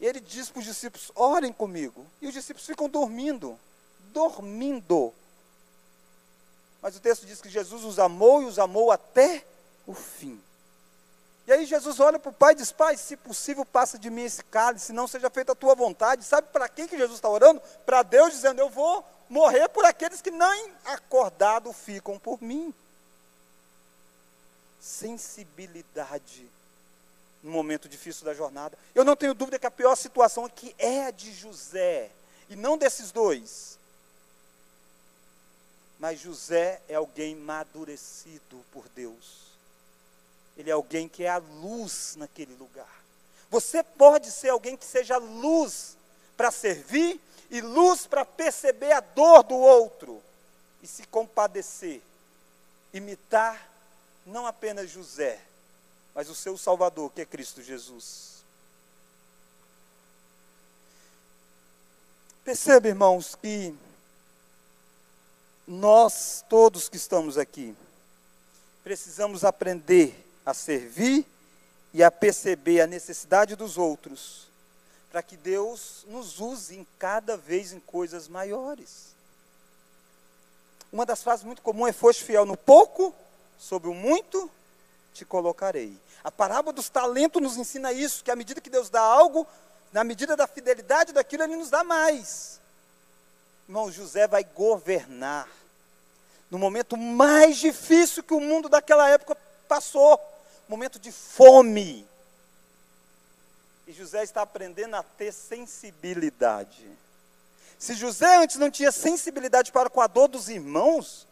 ele 0.00 0.20
diz 0.20 0.50
para 0.50 0.58
os 0.58 0.64
discípulos: 0.64 1.12
orem 1.14 1.52
comigo. 1.52 2.04
E 2.20 2.26
os 2.26 2.34
discípulos 2.34 2.66
ficam 2.66 2.88
dormindo, 2.88 3.58
dormindo. 4.12 5.14
Mas 6.82 6.96
o 6.96 7.00
texto 7.00 7.24
diz 7.24 7.40
que 7.40 7.48
Jesus 7.48 7.84
os 7.84 8.00
amou 8.00 8.42
e 8.42 8.46
os 8.46 8.58
amou 8.58 8.90
até 8.90 9.46
o 9.86 9.94
fim. 9.94 10.40
E 11.46 11.52
aí 11.52 11.66
Jesus 11.66 11.98
olha 11.98 12.18
para 12.18 12.30
o 12.30 12.34
pai 12.34 12.52
e 12.52 12.56
diz: 12.56 12.70
Pai, 12.70 12.96
se 12.96 13.16
possível, 13.16 13.64
passa 13.64 13.98
de 13.98 14.10
mim 14.10 14.22
esse 14.22 14.44
cálice, 14.44 14.92
não 14.92 15.08
seja 15.08 15.28
feita 15.28 15.52
a 15.52 15.56
tua 15.56 15.74
vontade. 15.74 16.24
Sabe 16.24 16.48
para 16.52 16.68
quem 16.68 16.86
que 16.86 16.96
Jesus 16.96 17.16
está 17.16 17.28
orando? 17.28 17.60
Para 17.84 18.02
Deus, 18.02 18.32
dizendo: 18.32 18.60
Eu 18.60 18.68
vou 18.68 19.04
morrer 19.28 19.68
por 19.68 19.84
aqueles 19.84 20.20
que 20.20 20.30
nem 20.30 20.72
acordado 20.84 21.72
ficam 21.72 22.18
por 22.18 22.40
mim. 22.40 22.72
Sensibilidade 24.80 26.48
no 27.42 27.50
momento 27.50 27.88
difícil 27.88 28.24
da 28.24 28.34
jornada. 28.34 28.78
Eu 28.94 29.04
não 29.04 29.16
tenho 29.16 29.34
dúvida 29.34 29.58
que 29.58 29.66
a 29.66 29.70
pior 29.70 29.96
situação 29.96 30.44
aqui 30.44 30.74
é 30.78 31.06
a 31.06 31.10
de 31.10 31.32
José, 31.32 32.10
e 32.48 32.54
não 32.54 32.78
desses 32.78 33.10
dois. 33.10 33.78
Mas 35.98 36.20
José 36.20 36.80
é 36.88 36.94
alguém 36.94 37.34
madurecido 37.34 38.64
por 38.72 38.88
Deus. 38.88 39.51
Ele 40.56 40.70
é 40.70 40.72
alguém 40.72 41.08
que 41.08 41.24
é 41.24 41.30
a 41.30 41.38
luz 41.38 42.14
naquele 42.16 42.54
lugar. 42.54 43.02
Você 43.50 43.82
pode 43.82 44.30
ser 44.30 44.48
alguém 44.48 44.76
que 44.76 44.84
seja 44.84 45.16
luz 45.16 45.96
para 46.36 46.50
servir 46.50 47.20
e 47.50 47.60
luz 47.60 48.06
para 48.06 48.24
perceber 48.24 48.92
a 48.92 49.00
dor 49.00 49.42
do 49.42 49.54
outro 49.54 50.22
e 50.82 50.86
se 50.86 51.06
compadecer. 51.06 52.02
Imitar 52.92 53.70
não 54.24 54.46
apenas 54.46 54.90
José, 54.90 55.40
mas 56.14 56.28
o 56.28 56.34
seu 56.34 56.56
Salvador, 56.56 57.10
que 57.12 57.20
é 57.20 57.26
Cristo 57.26 57.62
Jesus. 57.62 58.32
Perceba, 62.44 62.88
irmãos, 62.88 63.34
que 63.34 63.74
nós, 65.66 66.44
todos 66.48 66.88
que 66.88 66.96
estamos 66.96 67.38
aqui, 67.38 67.74
precisamos 68.82 69.44
aprender 69.44 70.26
a 70.44 70.54
servir 70.54 71.26
e 71.92 72.02
a 72.02 72.10
perceber 72.10 72.80
a 72.80 72.86
necessidade 72.86 73.54
dos 73.54 73.76
outros, 73.76 74.48
para 75.10 75.22
que 75.22 75.36
Deus 75.36 76.04
nos 76.08 76.40
use 76.40 76.76
em 76.76 76.86
cada 76.98 77.36
vez 77.36 77.72
em 77.72 77.80
coisas 77.80 78.28
maiores. 78.28 79.12
Uma 80.92 81.06
das 81.06 81.22
frases 81.22 81.44
muito 81.44 81.62
comuns 81.62 81.90
é: 81.90 81.92
Foste 81.92 82.24
fiel 82.24 82.46
no 82.46 82.56
pouco, 82.56 83.14
sobre 83.58 83.88
o 83.88 83.94
muito 83.94 84.50
te 85.14 85.24
colocarei. 85.24 85.96
A 86.24 86.30
parábola 86.30 86.72
dos 86.72 86.88
talentos 86.88 87.42
nos 87.42 87.56
ensina 87.56 87.92
isso, 87.92 88.24
que 88.24 88.30
à 88.30 88.36
medida 88.36 88.60
que 88.60 88.70
Deus 88.70 88.88
dá 88.88 89.00
algo, 89.00 89.46
na 89.92 90.04
medida 90.04 90.36
da 90.36 90.46
fidelidade 90.46 91.12
daquilo, 91.12 91.42
Ele 91.42 91.56
nos 91.56 91.68
dá 91.68 91.84
mais. 91.84 92.60
Irmão, 93.68 93.90
José 93.90 94.26
vai 94.26 94.44
governar 94.44 95.48
no 96.50 96.58
momento 96.58 96.96
mais 96.96 97.56
difícil 97.56 98.22
que 98.22 98.34
o 98.34 98.40
mundo 98.40 98.68
daquela 98.68 99.08
época 99.08 99.34
passou 99.66 100.20
momento 100.72 100.98
de 100.98 101.12
fome. 101.12 102.06
E 103.86 103.92
José 103.92 104.22
está 104.22 104.42
aprendendo 104.42 104.96
a 104.96 105.02
ter 105.02 105.32
sensibilidade. 105.32 106.86
Se 107.78 107.94
José 107.94 108.36
antes 108.36 108.56
não 108.56 108.70
tinha 108.70 108.92
sensibilidade 108.92 109.72
para 109.72 109.90
com 109.90 110.00
a 110.00 110.06
dor 110.06 110.28
dos 110.28 110.48
irmãos, 110.48 111.26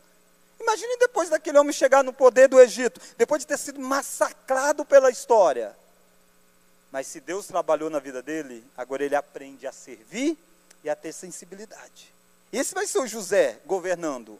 Imagine 0.60 0.98
depois 0.98 1.30
daquele 1.30 1.58
homem 1.58 1.72
chegar 1.72 2.04
no 2.04 2.12
poder 2.12 2.46
do 2.46 2.60
Egito, 2.60 3.00
depois 3.16 3.40
de 3.40 3.46
ter 3.46 3.58
sido 3.58 3.80
massacrado 3.80 4.84
pela 4.84 5.10
história. 5.10 5.74
Mas 6.92 7.06
se 7.06 7.18
Deus 7.18 7.46
trabalhou 7.46 7.88
na 7.88 7.98
vida 7.98 8.22
dele, 8.22 8.64
agora 8.76 9.02
ele 9.02 9.14
aprende 9.14 9.66
a 9.66 9.72
servir 9.72 10.36
e 10.84 10.90
a 10.90 10.94
ter 10.94 11.12
sensibilidade. 11.12 12.12
Esse 12.52 12.74
vai 12.74 12.86
ser 12.86 12.98
o 12.98 13.06
José 13.06 13.58
governando, 13.64 14.38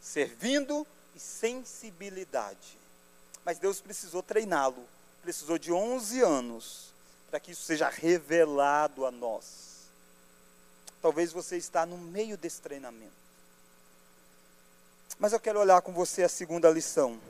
servindo 0.00 0.86
e 1.16 1.18
sensibilidade. 1.18 2.77
Mas 3.48 3.58
Deus 3.58 3.80
precisou 3.80 4.22
treiná-lo, 4.22 4.86
precisou 5.22 5.58
de 5.58 5.72
11 5.72 6.20
anos 6.20 6.92
para 7.30 7.40
que 7.40 7.52
isso 7.52 7.62
seja 7.62 7.88
revelado 7.88 9.06
a 9.06 9.10
nós. 9.10 9.86
Talvez 11.00 11.32
você 11.32 11.56
está 11.56 11.86
no 11.86 11.96
meio 11.96 12.36
desse 12.36 12.60
treinamento. 12.60 13.10
Mas 15.18 15.32
eu 15.32 15.40
quero 15.40 15.58
olhar 15.60 15.80
com 15.80 15.94
você 15.94 16.22
a 16.24 16.28
segunda 16.28 16.68
lição. 16.68 17.14
O 17.14 17.20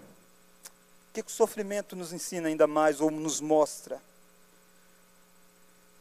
que, 1.14 1.22
que 1.22 1.30
o 1.30 1.32
sofrimento 1.32 1.94
nos 1.94 2.12
ensina 2.12 2.48
ainda 2.48 2.66
mais 2.66 3.00
ou 3.00 3.12
nos 3.12 3.40
mostra? 3.40 4.02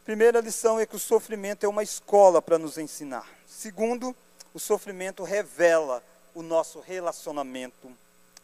Primeira 0.04 0.42
lição 0.42 0.80
é 0.80 0.88
que 0.88 0.96
o 0.96 1.00
sofrimento 1.00 1.64
é 1.64 1.70
uma 1.70 1.84
escola 1.84 2.42
para 2.42 2.58
nos 2.58 2.80
ensinar. 2.80 3.30
Segundo, 3.48 4.16
o 4.52 4.60
sofrimento 4.60 5.24
revela 5.24 6.04
o 6.34 6.42
nosso 6.42 6.80
relacionamento 6.80 7.96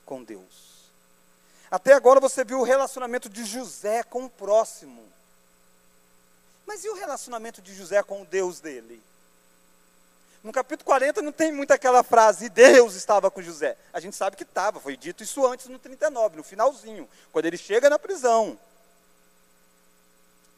com 0.06 0.24
Deus. 0.24 0.73
Até 1.74 1.94
agora 1.94 2.20
você 2.20 2.46
viu 2.46 2.60
o 2.60 2.64
relacionamento 2.64 3.28
de 3.28 3.44
José 3.44 4.04
com 4.04 4.26
o 4.26 4.30
próximo. 4.30 5.04
Mas 6.68 6.86
e 6.86 6.90
o 6.90 6.94
relacionamento 6.94 7.64
de 7.64 7.74
José 7.74 8.04
com 8.04 8.22
o 8.22 8.26
Deus 8.26 8.60
dele? 8.60 9.02
No 10.44 10.52
capítulo 10.52 10.86
40 10.86 11.24
não 11.24 11.32
tem 11.32 11.52
muito 11.52 11.72
aquela 11.72 12.04
frase, 12.04 12.48
Deus 12.48 12.94
estava 12.94 13.32
com 13.32 13.42
José. 13.42 13.76
A 13.92 14.00
gente 14.00 14.16
sabe 14.16 14.38
que 14.38 14.44
estava, 14.44 14.80
foi 14.80 14.96
dito 14.96 15.24
isso 15.24 15.48
antes 15.48 15.66
no 15.66 15.80
39, 15.80 16.38
no 16.38 16.44
finalzinho, 16.44 17.10
quando 17.32 17.48
ele 17.48 17.58
chega 17.58 17.90
na 17.90 17.98
prisão. 17.98 18.56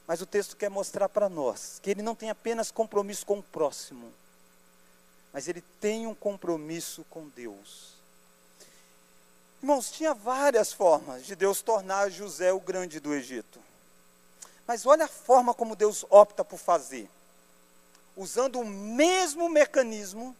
Mas 0.06 0.20
o 0.20 0.26
texto 0.26 0.58
quer 0.58 0.70
mostrar 0.70 1.08
para 1.08 1.30
nós 1.30 1.80
que 1.82 1.90
ele 1.90 2.02
não 2.02 2.14
tem 2.14 2.30
apenas 2.30 2.72
compromisso 2.72 3.26
com 3.26 3.40
o 3.40 3.44
próximo, 3.44 4.12
mas 5.32 5.48
ele 5.48 5.62
tem 5.80 6.08
um 6.08 6.14
compromisso 6.14 7.06
com 7.10 7.30
Deus. 7.30 7.96
Irmãos, 9.66 9.90
tinha 9.90 10.14
várias 10.14 10.72
formas 10.72 11.26
de 11.26 11.36
Deus 11.36 11.60
tornar 11.60 12.12
José 12.12 12.54
o 12.54 12.60
grande 12.60 13.00
do 13.00 13.12
Egito. 13.16 13.60
Mas 14.68 14.86
olha 14.86 15.06
a 15.06 15.08
forma 15.08 15.56
como 15.56 15.76
Deus 15.76 16.06
opta 16.08 16.46
por 16.46 16.60
fazer 16.60 17.10
usando 18.16 18.60
o 18.60 18.64
mesmo 18.64 19.50
mecanismo 19.50 20.36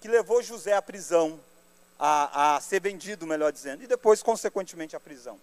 que 0.00 0.06
levou 0.06 0.40
José 0.40 0.72
à 0.72 0.80
prisão, 0.80 1.40
a, 1.98 2.54
a 2.54 2.60
ser 2.60 2.80
vendido, 2.80 3.26
melhor 3.26 3.50
dizendo, 3.50 3.82
e 3.82 3.88
depois, 3.88 4.22
consequentemente, 4.22 4.94
à 4.94 5.00
prisão. 5.00 5.36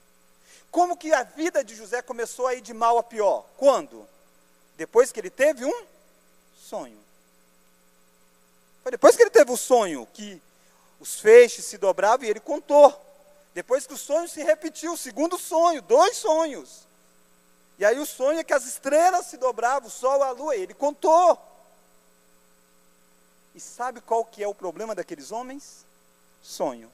Como 0.71 0.95
que 0.95 1.11
a 1.11 1.23
vida 1.23 1.65
de 1.65 1.75
José 1.75 2.01
começou 2.01 2.47
a 2.47 2.53
ir 2.53 2.61
de 2.61 2.73
mal 2.73 2.97
a 2.97 3.03
pior? 3.03 3.45
Quando? 3.57 4.07
Depois 4.77 5.11
que 5.11 5.19
ele 5.19 5.29
teve 5.29 5.65
um 5.65 5.85
sonho. 6.57 6.97
Foi 8.83 8.91
depois 8.93 9.17
que 9.17 9.21
ele 9.21 9.31
teve 9.31 9.51
o 9.51 9.57
sonho 9.57 10.07
que 10.13 10.41
os 10.97 11.19
feixes 11.19 11.65
se 11.65 11.77
dobravam 11.77 12.25
e 12.25 12.29
ele 12.29 12.39
contou. 12.39 13.05
Depois 13.57 13.87
que 13.87 13.93
o 13.95 13.97
sonho 13.97 14.29
se 14.29 14.43
repetiu, 14.43 14.93
o 14.93 14.97
segundo 14.97 15.35
sonho, 15.35 15.81
dois 15.81 16.15
sonhos. 16.17 16.87
E 17.79 17.83
aí 17.83 17.97
o 17.97 18.05
sonho 18.05 18.37
é 18.37 18.43
que 18.43 18.53
as 18.53 18.65
estrelas 18.65 19.25
se 19.25 19.35
dobravam, 19.35 19.87
o 19.87 19.91
sol, 19.91 20.21
a 20.21 20.29
lua, 20.29 20.55
ele 20.55 20.75
contou. 20.75 21.35
E 23.55 23.59
sabe 23.59 23.99
qual 23.99 24.23
que 24.23 24.43
é 24.43 24.47
o 24.47 24.53
problema 24.53 24.93
daqueles 24.93 25.31
homens? 25.31 25.83
Sonho. 26.39 26.93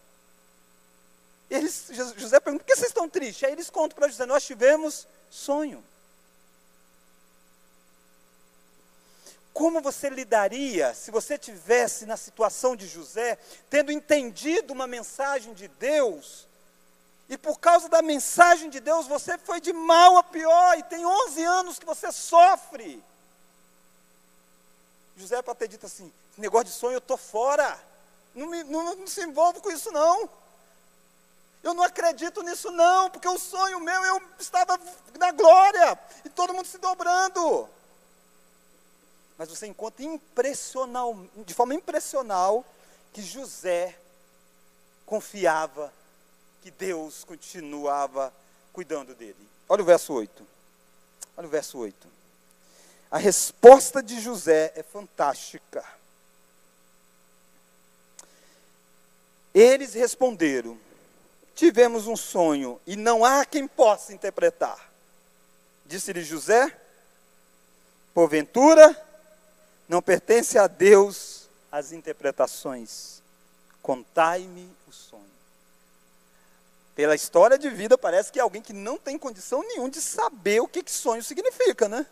Eles, 1.50 1.88
José 2.16 2.40
pergunta, 2.40 2.64
por 2.64 2.70
que 2.70 2.78
vocês 2.78 2.88
estão 2.88 3.10
tristes? 3.10 3.44
Aí 3.44 3.52
eles 3.52 3.70
contam 3.70 3.98
para 3.98 4.08
José, 4.08 4.26
nós 4.26 4.46
tivemos 4.46 5.06
sonho. 5.30 5.84
Como 9.52 9.82
você 9.82 10.10
lidaria 10.10 10.94
se 10.94 11.12
você 11.12 11.38
tivesse 11.38 12.06
na 12.06 12.16
situação 12.16 12.74
de 12.74 12.88
José, 12.88 13.38
tendo 13.70 13.92
entendido 13.92 14.72
uma 14.72 14.88
mensagem 14.88 15.54
de 15.54 15.68
Deus, 15.68 16.48
e 17.30 17.38
por 17.38 17.60
causa 17.60 17.88
da 17.88 18.02
mensagem 18.02 18.70
de 18.70 18.80
Deus 18.80 19.08
você 19.08 19.38
foi 19.38 19.62
de 19.62 19.72
mal 19.74 20.18
a 20.18 20.24
pior, 20.24 20.78
e 20.78 20.84
tem 20.84 21.06
11 21.06 21.44
anos 21.44 21.80
que 21.80 21.86
você 21.86 22.12
sofre? 22.12 23.04
José 25.16 25.42
para 25.42 25.56
ter 25.56 25.68
dito 25.68 25.86
assim: 25.86 26.12
negócio 26.38 26.66
de 26.66 26.72
sonho 26.72 26.96
eu 26.96 27.00
estou 27.00 27.18
fora. 27.18 27.80
Não, 28.34 28.48
me, 28.48 28.64
não, 28.64 28.96
não 28.96 29.08
se 29.08 29.22
envolvo 29.22 29.62
com 29.62 29.72
isso 29.72 29.92
não. 29.92 30.30
Eu 31.62 31.74
não 31.74 31.84
acredito 31.84 32.44
nisso 32.44 32.72
não, 32.72 33.10
porque 33.10 33.28
o 33.28 33.40
sonho 33.40 33.80
meu 33.80 34.04
eu 34.04 34.22
estava 34.38 34.78
na 35.18 35.32
glória 35.32 35.98
e 36.26 36.30
todo 36.30 36.54
mundo 36.54 36.68
se 36.68 36.78
dobrando. 36.78 37.70
Mas 39.38 39.50
você 39.50 39.66
encontra 39.68 40.04
impressional, 40.04 41.18
de 41.38 41.54
forma 41.54 41.74
impressional 41.74 42.66
que 43.14 43.22
José 43.22 43.98
confiava 45.06 45.94
que 46.64 46.72
Deus 46.72 47.26
continuava 47.26 48.34
cuidando 48.72 49.14
dele. 49.14 49.36
Olha 49.68 49.82
o 49.82 49.86
verso 49.86 50.14
8. 50.14 50.48
Olha 51.36 51.46
o 51.46 51.52
verso 51.52 51.78
8. 51.78 52.08
A 53.12 53.18
resposta 53.18 54.02
de 54.02 54.22
José 54.22 54.72
é 54.74 54.82
fantástica. 54.82 55.84
Eles 59.54 59.94
responderam: 59.94 60.80
Tivemos 61.54 62.08
um 62.08 62.16
sonho 62.16 62.80
e 62.88 62.96
não 62.96 63.26
há 63.26 63.44
quem 63.44 63.68
possa 63.68 64.14
interpretar. 64.14 64.90
Disse-lhe 65.86 66.24
José: 66.24 66.80
Porventura, 68.14 68.98
não 69.90 70.02
pertence 70.02 70.58
a 70.58 70.68
Deus 70.68 71.50
as 71.70 71.92
interpretações. 71.92 73.22
Contai-me 73.82 74.74
o 74.88 74.94
sonho. 74.94 75.33
Pela 76.96 77.16
história 77.16 77.58
de 77.58 77.70
vida, 77.70 77.98
parece 77.98 78.32
que 78.32 78.40
é 78.40 78.42
alguém 78.42 78.62
que 78.62 78.74
não 78.74 78.98
tem 78.98 79.18
condição 79.18 79.62
nenhuma 79.62 79.90
de 79.90 80.00
saber 80.00 80.62
o 80.62 80.68
que, 80.68 80.84
que 80.84 80.92
sonho 80.92 81.24
significa, 81.24 81.90
né? 81.90 82.06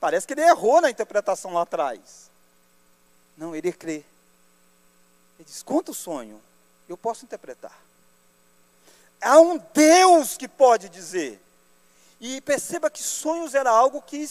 Parece 0.00 0.26
que 0.26 0.34
ele 0.34 0.42
errou 0.42 0.80
na 0.80 0.90
interpretação 0.90 1.52
lá 1.52 1.62
atrás. 1.62 2.28
Não, 3.36 3.54
ele 3.54 3.72
crê. 3.72 4.04
Ele 5.38 5.44
diz: 5.46 5.62
conta 5.62 5.92
o 5.92 5.94
sonho, 5.94 6.42
eu 6.88 6.96
posso 6.96 7.24
interpretar. 7.24 7.78
Há 9.20 9.38
um 9.38 9.58
Deus 9.72 10.36
que 10.36 10.48
pode 10.48 10.88
dizer. 10.88 11.40
E 12.20 12.40
perceba 12.40 12.90
que 12.90 13.02
sonhos 13.02 13.54
era 13.54 13.70
algo 13.70 14.02
que 14.02 14.28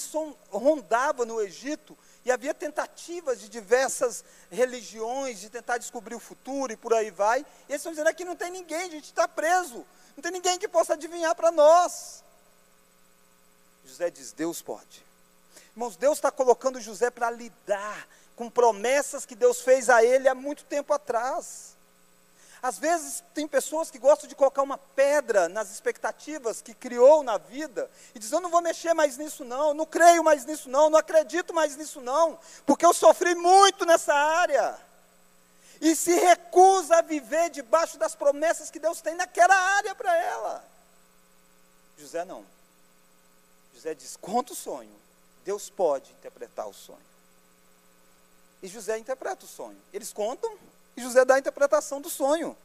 rondava 0.49 1.25
no 1.25 1.41
Egito 1.41 1.97
e 2.23 2.31
havia 2.31 2.53
tentativas 2.53 3.39
de 3.39 3.49
diversas 3.49 4.23
religiões 4.51 5.39
de 5.39 5.49
tentar 5.49 5.77
descobrir 5.77 6.15
o 6.15 6.19
futuro 6.19 6.71
e 6.71 6.77
por 6.77 6.93
aí 6.93 7.09
vai. 7.09 7.39
E 7.39 7.71
eles 7.71 7.81
estão 7.81 7.91
dizendo 7.91 8.07
aqui 8.07 8.23
não 8.23 8.35
tem 8.35 8.51
ninguém, 8.51 8.83
a 8.83 8.91
gente 8.91 9.05
está 9.05 9.27
preso. 9.27 9.85
Não 10.15 10.21
tem 10.21 10.31
ninguém 10.31 10.59
que 10.59 10.67
possa 10.67 10.93
adivinhar 10.93 11.35
para 11.35 11.51
nós. 11.51 12.23
José 13.85 14.09
diz: 14.09 14.31
Deus 14.31 14.61
pode. 14.61 15.03
Irmãos, 15.71 15.95
Deus 15.95 16.17
está 16.17 16.29
colocando 16.29 16.81
José 16.81 17.09
para 17.09 17.31
lidar 17.31 18.07
com 18.35 18.49
promessas 18.49 19.25
que 19.25 19.35
Deus 19.35 19.61
fez 19.61 19.89
a 19.89 20.03
ele 20.03 20.27
há 20.27 20.35
muito 20.35 20.63
tempo 20.65 20.93
atrás. 20.93 21.70
Às 22.61 22.77
vezes 22.77 23.23
tem 23.33 23.47
pessoas 23.47 23.89
que 23.89 23.97
gostam 23.97 24.29
de 24.29 24.35
colocar 24.35 24.61
uma 24.61 24.77
pedra 24.77 25.49
nas 25.49 25.71
expectativas 25.71 26.61
que 26.61 26.75
criou 26.75 27.23
na 27.23 27.37
vida 27.37 27.89
e 28.13 28.19
diz: 28.19 28.31
Eu 28.31 28.39
não 28.39 28.51
vou 28.51 28.61
mexer 28.61 28.93
mais 28.93 29.17
nisso, 29.17 29.43
não, 29.43 29.73
não 29.73 29.85
creio 29.85 30.23
mais 30.23 30.45
nisso, 30.45 30.69
não, 30.69 30.89
não 30.89 30.99
acredito 30.99 31.53
mais 31.53 31.75
nisso, 31.75 31.99
não, 32.01 32.37
porque 32.65 32.85
eu 32.85 32.93
sofri 32.93 33.33
muito 33.33 33.83
nessa 33.85 34.13
área. 34.13 34.77
E 35.81 35.95
se 35.95 36.13
recusa 36.13 36.97
a 36.97 37.01
viver 37.01 37.49
debaixo 37.49 37.97
das 37.97 38.13
promessas 38.13 38.69
que 38.69 38.79
Deus 38.79 39.01
tem 39.01 39.15
naquela 39.15 39.55
área 39.55 39.95
para 39.95 40.15
ela. 40.15 40.63
José 41.97 42.23
não. 42.23 42.45
José 43.73 43.95
diz: 43.95 44.15
Conta 44.15 44.53
o 44.53 44.55
sonho, 44.55 44.93
Deus 45.43 45.67
pode 45.71 46.11
interpretar 46.11 46.67
o 46.67 46.73
sonho. 46.73 46.99
E 48.61 48.67
José 48.67 48.99
interpreta 48.99 49.45
o 49.45 49.47
sonho. 49.47 49.81
Eles 49.91 50.13
contam, 50.13 50.55
e 50.95 51.01
José 51.01 51.23
dá 51.25 51.35
a 51.35 51.39
interpretação 51.39 52.01
do 52.01 52.09
sonho. 52.09 52.55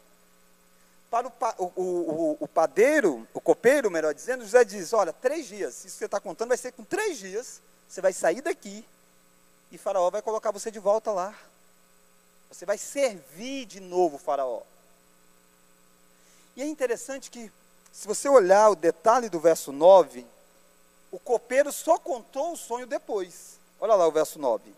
Para 1.11 1.29
o, 1.29 1.33
o, 1.59 1.83
o, 1.83 2.37
o 2.41 2.49
padeiro, 2.49 3.27
o 3.33 3.41
copeiro, 3.41 3.91
melhor 3.91 4.12
dizendo, 4.12 4.45
José 4.45 4.65
diz: 4.65 4.93
Olha, 4.93 5.12
três 5.12 5.47
dias, 5.47 5.85
isso 5.85 5.95
que 5.95 5.99
você 5.99 6.05
está 6.07 6.21
contando 6.21 6.49
vai 6.49 6.57
ser 6.57 6.73
com 6.73 6.85
três 6.85 7.19
dias, 7.19 7.61
você 7.89 8.01
vai 8.01 8.12
sair 8.12 8.41
daqui 8.41 8.85
e 9.71 9.79
Faraó 9.79 10.11
vai 10.11 10.23
colocar 10.23 10.51
você 10.51 10.71
de 10.71 10.79
volta 10.79 11.12
lá. 11.12 11.35
Você 12.51 12.65
vai 12.65 12.79
servir 12.79 13.67
de 13.67 13.81
novo 13.81 14.19
Faraó. 14.19 14.62
E 16.57 16.62
é 16.62 16.67
interessante 16.67 17.31
que, 17.31 17.53
se 17.93 18.07
você 18.07 18.29
olhar 18.29 18.71
o 18.71 18.77
detalhe 18.77 19.29
do 19.29 19.39
verso 19.39 19.73
9, 19.73 20.27
o 21.11 21.19
copeiro 21.19 21.73
só 21.73 21.99
contou 21.99 22.53
o 22.53 22.57
sonho 22.57 22.87
depois. 22.87 23.59
Olha 23.81 23.95
lá 23.95 24.07
o 24.07 24.12
verso 24.12 24.39
9. 24.39 24.73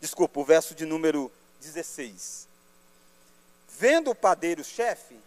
Desculpa, 0.00 0.40
o 0.40 0.44
verso 0.44 0.74
de 0.74 0.84
número 0.84 1.32
16. 1.64 2.46
Vendo 3.78 4.10
o 4.10 4.14
padeiro-chefe, 4.14 5.18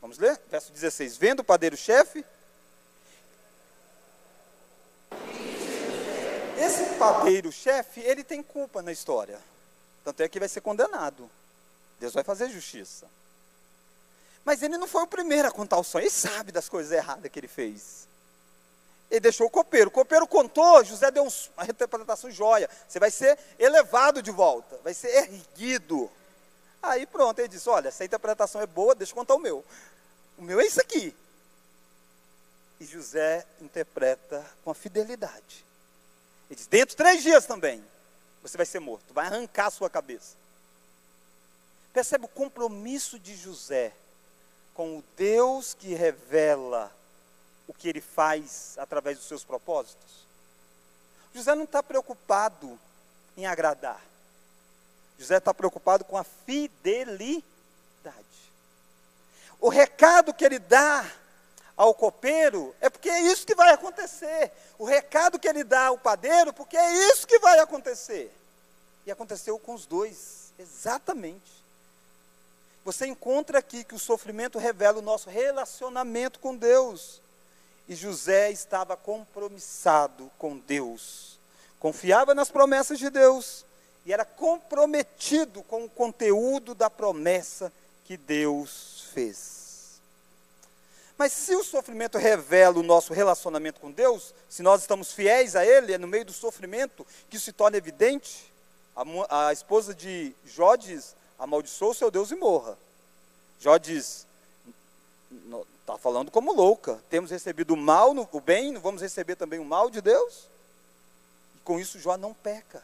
vamos 0.00 0.18
ler? 0.18 0.40
Verso 0.48 0.72
16. 0.72 1.16
Vendo 1.16 1.40
o 1.40 1.44
padeiro-chefe, 1.44 2.24
esse 6.58 6.94
padeiro-chefe, 6.98 8.00
ele 8.00 8.22
tem 8.22 8.42
culpa 8.42 8.82
na 8.82 8.92
história. 8.92 9.40
Tanto 10.04 10.22
é 10.22 10.28
que 10.28 10.38
vai 10.38 10.48
ser 10.48 10.60
condenado. 10.60 11.30
Deus 11.98 12.14
vai 12.14 12.22
fazer 12.22 12.48
justiça. 12.48 13.06
Mas 14.44 14.62
ele 14.62 14.78
não 14.78 14.86
foi 14.86 15.02
o 15.02 15.06
primeiro 15.06 15.48
a 15.48 15.50
contar 15.50 15.78
o 15.78 15.84
sonho. 15.84 16.04
Ele 16.04 16.10
sabe 16.10 16.52
das 16.52 16.68
coisas 16.68 16.92
erradas 16.92 17.30
que 17.30 17.38
ele 17.38 17.48
fez. 17.48 18.08
Ele 19.10 19.20
deixou 19.20 19.48
o 19.48 19.50
copeiro. 19.50 19.88
O 19.88 19.92
copeiro 19.92 20.26
contou, 20.26 20.84
José 20.84 21.10
deu 21.10 21.26
uma 21.56 21.64
interpretação 21.66 22.30
joia. 22.30 22.70
Você 22.88 23.00
vai 23.00 23.10
ser 23.10 23.38
elevado 23.58 24.22
de 24.22 24.30
volta, 24.30 24.78
vai 24.84 24.94
ser 24.94 25.08
erguido. 25.08 26.10
Aí 26.80 27.06
pronto, 27.06 27.38
ele 27.40 27.48
disse: 27.48 27.68
Olha, 27.68 27.88
essa 27.88 28.04
interpretação 28.04 28.60
é 28.60 28.66
boa, 28.66 28.94
deixa 28.94 29.12
eu 29.12 29.16
contar 29.16 29.34
o 29.34 29.40
meu. 29.40 29.64
O 30.38 30.42
meu 30.42 30.60
é 30.60 30.66
isso 30.66 30.80
aqui. 30.80 31.14
E 32.78 32.84
José 32.86 33.44
interpreta 33.60 34.46
com 34.64 34.70
a 34.70 34.74
fidelidade. 34.74 35.64
Ele 36.48 36.56
diz: 36.56 36.66
Dentro 36.66 36.90
de 36.90 36.96
três 36.96 37.22
dias 37.22 37.44
também, 37.46 37.84
você 38.42 38.56
vai 38.56 38.64
ser 38.64 38.78
morto, 38.78 39.12
vai 39.12 39.26
arrancar 39.26 39.66
a 39.66 39.70
sua 39.70 39.90
cabeça. 39.90 40.36
Percebe 41.92 42.26
o 42.26 42.28
compromisso 42.28 43.18
de 43.18 43.34
José 43.34 43.92
com 44.72 44.98
o 44.98 45.04
Deus 45.16 45.74
que 45.74 45.94
revela 45.94 46.90
o 47.70 47.72
que 47.72 47.88
ele 47.88 48.00
faz 48.00 48.74
através 48.78 49.16
dos 49.16 49.28
seus 49.28 49.44
propósitos? 49.44 50.26
José 51.32 51.54
não 51.54 51.62
está 51.62 51.80
preocupado 51.80 52.76
em 53.36 53.46
agradar. 53.46 54.02
José 55.16 55.36
está 55.36 55.54
preocupado 55.54 56.04
com 56.04 56.16
a 56.18 56.24
fidelidade. 56.24 57.44
O 59.60 59.68
recado 59.68 60.34
que 60.34 60.44
ele 60.44 60.58
dá 60.58 61.08
ao 61.76 61.94
copeiro 61.94 62.74
é 62.80 62.90
porque 62.90 63.08
é 63.08 63.20
isso 63.20 63.46
que 63.46 63.54
vai 63.54 63.72
acontecer. 63.72 64.50
O 64.76 64.84
recado 64.84 65.38
que 65.38 65.46
ele 65.46 65.62
dá 65.62 65.86
ao 65.86 65.98
padeiro, 65.98 66.52
porque 66.52 66.76
é 66.76 66.92
isso 67.12 67.24
que 67.24 67.38
vai 67.38 67.60
acontecer. 67.60 68.34
E 69.06 69.12
aconteceu 69.12 69.56
com 69.60 69.74
os 69.74 69.86
dois, 69.86 70.52
exatamente. 70.58 71.62
Você 72.84 73.06
encontra 73.06 73.60
aqui 73.60 73.84
que 73.84 73.94
o 73.94 73.98
sofrimento 73.98 74.58
revela 74.58 74.98
o 74.98 75.02
nosso 75.02 75.30
relacionamento 75.30 76.40
com 76.40 76.56
Deus. 76.56 77.20
E 77.90 77.96
José 77.96 78.52
estava 78.52 78.96
compromissado 78.96 80.30
com 80.38 80.56
Deus, 80.56 81.40
confiava 81.80 82.36
nas 82.36 82.48
promessas 82.48 83.00
de 83.00 83.10
Deus 83.10 83.66
e 84.06 84.12
era 84.12 84.24
comprometido 84.24 85.60
com 85.64 85.86
o 85.86 85.90
conteúdo 85.90 86.72
da 86.72 86.88
promessa 86.88 87.72
que 88.04 88.16
Deus 88.16 89.06
fez. 89.12 90.00
Mas 91.18 91.32
se 91.32 91.56
o 91.56 91.64
sofrimento 91.64 92.16
revela 92.16 92.78
o 92.78 92.84
nosso 92.84 93.12
relacionamento 93.12 93.80
com 93.80 93.90
Deus, 93.90 94.32
se 94.48 94.62
nós 94.62 94.82
estamos 94.82 95.12
fiéis 95.12 95.56
a 95.56 95.66
Ele, 95.66 95.92
é 95.92 95.98
no 95.98 96.06
meio 96.06 96.24
do 96.24 96.32
sofrimento 96.32 97.04
que 97.28 97.38
isso 97.38 97.46
se 97.46 97.52
torna 97.52 97.76
evidente. 97.76 98.52
A, 98.94 99.48
a 99.48 99.52
esposa 99.52 99.92
de 99.92 100.32
Jó 100.46 100.76
diz: 100.76 101.16
amaldiçoa 101.36 101.90
o 101.90 101.94
seu 101.94 102.08
Deus 102.08 102.30
e 102.30 102.36
morra. 102.36 102.78
Jó 103.58 103.76
diz: 103.78 104.28
Está 105.90 105.98
falando 105.98 106.30
como 106.30 106.52
louca. 106.52 107.02
Temos 107.10 107.32
recebido 107.32 107.74
o 107.74 107.76
mal, 107.76 108.14
o 108.30 108.40
bem, 108.40 108.70
não 108.70 108.80
vamos 108.80 109.02
receber 109.02 109.34
também 109.34 109.58
o 109.58 109.64
mal 109.64 109.90
de 109.90 110.00
Deus? 110.00 110.48
E 111.56 111.58
com 111.64 111.80
isso 111.80 111.98
Jó 111.98 112.16
não 112.16 112.32
peca. 112.32 112.80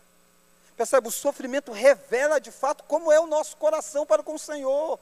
Percebe? 0.77 1.07
O 1.07 1.12
sofrimento 1.12 1.71
revela 1.71 2.40
de 2.40 2.51
fato 2.51 2.83
como 2.83 3.12
é 3.12 3.21
o 3.21 3.29
nosso 3.29 3.57
coração 3.59 4.05
para 4.05 4.25
com 4.25 4.35
o 4.35 4.38
Senhor. 4.38 4.99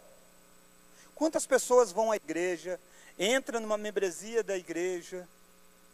Quantas 1.15 1.47
pessoas 1.47 1.93
vão 1.93 2.13
à 2.13 2.17
igreja, 2.17 2.79
entram 3.19 3.59
numa 3.59 3.79
membresia 3.79 4.43
da 4.43 4.55
igreja, 4.55 5.27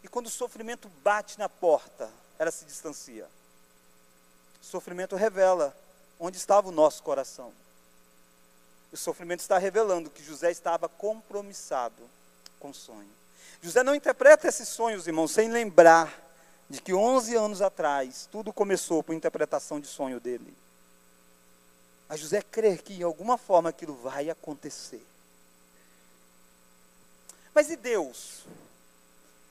e 0.02 0.08
quando 0.08 0.26
o 0.26 0.30
sofrimento 0.30 0.90
bate 1.04 1.38
na 1.38 1.48
porta, 1.48 2.10
ela 2.40 2.50
se 2.50 2.64
distancia. 2.64 3.28
O 4.60 4.64
sofrimento 4.64 5.14
revela 5.14 5.76
onde 6.18 6.38
estava 6.38 6.68
o 6.68 6.72
nosso 6.72 7.04
coração. 7.04 7.52
O 8.92 8.96
sofrimento 8.96 9.40
está 9.40 9.58
revelando 9.58 10.10
que 10.10 10.22
José 10.22 10.50
estava 10.50 10.88
compromissado 10.88 12.02
com 12.58 12.70
o 12.70 12.74
sonho. 12.74 13.08
José 13.62 13.82
não 13.82 13.94
interpreta 13.94 14.48
esses 14.48 14.68
sonhos, 14.68 15.06
irmãos, 15.06 15.30
sem 15.30 15.50
lembrar 15.50 16.28
de 16.68 16.80
que 16.80 16.94
11 16.94 17.34
anos 17.36 17.62
atrás 17.62 18.28
tudo 18.30 18.52
começou 18.52 19.02
por 19.02 19.14
interpretação 19.14 19.80
de 19.80 19.86
sonho 19.86 20.20
dele. 20.20 20.56
Mas 22.08 22.20
José 22.20 22.42
crê 22.42 22.76
que 22.76 22.94
em 22.94 23.02
alguma 23.02 23.38
forma 23.38 23.68
aquilo 23.68 23.94
vai 23.94 24.30
acontecer. 24.30 25.04
Mas 27.54 27.70
e 27.70 27.76
Deus? 27.76 28.44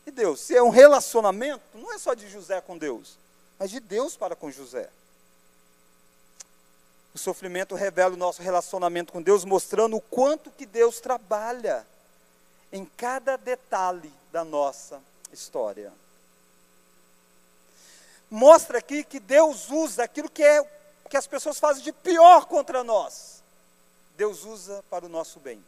E 0.06 0.12
Deus? 0.12 0.42
Se 0.42 0.56
é 0.56 0.64
um 0.64 0.70
relacionamento, 0.70 1.62
não 1.74 1.94
é 1.94 1.98
só 1.98 2.14
de 2.14 2.30
José 2.30 2.60
com 2.62 2.78
Deus, 2.78 3.18
mas 3.58 3.70
de 3.70 3.80
Deus 3.80 4.18
para 4.18 4.36
com 4.36 4.52
José. 4.52 4.90
O 7.20 7.22
sofrimento 7.22 7.76
revela 7.76 8.14
o 8.14 8.18
nosso 8.18 8.42
relacionamento 8.42 9.12
com 9.12 9.22
Deus, 9.22 9.44
mostrando 9.44 9.98
o 9.98 10.02
quanto 10.02 10.50
que 10.52 10.66
Deus 10.66 11.02
trabalha 11.02 11.86
em 12.72 12.86
cada 12.86 13.36
detalhe 13.36 14.10
da 14.32 14.46
nossa 14.46 15.02
história. 15.30 15.92
Mostra 18.32 18.78
aqui 18.78 19.04
que 19.04 19.20
Deus 19.20 19.70
usa 19.70 20.02
aquilo 20.06 20.30
que 20.30 20.42
é 20.42 20.66
que 21.10 21.18
as 21.18 21.28
pessoas 21.28 21.60
fazem 21.60 21.84
de 21.84 21.92
pior 21.92 22.46
contra 22.46 22.86
nós. 22.86 23.44
Deus 24.16 24.46
usa 24.46 24.82
para 24.90 25.06
o 25.06 25.10
nosso 25.10 25.42
bem. 25.42 25.62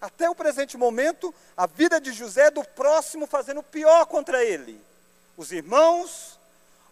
Até 0.00 0.30
o 0.30 0.34
presente 0.34 0.78
momento, 0.78 1.34
a 1.54 1.66
vida 1.66 2.00
de 2.00 2.12
José 2.14 2.46
é 2.46 2.50
do 2.50 2.64
próximo 2.64 3.26
fazendo 3.26 3.62
pior 3.62 4.06
contra 4.06 4.42
ele. 4.42 4.80
Os 5.36 5.52
irmãos, 5.52 6.38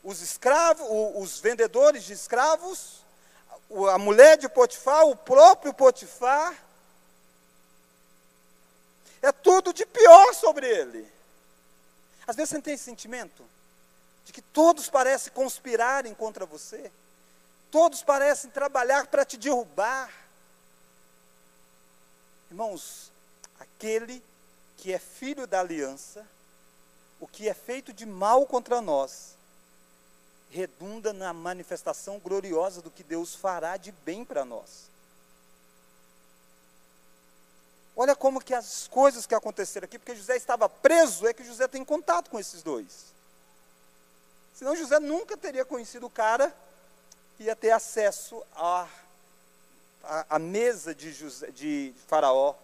os 0.05 0.21
escravos, 0.21 0.87
os 1.15 1.41
vendedores 1.41 2.05
de 2.05 2.13
escravos, 2.13 3.06
a 3.93 3.99
mulher 3.99 4.37
de 4.37 4.49
Potifar, 4.49 5.07
o 5.07 5.17
próprio 5.17 5.75
Potifar. 5.75 6.55
É 9.21 9.33
tudo 9.33 9.73
de 9.73 9.85
pior 9.85 10.35
sobre 10.35 10.69
ele. 10.69 11.11
Às 12.27 12.37
vezes 12.37 12.51
você 12.51 12.55
não 12.57 12.63
tem 12.63 12.75
esse 12.75 12.85
sentimento 12.85 13.45
de 14.25 14.33
que 14.33 14.43
todos 14.43 14.89
parecem 14.89 15.33
conspirarem 15.33 16.13
contra 16.15 16.45
você, 16.45 16.91
todos 17.71 18.03
parecem 18.03 18.51
trabalhar 18.51 19.07
para 19.07 19.25
te 19.25 19.37
derrubar. 19.37 20.13
Irmãos, 22.51 23.13
aquele 23.59 24.23
que 24.77 24.93
é 24.93 24.99
filho 24.99 25.47
da 25.47 25.61
aliança, 25.61 26.27
o 27.21 27.27
que 27.27 27.49
é 27.49 27.55
feito 27.55 27.93
de 27.93 28.05
mal 28.05 28.47
contra 28.47 28.81
nós, 28.81 29.36
redunda 30.51 31.13
na 31.13 31.33
manifestação 31.33 32.19
gloriosa 32.19 32.81
do 32.81 32.91
que 32.91 33.03
Deus 33.03 33.35
fará 33.35 33.77
de 33.77 33.93
bem 33.93 34.25
para 34.25 34.45
nós. 34.45 34.91
Olha 37.97 38.15
como 38.15 38.43
que 38.43 38.55
as 38.55 38.87
coisas 38.89 39.27
que 39.27 39.35
aconteceram 39.35 39.87
aqui, 39.87 39.99
porque 39.99 40.15
José 40.15 40.37
estava 40.37 40.69
preso, 40.69 41.27
é 41.27 41.33
que 41.33 41.45
José 41.45 41.67
tem 41.67 41.85
contato 41.85 42.31
com 42.31 42.39
esses 42.39 42.63
dois. 42.63 43.07
Senão 44.55 44.77
José 44.77 44.99
nunca 45.01 45.37
teria 45.37 45.65
conhecido 45.65 46.07
o 46.07 46.11
cara 46.11 46.55
ia 47.39 47.55
ter 47.55 47.71
acesso 47.71 48.43
à, 48.55 48.89
à, 50.03 50.37
à 50.37 50.39
mesa 50.39 50.95
de, 50.95 51.13
José, 51.13 51.51
de 51.51 51.95
Faraó. 52.07 52.55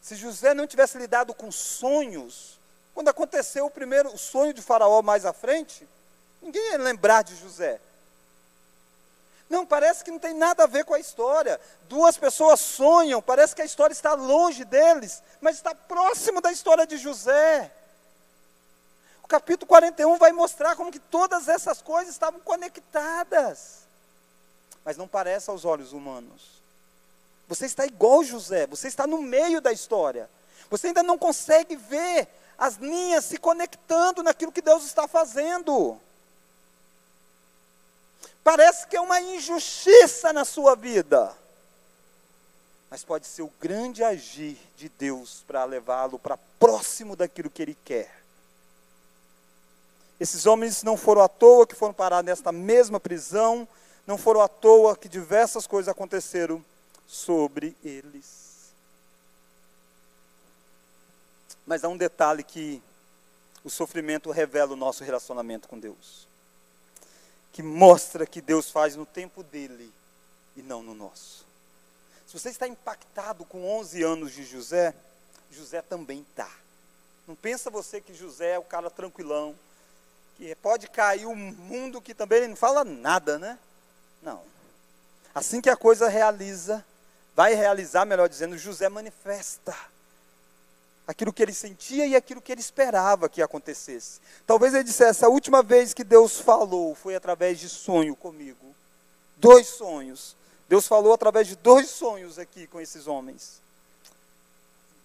Se 0.00 0.14
José 0.14 0.54
não 0.54 0.66
tivesse 0.66 0.98
lidado 0.98 1.34
com 1.34 1.50
sonhos, 1.50 2.58
quando 2.94 3.08
aconteceu 3.08 3.66
o 3.66 3.70
primeiro 3.70 4.12
o 4.12 4.18
sonho 4.18 4.52
de 4.52 4.62
Faraó 4.62 5.02
mais 5.02 5.24
à 5.24 5.32
frente, 5.32 5.88
ninguém 6.46 6.72
ia 6.72 6.78
lembrar 6.78 7.22
de 7.22 7.36
José. 7.36 7.80
Não, 9.48 9.64
parece 9.64 10.02
que 10.02 10.10
não 10.10 10.18
tem 10.18 10.34
nada 10.34 10.64
a 10.64 10.66
ver 10.66 10.84
com 10.84 10.94
a 10.94 10.98
história. 10.98 11.60
Duas 11.88 12.16
pessoas 12.16 12.58
sonham, 12.60 13.22
parece 13.22 13.54
que 13.54 13.62
a 13.62 13.64
história 13.64 13.92
está 13.92 14.14
longe 14.14 14.64
deles, 14.64 15.22
mas 15.40 15.56
está 15.56 15.74
próximo 15.74 16.40
da 16.40 16.50
história 16.50 16.86
de 16.86 16.96
José. 16.96 17.70
O 19.22 19.28
capítulo 19.28 19.66
41 19.66 20.16
vai 20.18 20.32
mostrar 20.32 20.74
como 20.76 20.90
que 20.90 20.98
todas 20.98 21.48
essas 21.48 21.80
coisas 21.80 22.12
estavam 22.12 22.40
conectadas. 22.40 23.86
Mas 24.84 24.96
não 24.96 25.06
parece 25.06 25.50
aos 25.50 25.64
olhos 25.64 25.92
humanos. 25.92 26.62
Você 27.48 27.66
está 27.66 27.86
igual 27.86 28.24
José, 28.24 28.66
você 28.66 28.88
está 28.88 29.06
no 29.06 29.22
meio 29.22 29.60
da 29.60 29.72
história. 29.72 30.28
Você 30.68 30.88
ainda 30.88 31.02
não 31.02 31.18
consegue 31.18 31.76
ver 31.76 32.28
as 32.58 32.76
linhas 32.76 33.24
se 33.24 33.36
conectando 33.36 34.22
naquilo 34.22 34.50
que 34.50 34.62
Deus 34.62 34.84
está 34.84 35.06
fazendo. 35.06 36.00
Parece 38.46 38.86
que 38.86 38.94
é 38.94 39.00
uma 39.00 39.20
injustiça 39.20 40.32
na 40.32 40.44
sua 40.44 40.76
vida. 40.76 41.36
Mas 42.88 43.02
pode 43.02 43.26
ser 43.26 43.42
o 43.42 43.50
grande 43.60 44.04
agir 44.04 44.56
de 44.76 44.88
Deus 44.88 45.42
para 45.48 45.64
levá-lo 45.64 46.16
para 46.16 46.36
próximo 46.36 47.16
daquilo 47.16 47.50
que 47.50 47.60
ele 47.60 47.76
quer. 47.84 48.22
Esses 50.20 50.46
homens 50.46 50.84
não 50.84 50.96
foram 50.96 51.22
à 51.22 51.28
toa 51.28 51.66
que 51.66 51.74
foram 51.74 51.92
parar 51.92 52.22
nesta 52.22 52.52
mesma 52.52 53.00
prisão, 53.00 53.66
não 54.06 54.16
foram 54.16 54.40
à 54.40 54.46
toa 54.46 54.96
que 54.96 55.08
diversas 55.08 55.66
coisas 55.66 55.88
aconteceram 55.88 56.64
sobre 57.04 57.76
eles. 57.82 58.70
Mas 61.66 61.82
há 61.82 61.88
um 61.88 61.96
detalhe 61.96 62.44
que 62.44 62.80
o 63.64 63.68
sofrimento 63.68 64.30
revela 64.30 64.74
o 64.74 64.76
nosso 64.76 65.02
relacionamento 65.02 65.66
com 65.66 65.80
Deus 65.80 66.28
que 67.56 67.62
mostra 67.62 68.26
que 68.26 68.42
Deus 68.42 68.70
faz 68.70 68.96
no 68.96 69.06
tempo 69.06 69.42
dele 69.42 69.90
e 70.54 70.60
não 70.60 70.82
no 70.82 70.94
nosso. 70.94 71.46
Se 72.26 72.38
você 72.38 72.50
está 72.50 72.68
impactado 72.68 73.46
com 73.46 73.66
11 73.78 74.02
anos 74.02 74.32
de 74.32 74.44
José, 74.44 74.94
José 75.50 75.80
também 75.80 76.20
está. 76.20 76.50
Não 77.26 77.34
pensa 77.34 77.70
você 77.70 77.98
que 77.98 78.12
José 78.12 78.50
é 78.50 78.58
o 78.58 78.62
cara 78.62 78.90
tranquilão, 78.90 79.56
que 80.36 80.54
pode 80.56 80.86
cair 80.86 81.24
o 81.24 81.34
mundo 81.34 81.98
que 81.98 82.12
também 82.12 82.40
ele 82.40 82.48
não 82.48 82.56
fala 82.56 82.84
nada, 82.84 83.38
né? 83.38 83.58
Não. 84.20 84.42
Assim 85.34 85.62
que 85.62 85.70
a 85.70 85.76
coisa 85.78 86.10
realiza, 86.10 86.84
vai 87.34 87.54
realizar, 87.54 88.04
melhor 88.04 88.28
dizendo, 88.28 88.58
José 88.58 88.90
manifesta 88.90 89.74
aquilo 91.06 91.32
que 91.32 91.42
ele 91.42 91.52
sentia 91.52 92.06
e 92.06 92.16
aquilo 92.16 92.40
que 92.40 92.50
ele 92.50 92.60
esperava 92.60 93.28
que 93.28 93.40
acontecesse. 93.40 94.20
Talvez 94.46 94.74
ele 94.74 94.84
dissesse: 94.84 95.24
a 95.24 95.28
última 95.28 95.62
vez 95.62 95.94
que 95.94 96.04
Deus 96.04 96.40
falou 96.40 96.94
foi 96.94 97.14
através 97.14 97.58
de 97.58 97.68
sonho 97.68 98.16
comigo. 98.16 98.74
Dois 99.36 99.66
sonhos. 99.66 100.36
Deus 100.68 100.88
falou 100.88 101.12
através 101.12 101.46
de 101.46 101.54
dois 101.56 101.88
sonhos 101.88 102.38
aqui 102.38 102.66
com 102.66 102.80
esses 102.80 103.06
homens. 103.06 103.60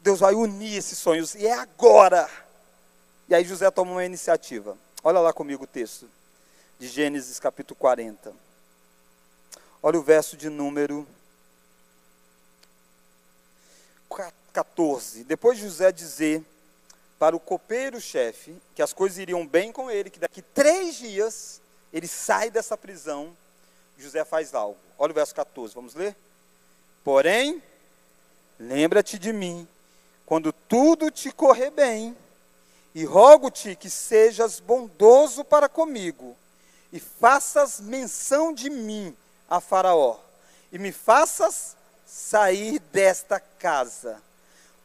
Deus 0.01 0.19
vai 0.19 0.33
unir 0.33 0.75
esses 0.75 0.97
sonhos, 0.97 1.35
e 1.35 1.45
é 1.45 1.53
agora. 1.53 2.27
E 3.29 3.35
aí 3.35 3.45
José 3.45 3.69
toma 3.69 3.91
uma 3.91 4.03
iniciativa. 4.03 4.75
Olha 5.03 5.19
lá 5.19 5.31
comigo 5.31 5.65
o 5.65 5.67
texto 5.67 6.09
de 6.79 6.87
Gênesis 6.87 7.39
capítulo 7.39 7.75
40. 7.79 8.33
Olha 9.83 9.99
o 9.99 10.01
verso 10.01 10.35
de 10.35 10.49
número 10.49 11.07
14. 14.51 15.23
Depois 15.23 15.57
de 15.57 15.63
José 15.63 15.91
dizer 15.91 16.43
para 17.19 17.35
o 17.35 17.39
copeiro-chefe 17.39 18.55
que 18.75 18.81
as 18.81 18.93
coisas 18.93 19.19
iriam 19.19 19.45
bem 19.45 19.71
com 19.71 19.91
ele, 19.91 20.09
que 20.09 20.19
daqui 20.19 20.41
três 20.41 20.95
dias 20.95 21.61
ele 21.93 22.07
sai 22.07 22.49
dessa 22.49 22.77
prisão, 22.77 23.35
José 23.97 24.25
faz 24.25 24.55
algo. 24.55 24.77
Olha 24.97 25.11
o 25.11 25.13
verso 25.13 25.35
14, 25.35 25.75
vamos 25.75 25.93
ler? 25.93 26.15
Porém, 27.03 27.61
lembra-te 28.59 29.19
de 29.19 29.31
mim, 29.31 29.67
quando 30.25 30.51
tudo 30.51 31.11
te 31.11 31.31
correr 31.31 31.69
bem, 31.69 32.17
e 32.93 33.05
rogo-te 33.05 33.75
que 33.75 33.89
sejas 33.89 34.59
bondoso 34.59 35.43
para 35.43 35.69
comigo, 35.69 36.35
e 36.91 36.99
faças 36.99 37.79
menção 37.79 38.53
de 38.53 38.69
mim 38.69 39.15
a 39.49 39.59
Faraó, 39.59 40.19
e 40.71 40.79
me 40.79 40.91
faças 40.91 41.75
sair 42.05 42.79
desta 42.79 43.39
casa 43.39 44.21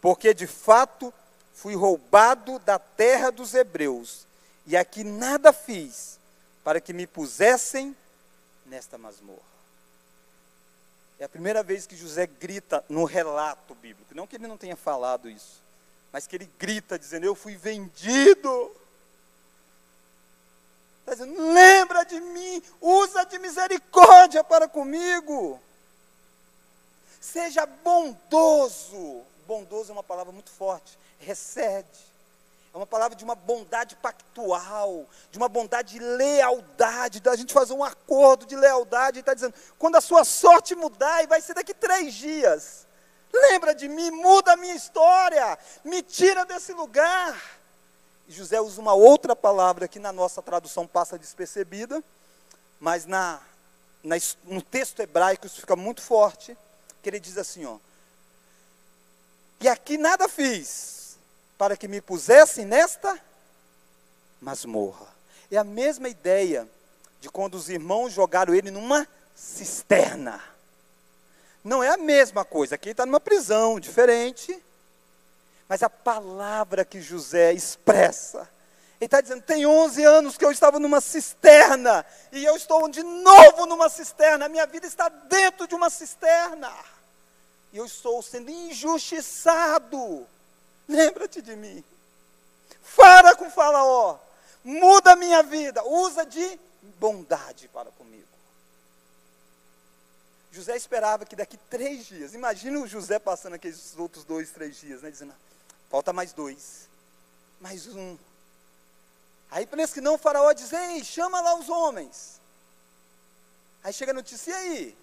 porque 0.00 0.34
de 0.34 0.46
fato 0.46 1.12
fui 1.54 1.74
roubado 1.74 2.58
da 2.60 2.78
terra 2.78 3.30
dos 3.30 3.54
hebreus, 3.54 4.26
e 4.66 4.76
aqui 4.76 5.02
nada 5.02 5.52
fiz 5.52 6.18
para 6.62 6.80
que 6.80 6.92
me 6.92 7.06
pusessem 7.06 7.96
nesta 8.66 8.98
masmorra. 8.98 9.56
É 11.18 11.24
a 11.24 11.28
primeira 11.28 11.62
vez 11.62 11.86
que 11.86 11.96
José 11.96 12.26
grita 12.26 12.84
no 12.88 13.04
relato 13.04 13.74
bíblico, 13.74 14.14
não 14.14 14.26
que 14.26 14.36
ele 14.36 14.46
não 14.46 14.58
tenha 14.58 14.76
falado 14.76 15.30
isso, 15.30 15.62
mas 16.12 16.26
que 16.26 16.36
ele 16.36 16.50
grita 16.58 16.98
dizendo: 16.98 17.24
Eu 17.24 17.34
fui 17.34 17.56
vendido. 17.56 18.74
Está 21.00 21.12
dizendo: 21.12 21.52
Lembra 21.52 22.04
de 22.04 22.20
mim, 22.20 22.62
usa 22.80 23.24
de 23.24 23.38
misericórdia 23.38 24.44
para 24.44 24.68
comigo. 24.68 25.60
Seja 27.20 27.64
bondoso 27.64 29.24
bondoso 29.46 29.90
é 29.90 29.92
uma 29.92 30.02
palavra 30.02 30.32
muito 30.32 30.50
forte. 30.50 30.98
Recede. 31.18 32.16
É 32.74 32.76
uma 32.76 32.86
palavra 32.86 33.16
de 33.16 33.24
uma 33.24 33.34
bondade 33.34 33.96
pactual, 33.96 35.06
de 35.30 35.38
uma 35.38 35.48
bondade 35.48 35.94
de 35.94 35.98
lealdade, 35.98 37.20
da 37.20 37.34
gente 37.34 37.54
fazer 37.54 37.72
um 37.72 37.82
acordo 37.82 38.44
de 38.44 38.54
lealdade. 38.54 39.16
Ele 39.16 39.20
está 39.20 39.32
dizendo: 39.32 39.54
quando 39.78 39.96
a 39.96 40.00
sua 40.02 40.24
sorte 40.24 40.74
mudar, 40.74 41.24
e 41.24 41.26
vai 41.26 41.40
ser 41.40 41.54
daqui 41.54 41.72
três 41.72 42.12
dias, 42.12 42.86
lembra 43.32 43.74
de 43.74 43.88
mim, 43.88 44.10
muda 44.10 44.52
a 44.52 44.56
minha 44.58 44.74
história, 44.74 45.58
me 45.84 46.02
tira 46.02 46.44
desse 46.44 46.74
lugar. 46.74 47.40
E 48.28 48.32
José 48.32 48.60
usa 48.60 48.78
uma 48.78 48.92
outra 48.92 49.34
palavra 49.34 49.88
que 49.88 49.98
na 49.98 50.12
nossa 50.12 50.42
tradução 50.42 50.86
passa 50.86 51.18
despercebida, 51.18 52.04
mas 52.78 53.06
na, 53.06 53.40
na, 54.02 54.16
no 54.44 54.60
texto 54.60 55.00
hebraico 55.00 55.46
isso 55.46 55.62
fica 55.62 55.76
muito 55.76 56.02
forte, 56.02 56.54
que 57.02 57.08
ele 57.08 57.20
diz 57.20 57.38
assim: 57.38 57.64
ó, 57.64 57.78
e 59.60 59.68
aqui 59.68 59.96
nada 59.96 60.28
fiz 60.28 61.18
para 61.56 61.76
que 61.76 61.88
me 61.88 62.00
pusessem 62.00 62.64
nesta 62.64 63.18
masmorra. 64.40 65.06
É 65.50 65.56
a 65.56 65.64
mesma 65.64 66.08
ideia 66.08 66.68
de 67.20 67.30
quando 67.30 67.54
os 67.54 67.68
irmãos 67.68 68.12
jogaram 68.12 68.54
ele 68.54 68.70
numa 68.70 69.06
cisterna. 69.34 70.42
Não 71.64 71.82
é 71.82 71.88
a 71.88 71.96
mesma 71.96 72.44
coisa, 72.44 72.74
aqui 72.74 72.90
está 72.90 73.06
numa 73.06 73.20
prisão 73.20 73.80
diferente. 73.80 74.62
Mas 75.68 75.82
a 75.82 75.90
palavra 75.90 76.84
que 76.84 77.00
José 77.00 77.52
expressa, 77.52 78.48
ele 79.00 79.06
está 79.06 79.20
dizendo: 79.20 79.42
tem 79.42 79.66
11 79.66 80.04
anos 80.04 80.38
que 80.38 80.44
eu 80.44 80.52
estava 80.52 80.78
numa 80.78 81.00
cisterna, 81.00 82.06
e 82.30 82.44
eu 82.44 82.54
estou 82.54 82.88
de 82.88 83.02
novo 83.02 83.66
numa 83.66 83.88
cisterna, 83.88 84.46
a 84.46 84.48
minha 84.48 84.66
vida 84.66 84.86
está 84.86 85.08
dentro 85.08 85.66
de 85.66 85.74
uma 85.74 85.90
cisterna 85.90 86.72
e 87.76 87.78
eu 87.78 87.84
estou 87.84 88.22
sendo 88.22 88.50
injustiçado. 88.50 90.26
Lembra-te 90.88 91.42
de 91.42 91.54
mim. 91.54 91.84
Fala 92.80 93.36
com 93.36 93.50
Faraó. 93.50 94.18
Muda 94.64 95.12
a 95.12 95.16
minha 95.16 95.42
vida. 95.42 95.84
Usa 95.84 96.24
de 96.24 96.58
bondade 96.98 97.68
para 97.68 97.90
comigo. 97.90 98.24
José 100.50 100.74
esperava 100.74 101.26
que 101.26 101.36
daqui 101.36 101.58
três 101.68 102.06
dias, 102.06 102.32
imagina 102.32 102.80
o 102.80 102.86
José 102.86 103.18
passando 103.18 103.56
aqueles 103.56 103.94
outros 103.98 104.24
dois, 104.24 104.50
três 104.50 104.80
dias, 104.80 105.02
né, 105.02 105.10
dizendo, 105.10 105.34
falta 105.90 106.14
mais 106.14 106.32
dois, 106.32 106.88
mais 107.60 107.86
um. 107.88 108.16
Aí 109.50 109.66
parece 109.66 109.92
que 109.92 110.00
não, 110.00 110.14
o 110.14 110.18
faraó 110.18 110.50
diz, 110.54 110.72
ei, 110.72 111.04
chama 111.04 111.42
lá 111.42 111.58
os 111.58 111.68
homens. 111.68 112.40
Aí 113.84 113.92
chega 113.92 114.12
a 114.12 114.14
notícia, 114.14 114.50
e 114.50 114.54
aí? 114.54 114.98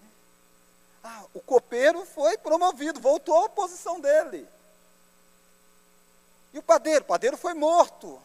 Ah, 1.06 1.26
o 1.34 1.40
copeiro 1.40 2.06
foi 2.06 2.38
promovido, 2.38 2.98
voltou 2.98 3.44
à 3.44 3.48
posição 3.50 4.00
dele. 4.00 4.48
E 6.54 6.58
o 6.58 6.62
padeiro? 6.62 7.02
O 7.02 7.06
padeiro 7.08 7.36
foi 7.36 7.52
morto. 7.52 8.18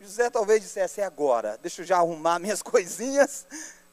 José 0.00 0.30
talvez 0.30 0.62
dissesse, 0.62 1.00
é 1.00 1.04
agora, 1.04 1.58
deixa 1.58 1.82
eu 1.82 1.86
já 1.86 1.96
arrumar 1.96 2.38
minhas 2.40 2.62
coisinhas, 2.62 3.44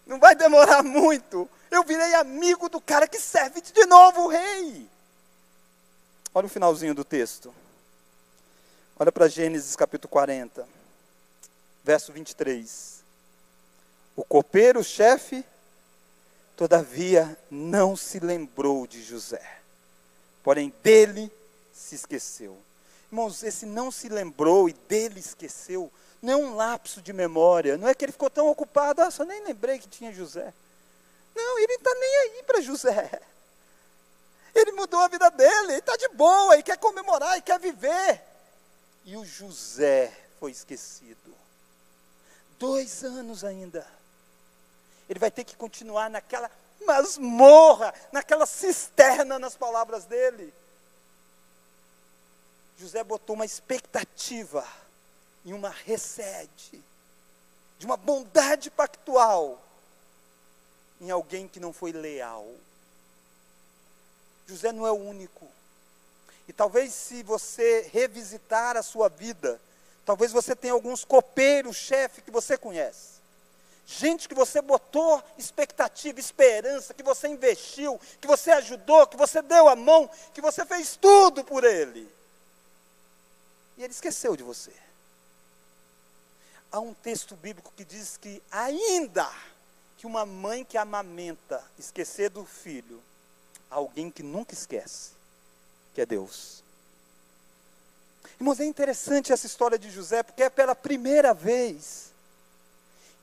não 0.06 0.20
vai 0.20 0.36
demorar 0.36 0.84
muito. 0.84 1.50
Eu 1.72 1.84
virei 1.84 2.14
amigo 2.14 2.70
do 2.70 2.80
cara 2.80 3.08
que 3.08 3.20
serve 3.20 3.60
de 3.60 3.86
novo 3.88 4.26
o 4.26 4.28
rei. 4.28 4.88
Olha 6.32 6.46
o 6.46 6.50
finalzinho 6.50 6.94
do 6.94 7.04
texto. 7.04 7.52
Olha 9.00 9.12
para 9.12 9.28
Gênesis 9.28 9.76
capítulo 9.76 10.12
40, 10.12 10.68
verso 11.84 12.14
23. 12.14 13.04
O 14.16 14.24
copeiro, 14.24 14.84
chefe, 14.84 15.44
todavia 16.56 17.38
não 17.50 17.96
se 17.96 18.20
lembrou 18.20 18.88
de 18.88 19.04
José, 19.04 19.60
porém 20.44 20.74
dele 20.82 21.32
se 21.74 21.96
esqueceu. 21.96 22.58
Irmãos, 23.12 23.44
esse 23.44 23.66
não 23.66 23.92
se 23.92 24.10
lembrou 24.10 24.68
e 24.70 24.74
dele 24.74 25.20
esqueceu, 25.20 25.92
não 26.22 26.34
é 26.34 26.36
um 26.36 26.56
lapso 26.56 27.02
de 27.02 27.14
memória, 27.14 27.78
não 27.78 27.88
é 27.88 27.94
que 27.94 28.06
ele 28.06 28.12
ficou 28.12 28.30
tão 28.30 28.48
ocupado, 28.50 29.02
ah, 29.02 29.12
só 29.12 29.24
nem 29.24 29.44
lembrei 29.44 29.80
que 29.80 29.88
tinha 29.88 30.12
José. 30.12 30.54
Não, 31.36 31.60
ele 31.60 31.68
não 31.68 31.76
está 31.76 31.94
nem 31.94 32.18
aí 32.18 32.44
para 32.44 32.62
José. 32.62 33.22
Ele 34.56 34.72
mudou 34.72 35.02
a 35.02 35.10
vida 35.10 35.30
dele, 35.30 35.74
ele 35.74 35.80
está 35.80 35.98
de 35.98 36.08
boa, 36.10 36.54
ele 36.54 36.64
quer 36.64 36.78
comemorar, 36.78 37.34
ele 37.34 37.42
quer 37.42 37.60
viver. 37.60 38.22
E 39.04 39.18
o 39.18 39.26
José 39.26 40.12
foi 40.40 40.52
esquecido. 40.52 41.36
Dois 42.58 43.04
anos 43.04 43.44
ainda. 43.44 43.86
Ele 45.10 45.20
vai 45.20 45.32
ter 45.32 45.44
que 45.44 45.56
continuar 45.56 46.10
naquela 46.10 46.50
masmorra, 46.86 47.94
naquela 48.12 48.46
cisterna 48.46 49.40
nas 49.40 49.56
palavras 49.56 50.06
dele. 50.06 50.54
José 52.78 53.04
botou 53.04 53.36
uma 53.36 53.46
expectativa 53.46 54.66
em 55.46 55.54
uma 55.54 55.70
recede, 55.70 56.84
de 57.78 57.86
uma 57.86 57.96
bondade 57.96 58.70
pactual, 58.70 59.62
em 61.00 61.12
alguém 61.12 61.48
que 61.48 61.60
não 61.60 61.72
foi 61.72 61.92
leal. 61.92 62.48
José 64.48 64.72
não 64.72 64.86
é 64.86 64.92
o 64.92 64.96
único. 64.96 65.48
E 66.48 66.54
talvez 66.54 66.94
se 66.94 67.24
você 67.24 67.90
revisitar 67.92 68.78
a 68.78 68.84
sua 68.84 69.10
vida, 69.10 69.60
talvez 70.06 70.32
você 70.32 70.56
tenha 70.56 70.74
alguns 70.74 71.04
copeiros, 71.04 71.76
chefe 71.76 72.22
que 72.22 72.32
você 72.32 72.58
conhece. 72.58 73.15
Gente 73.88 74.28
que 74.28 74.34
você 74.34 74.62
botou 74.62 75.24
expectativa, 75.38 76.20
esperança, 76.20 76.94
que 76.94 77.04
você 77.04 77.28
investiu, 77.28 78.00
que 78.20 78.28
você 78.28 78.52
ajudou, 78.52 79.06
que 79.06 79.16
você 79.16 79.42
deu 79.44 79.70
a 79.70 79.76
mão, 79.76 80.10
que 80.34 80.42
você 80.42 80.66
fez 80.66 80.98
tudo 80.98 81.44
por 81.44 81.64
ele. 81.64 82.10
E 83.78 83.84
ele 83.84 83.94
esqueceu 83.94 84.36
de 84.36 84.42
você. 84.42 84.74
Há 86.72 86.80
um 86.80 86.96
texto 86.96 87.36
bíblico 87.36 87.72
que 87.78 87.86
diz 87.86 88.18
que 88.18 88.42
ainda 88.50 89.32
que 89.98 90.08
uma 90.08 90.26
mãe 90.26 90.66
que 90.66 90.78
amamenta 90.78 91.64
esquecer 91.78 92.30
do 92.30 92.44
filho, 92.44 93.02
alguém 93.70 94.10
que 94.10 94.24
nunca 94.24 94.54
esquece, 94.54 95.12
que 95.94 96.02
é 96.02 96.06
Deus. 96.06 96.64
Irmãos, 98.40 98.60
é 98.60 98.66
interessante 98.66 99.32
essa 99.32 99.46
história 99.46 99.78
de 99.78 99.92
José, 99.92 100.24
porque 100.24 100.44
é 100.44 100.50
pela 100.50 100.76
primeira 100.76 101.34
vez 101.34 102.12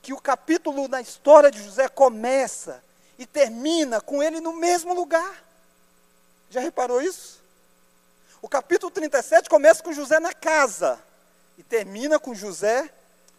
que 0.03 0.11
o 0.11 0.19
capítulo 0.19 0.89
na 0.89 0.99
história 0.99 1.49
de 1.49 1.63
José 1.63 1.87
começa 1.87 2.83
e 3.17 3.25
termina 3.25 4.01
com 4.01 4.21
ele 4.21 4.41
no 4.41 4.53
mesmo 4.53 4.93
lugar. 4.93 5.41
Já 6.49 6.59
reparou 6.59 7.01
isso? 7.01 7.41
O 8.41 8.49
capítulo 8.49 8.91
37 8.91 9.49
começa 9.49 9.81
com 9.81 9.93
José 9.93 10.19
na 10.19 10.33
casa 10.33 11.01
e 11.57 11.63
termina 11.63 12.19
com 12.19 12.35
José 12.35 12.93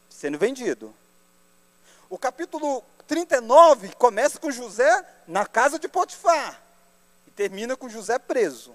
sendo 0.09 0.39
vendido. 0.39 0.95
O 2.09 2.17
capítulo 2.17 2.83
39 3.07 3.95
começa 3.97 4.39
com 4.39 4.51
José 4.51 5.07
na 5.29 5.45
casa 5.45 5.79
de 5.79 5.87
Potifar 5.87 6.63
e 7.29 7.31
termina 7.31 7.77
com 7.77 7.91
José 7.91 8.19
preso. 8.19 8.75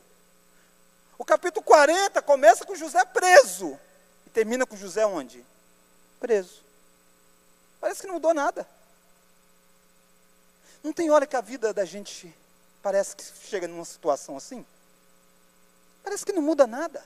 O 1.17 1.25
capítulo 1.25 1.65
40 1.65 2.21
começa 2.21 2.63
com 2.63 2.75
José 2.75 3.03
preso 3.05 3.79
e 4.27 4.29
termina 4.29 4.63
com 4.63 4.77
José 4.77 5.07
onde? 5.07 5.43
Preso. 6.19 6.68
Parece 7.79 8.01
que 8.01 8.07
não 8.07 8.15
mudou 8.15 8.33
nada. 8.33 8.67
Não 10.83 10.93
tem 10.93 11.09
hora 11.09 11.27
que 11.27 11.35
a 11.35 11.41
vida 11.41 11.73
da 11.73 11.85
gente 11.85 12.33
parece 12.81 13.15
que 13.15 13.23
chega 13.47 13.67
numa 13.67 13.85
situação 13.85 14.37
assim? 14.37 14.65
Parece 16.03 16.25
que 16.25 16.31
não 16.31 16.41
muda 16.41 16.65
nada. 16.65 17.05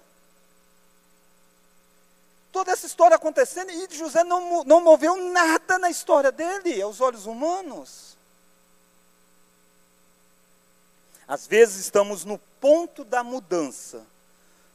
Toda 2.51 2.71
essa 2.71 2.86
história 2.86 3.15
acontecendo 3.15 3.71
e 3.71 3.88
José 3.95 4.24
não, 4.24 4.63
não 4.63 4.82
moveu 4.82 5.15
nada 5.32 5.80
na 5.80 5.89
história 5.89 6.32
dele, 6.32 6.80
aos 6.82 7.01
olhos 7.01 7.26
humanos. 7.26 8.15
Às 11.28 11.47
vezes 11.47 11.78
estamos 11.78 12.24
no 12.24 12.38
ponto 12.61 13.03
da 13.03 13.24
mudança, 13.24 14.05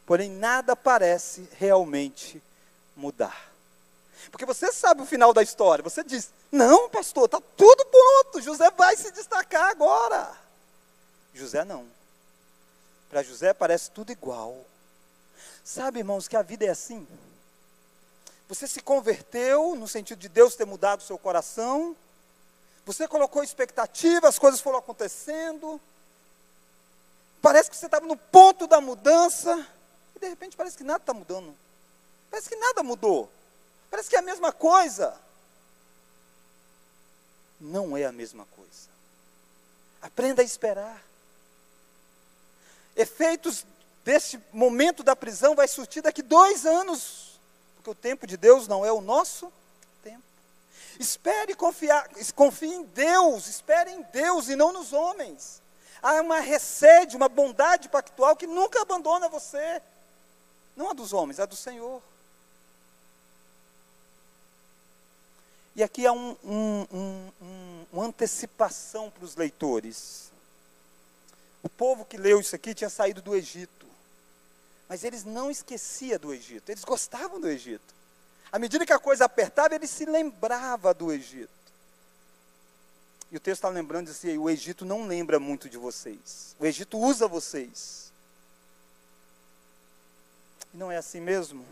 porém 0.04 0.28
nada 0.28 0.74
parece 0.74 1.48
realmente 1.52 2.42
mudar. 2.96 3.47
Porque 4.30 4.44
você 4.44 4.72
sabe 4.72 5.02
o 5.02 5.06
final 5.06 5.32
da 5.32 5.42
história, 5.42 5.82
você 5.82 6.04
diz: 6.04 6.30
Não, 6.50 6.88
pastor, 6.88 7.26
está 7.26 7.40
tudo 7.56 7.84
pronto, 7.86 8.42
José 8.42 8.70
vai 8.70 8.96
se 8.96 9.10
destacar 9.10 9.70
agora. 9.70 10.36
José 11.34 11.64
não. 11.64 11.86
Para 13.08 13.22
José 13.22 13.54
parece 13.54 13.90
tudo 13.90 14.12
igual. 14.12 14.64
Sabe, 15.64 16.00
irmãos, 16.00 16.28
que 16.28 16.36
a 16.36 16.42
vida 16.42 16.64
é 16.64 16.70
assim? 16.70 17.06
Você 18.48 18.66
se 18.66 18.80
converteu 18.80 19.74
no 19.74 19.86
sentido 19.86 20.18
de 20.18 20.28
Deus 20.28 20.56
ter 20.56 20.64
mudado 20.64 21.00
o 21.00 21.04
seu 21.04 21.18
coração. 21.18 21.94
Você 22.86 23.06
colocou 23.06 23.42
expectativa, 23.42 24.28
as 24.28 24.38
coisas 24.38 24.60
foram 24.60 24.78
acontecendo. 24.78 25.80
Parece 27.42 27.70
que 27.70 27.76
você 27.76 27.86
estava 27.86 28.06
no 28.06 28.16
ponto 28.16 28.66
da 28.66 28.80
mudança. 28.80 29.66
E 30.16 30.18
de 30.18 30.28
repente 30.28 30.56
parece 30.56 30.76
que 30.76 30.84
nada 30.84 31.00
está 31.02 31.12
mudando. 31.12 31.54
Parece 32.30 32.48
que 32.48 32.56
nada 32.56 32.82
mudou. 32.82 33.30
Parece 33.90 34.08
que 34.08 34.16
é 34.16 34.18
a 34.18 34.22
mesma 34.22 34.52
coisa. 34.52 35.18
Não 37.60 37.96
é 37.96 38.04
a 38.04 38.12
mesma 38.12 38.46
coisa. 38.54 38.88
Aprenda 40.00 40.42
a 40.42 40.44
esperar 40.44 41.08
efeitos 42.98 43.64
desse 44.04 44.40
momento 44.52 45.04
da 45.04 45.14
prisão 45.14 45.54
vai 45.54 45.68
surtir 45.68 46.02
daqui 46.02 46.20
dois 46.20 46.66
anos, 46.66 47.38
porque 47.76 47.90
o 47.90 47.94
tempo 47.94 48.26
de 48.26 48.36
Deus 48.36 48.66
não 48.66 48.84
é 48.84 48.92
o 48.92 49.00
nosso 49.00 49.52
tempo. 50.02 50.22
Espere 50.98 51.54
confiar, 51.54 52.10
confie 52.34 52.74
em 52.74 52.82
Deus, 52.82 53.46
espere 53.46 53.92
em 53.92 54.02
Deus 54.02 54.48
e 54.48 54.56
não 54.56 54.72
nos 54.72 54.92
homens. 54.92 55.62
Há 56.02 56.20
uma 56.20 56.40
recede, 56.40 57.16
uma 57.16 57.28
bondade 57.28 57.88
pactual 57.88 58.34
que 58.34 58.46
nunca 58.46 58.82
abandona 58.82 59.28
você. 59.28 59.80
Não 60.76 60.90
a 60.90 60.92
dos 60.92 61.12
homens, 61.12 61.38
a 61.38 61.46
do 61.46 61.56
Senhor. 61.56 62.02
E 65.78 65.82
aqui 65.84 66.08
há 66.08 66.12
um, 66.12 66.36
um, 66.42 66.86
um, 67.40 67.86
uma 67.92 68.06
antecipação 68.06 69.08
para 69.12 69.24
os 69.24 69.36
leitores. 69.36 70.32
O 71.62 71.68
povo 71.68 72.04
que 72.04 72.16
leu 72.16 72.40
isso 72.40 72.56
aqui 72.56 72.74
tinha 72.74 72.90
saído 72.90 73.22
do 73.22 73.32
Egito. 73.32 73.86
Mas 74.88 75.04
eles 75.04 75.22
não 75.22 75.52
esqueciam 75.52 76.18
do 76.18 76.34
Egito, 76.34 76.68
eles 76.68 76.82
gostavam 76.82 77.40
do 77.40 77.48
Egito. 77.48 77.94
À 78.50 78.58
medida 78.58 78.84
que 78.84 78.92
a 78.92 78.98
coisa 78.98 79.26
apertava, 79.26 79.76
ele 79.76 79.86
se 79.86 80.04
lembrava 80.04 80.92
do 80.92 81.12
Egito. 81.12 81.48
E 83.30 83.36
o 83.36 83.40
texto 83.40 83.58
está 83.58 83.68
lembrando 83.68 84.10
assim: 84.10 84.36
o 84.36 84.50
Egito 84.50 84.84
não 84.84 85.06
lembra 85.06 85.38
muito 85.38 85.68
de 85.68 85.78
vocês. 85.78 86.56
O 86.58 86.66
Egito 86.66 86.98
usa 86.98 87.28
vocês. 87.28 88.12
E 90.74 90.76
não 90.76 90.90
é 90.90 90.96
assim 90.96 91.20
mesmo? 91.20 91.64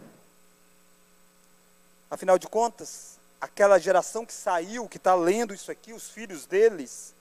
Afinal 2.09 2.39
de 2.39 2.47
contas, 2.47 3.16
aquela 3.41 3.79
geração 3.79 4.25
que 4.25 4.33
saiu, 4.33 4.89
que 4.89 4.97
está 4.97 5.15
lendo 5.15 5.55
isso 5.55 5.71
aqui, 5.71 5.93
os 5.93 6.09
filhos 6.09 6.47
deles, 6.47 7.15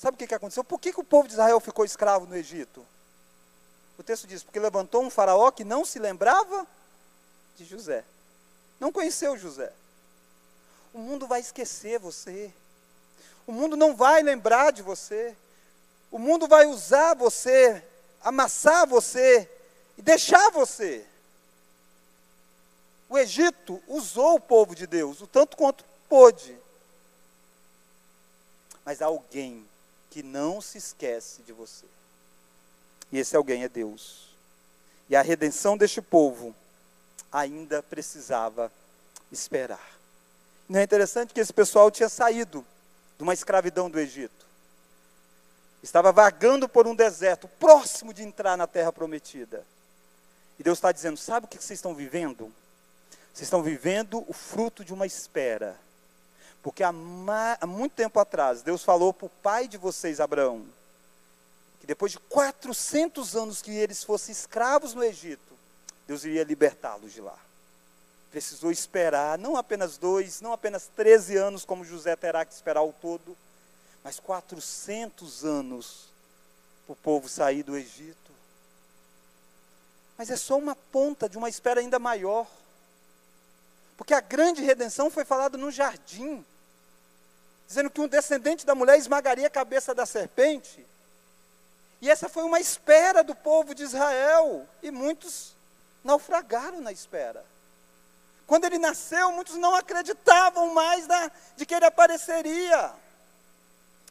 Sabe 0.00 0.14
o 0.14 0.18
que, 0.18 0.28
que 0.28 0.34
aconteceu? 0.34 0.64
Por 0.64 0.80
que, 0.80 0.94
que 0.94 1.00
o 1.00 1.04
povo 1.04 1.28
de 1.28 1.34
Israel 1.34 1.60
ficou 1.60 1.84
escravo 1.84 2.24
no 2.24 2.34
Egito? 2.34 2.86
O 3.98 4.02
texto 4.02 4.26
diz: 4.26 4.42
porque 4.42 4.58
levantou 4.58 5.02
um 5.02 5.10
faraó 5.10 5.50
que 5.50 5.62
não 5.62 5.84
se 5.84 5.98
lembrava 5.98 6.66
de 7.54 7.66
José. 7.66 8.02
Não 8.80 8.90
conheceu 8.90 9.36
José. 9.36 9.70
O 10.94 10.98
mundo 10.98 11.26
vai 11.26 11.40
esquecer 11.40 11.98
você. 11.98 12.50
O 13.46 13.52
mundo 13.52 13.76
não 13.76 13.94
vai 13.94 14.22
lembrar 14.22 14.72
de 14.72 14.80
você. 14.80 15.36
O 16.10 16.18
mundo 16.18 16.48
vai 16.48 16.64
usar 16.64 17.14
você, 17.14 17.84
amassar 18.22 18.86
você 18.86 19.46
e 19.98 20.00
deixar 20.00 20.50
você. 20.50 21.06
O 23.10 23.18
Egito 23.18 23.82
usou 23.88 24.36
o 24.36 24.40
povo 24.40 24.72
de 24.72 24.86
Deus, 24.86 25.20
o 25.20 25.26
tanto 25.26 25.56
quanto 25.56 25.84
pôde. 26.08 26.56
Mas 28.84 29.02
há 29.02 29.06
alguém 29.06 29.66
que 30.10 30.22
não 30.22 30.60
se 30.60 30.78
esquece 30.78 31.42
de 31.42 31.52
você. 31.52 31.86
E 33.10 33.18
esse 33.18 33.34
alguém 33.34 33.64
é 33.64 33.68
Deus. 33.68 34.28
E 35.08 35.16
a 35.16 35.22
redenção 35.22 35.76
deste 35.76 36.00
povo 36.00 36.54
ainda 37.32 37.82
precisava 37.82 38.70
esperar. 39.32 39.98
Não 40.68 40.78
é 40.78 40.84
interessante 40.84 41.34
que 41.34 41.40
esse 41.40 41.52
pessoal 41.52 41.90
tinha 41.90 42.08
saído 42.08 42.64
de 43.16 43.24
uma 43.24 43.34
escravidão 43.34 43.90
do 43.90 43.98
Egito. 43.98 44.46
Estava 45.82 46.12
vagando 46.12 46.68
por 46.68 46.86
um 46.86 46.94
deserto, 46.94 47.48
próximo 47.48 48.14
de 48.14 48.22
entrar 48.22 48.56
na 48.56 48.68
terra 48.68 48.92
prometida. 48.92 49.66
E 50.60 50.62
Deus 50.62 50.78
está 50.78 50.92
dizendo: 50.92 51.16
sabe 51.16 51.46
o 51.46 51.48
que 51.48 51.56
vocês 51.56 51.78
estão 51.78 51.92
vivendo? 51.92 52.52
Vocês 53.32 53.46
estão 53.46 53.62
vivendo 53.62 54.24
o 54.28 54.32
fruto 54.32 54.84
de 54.84 54.92
uma 54.92 55.06
espera. 55.06 55.76
Porque 56.62 56.82
há, 56.82 56.92
há 57.60 57.66
muito 57.66 57.92
tempo 57.92 58.18
atrás, 58.20 58.62
Deus 58.62 58.84
falou 58.84 59.14
para 59.14 59.26
o 59.26 59.30
pai 59.42 59.66
de 59.66 59.78
vocês, 59.78 60.20
Abraão, 60.20 60.66
que 61.80 61.86
depois 61.86 62.12
de 62.12 62.18
400 62.18 63.34
anos 63.34 63.62
que 63.62 63.70
eles 63.70 64.04
fossem 64.04 64.32
escravos 64.32 64.92
no 64.92 65.02
Egito, 65.02 65.40
Deus 66.06 66.24
iria 66.24 66.44
libertá-los 66.44 67.12
de 67.12 67.20
lá. 67.20 67.38
Precisou 68.30 68.70
esperar, 68.70 69.38
não 69.38 69.56
apenas 69.56 69.96
dois, 69.96 70.40
não 70.40 70.52
apenas 70.52 70.88
13 70.94 71.36
anos, 71.36 71.64
como 71.64 71.84
José 71.84 72.14
terá 72.14 72.44
que 72.44 72.52
esperar 72.52 72.80
ao 72.80 72.92
todo, 72.92 73.36
mas 74.04 74.20
400 74.20 75.44
anos 75.44 76.10
para 76.86 76.92
o 76.92 76.96
povo 76.96 77.28
sair 77.28 77.62
do 77.62 77.76
Egito. 77.76 78.30
Mas 80.18 80.30
é 80.30 80.36
só 80.36 80.58
uma 80.58 80.76
ponta 80.76 81.28
de 81.28 81.38
uma 81.38 81.48
espera 81.48 81.80
ainda 81.80 81.98
maior. 81.98 82.46
Porque 84.00 84.14
a 84.14 84.20
grande 84.22 84.62
redenção 84.62 85.10
foi 85.10 85.26
falada 85.26 85.58
no 85.58 85.70
jardim, 85.70 86.42
dizendo 87.68 87.90
que 87.90 88.00
um 88.00 88.08
descendente 88.08 88.64
da 88.64 88.74
mulher 88.74 88.96
esmagaria 88.96 89.46
a 89.46 89.50
cabeça 89.50 89.94
da 89.94 90.06
serpente. 90.06 90.86
E 92.00 92.08
essa 92.08 92.26
foi 92.26 92.42
uma 92.42 92.58
espera 92.58 93.22
do 93.22 93.34
povo 93.34 93.74
de 93.74 93.82
Israel, 93.82 94.66
e 94.82 94.90
muitos 94.90 95.54
naufragaram 96.02 96.80
na 96.80 96.90
espera. 96.90 97.44
Quando 98.46 98.64
ele 98.64 98.78
nasceu, 98.78 99.32
muitos 99.32 99.56
não 99.56 99.74
acreditavam 99.74 100.72
mais 100.72 101.06
na, 101.06 101.30
de 101.54 101.66
que 101.66 101.74
ele 101.74 101.84
apareceria. 101.84 102.94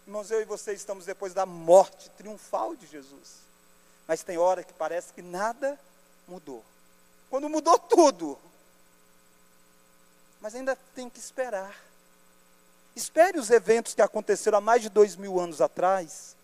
Irmãos, 0.06 0.30
eu 0.30 0.40
e 0.40 0.46
você 0.46 0.72
estamos 0.72 1.06
depois 1.06 1.34
da 1.34 1.48
morte 1.48 2.12
triunfal 2.12 2.76
de 2.76 2.86
Jesus. 2.86 3.40
Mas 4.08 4.22
tem 4.22 4.38
hora 4.38 4.64
que 4.64 4.72
parece 4.72 5.12
que 5.14 5.24
nada 5.24 5.80
mudou. 6.28 6.64
Quando 7.28 7.50
mudou 7.50 7.80
tudo. 7.80 8.38
Mas 10.40 10.56
ainda 10.56 10.78
tem 10.96 11.10
que 11.10 11.20
esperar. 11.20 11.76
Espere 12.96 13.40
os 13.40 13.50
eventos 13.50 13.94
que 13.94 14.02
aconteceram 14.02 14.58
há 14.58 14.62
mais 14.62 14.82
de 14.82 14.90
dois 14.90 15.16
mil 15.16 15.40
anos 15.40 15.62
atrás. 15.62 16.36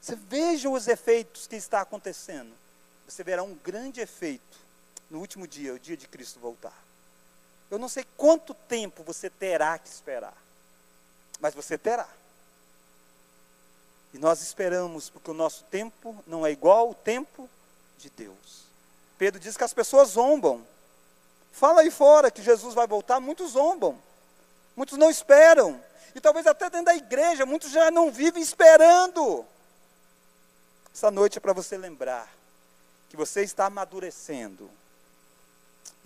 Você 0.00 0.14
veja 0.14 0.68
os 0.68 0.88
efeitos 0.88 1.46
que 1.46 1.56
está 1.56 1.80
acontecendo. 1.80 2.52
Você 3.08 3.22
verá 3.22 3.42
um 3.42 3.54
grande 3.54 4.00
efeito 4.00 4.58
no 5.10 5.18
último 5.18 5.46
dia, 5.46 5.74
o 5.74 5.78
dia 5.78 5.96
de 5.96 6.08
Cristo 6.08 6.40
voltar. 6.40 6.76
Eu 7.70 7.78
não 7.78 7.88
sei 7.88 8.04
quanto 8.16 8.54
tempo 8.54 9.02
você 9.02 9.28
terá 9.28 9.78
que 9.78 9.88
esperar, 9.88 10.36
mas 11.40 11.54
você 11.54 11.76
terá. 11.76 12.08
E 14.14 14.18
nós 14.18 14.40
esperamos, 14.40 15.10
porque 15.10 15.30
o 15.30 15.34
nosso 15.34 15.64
tempo 15.64 16.16
não 16.26 16.46
é 16.46 16.50
igual 16.50 16.88
ao 16.88 16.94
tempo 16.94 17.48
de 17.98 18.08
Deus. 18.10 18.64
Pedro 19.18 19.40
diz 19.40 19.56
que 19.56 19.64
as 19.64 19.74
pessoas 19.74 20.10
zombam. 20.10 20.66
Fala 21.58 21.80
aí 21.80 21.90
fora 21.90 22.30
que 22.30 22.42
Jesus 22.42 22.74
vai 22.74 22.86
voltar, 22.86 23.20
muitos 23.20 23.52
zombam. 23.52 23.98
Muitos 24.76 24.96
não 24.96 25.10
esperam. 25.10 25.82
E 26.14 26.20
talvez 26.20 26.46
até 26.46 26.70
dentro 26.70 26.86
da 26.86 26.94
igreja, 26.94 27.44
muitos 27.44 27.70
já 27.70 27.90
não 27.90 28.10
vivem 28.10 28.42
esperando. 28.42 29.44
Essa 30.94 31.10
noite 31.10 31.38
é 31.38 31.40
para 31.40 31.52
você 31.52 31.76
lembrar 31.76 32.28
que 33.08 33.16
você 33.16 33.42
está 33.42 33.66
amadurecendo 33.66 34.70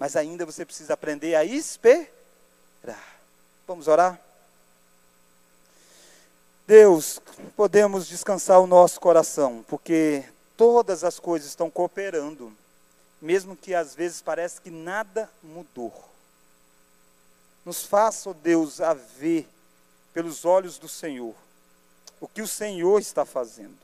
mas 0.01 0.17
ainda 0.17 0.47
você 0.47 0.65
precisa 0.65 0.95
aprender 0.95 1.35
a 1.35 1.45
esperar. 1.45 2.09
Vamos 3.67 3.87
orar? 3.87 4.19
Deus, 6.67 7.21
podemos 7.55 8.09
descansar 8.09 8.61
o 8.63 8.67
nosso 8.67 8.99
coração, 8.99 9.63
porque 9.69 10.25
todas 10.57 11.05
as 11.05 11.21
coisas 11.21 11.51
estão 11.51 11.69
cooperando, 11.69 12.51
mesmo 13.21 13.57
que 13.57 13.75
às 13.75 13.95
vezes 13.95 14.23
parece 14.23 14.61
que 14.61 14.71
nada 14.71 15.31
mudou. 15.43 15.93
Nos 17.65 17.85
faça, 17.85 18.31
oh 18.31 18.35
Deus, 18.35 18.81
a 18.81 18.95
ver 18.95 19.49
pelos 20.13 20.45
olhos 20.45 20.79
do 20.79 20.89
Senhor 20.89 21.35
o 22.21 22.29
que 22.29 22.43
o 22.43 22.47
Senhor 22.47 23.01
está 23.01 23.25
fazendo. 23.25 23.79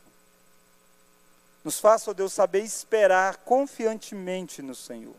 Nos 1.64 1.80
faça, 1.80 2.10
oh 2.10 2.14
Deus, 2.14 2.32
saber 2.32 2.60
esperar 2.60 3.38
confiantemente 3.38 4.62
no 4.62 4.74
Senhor. 4.74 5.16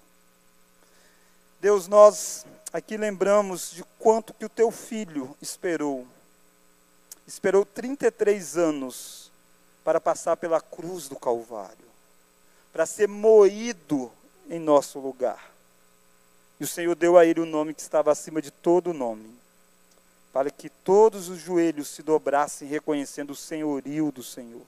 Deus, 1.59 1.87
nós 1.87 2.45
aqui 2.71 2.95
lembramos 2.95 3.71
de 3.71 3.83
quanto 3.97 4.33
que 4.33 4.45
o 4.45 4.49
teu 4.49 4.71
filho 4.71 5.35
esperou. 5.41 6.07
Esperou 7.25 7.65
33 7.65 8.55
anos 8.55 9.31
para 9.83 9.99
passar 9.99 10.37
pela 10.37 10.61
cruz 10.61 11.09
do 11.09 11.15
Calvário, 11.17 11.87
para 12.77 12.85
ser 12.85 13.07
moído 13.07 14.11
em 14.47 14.59
nosso 14.59 14.99
lugar. 14.99 15.51
E 16.59 16.63
o 16.63 16.67
Senhor 16.67 16.93
deu 16.93 17.17
a 17.17 17.25
ele 17.25 17.39
o 17.39 17.45
nome 17.45 17.73
que 17.73 17.81
estava 17.81 18.11
acima 18.11 18.39
de 18.39 18.51
todo 18.51 18.93
nome, 18.93 19.35
para 20.31 20.51
que 20.51 20.69
todos 20.69 21.27
os 21.27 21.39
joelhos 21.39 21.87
se 21.87 22.03
dobrassem 22.03 22.67
reconhecendo 22.67 23.31
o 23.31 23.35
senhorio 23.35 24.11
do 24.11 24.21
Senhor. 24.21 24.61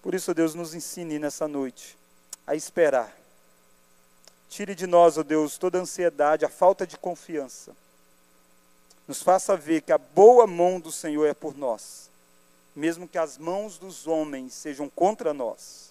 Por 0.00 0.14
isso, 0.14 0.32
Deus 0.32 0.54
nos 0.54 0.72
ensine 0.72 1.18
nessa 1.18 1.46
noite 1.46 1.98
a 2.46 2.54
esperar 2.54 3.14
Tire 4.48 4.74
de 4.74 4.86
nós, 4.86 5.18
ó 5.18 5.20
oh 5.20 5.24
Deus, 5.24 5.58
toda 5.58 5.76
a 5.76 5.82
ansiedade, 5.82 6.46
a 6.46 6.48
falta 6.48 6.86
de 6.86 6.96
confiança. 6.96 7.76
Nos 9.06 9.22
faça 9.22 9.54
ver 9.54 9.82
que 9.82 9.92
a 9.92 9.98
boa 9.98 10.46
mão 10.46 10.80
do 10.80 10.90
Senhor 10.90 11.26
é 11.26 11.34
por 11.34 11.54
nós, 11.54 12.08
mesmo 12.74 13.06
que 13.06 13.18
as 13.18 13.36
mãos 13.36 13.76
dos 13.76 14.06
homens 14.06 14.54
sejam 14.54 14.88
contra 14.88 15.34
nós 15.34 15.89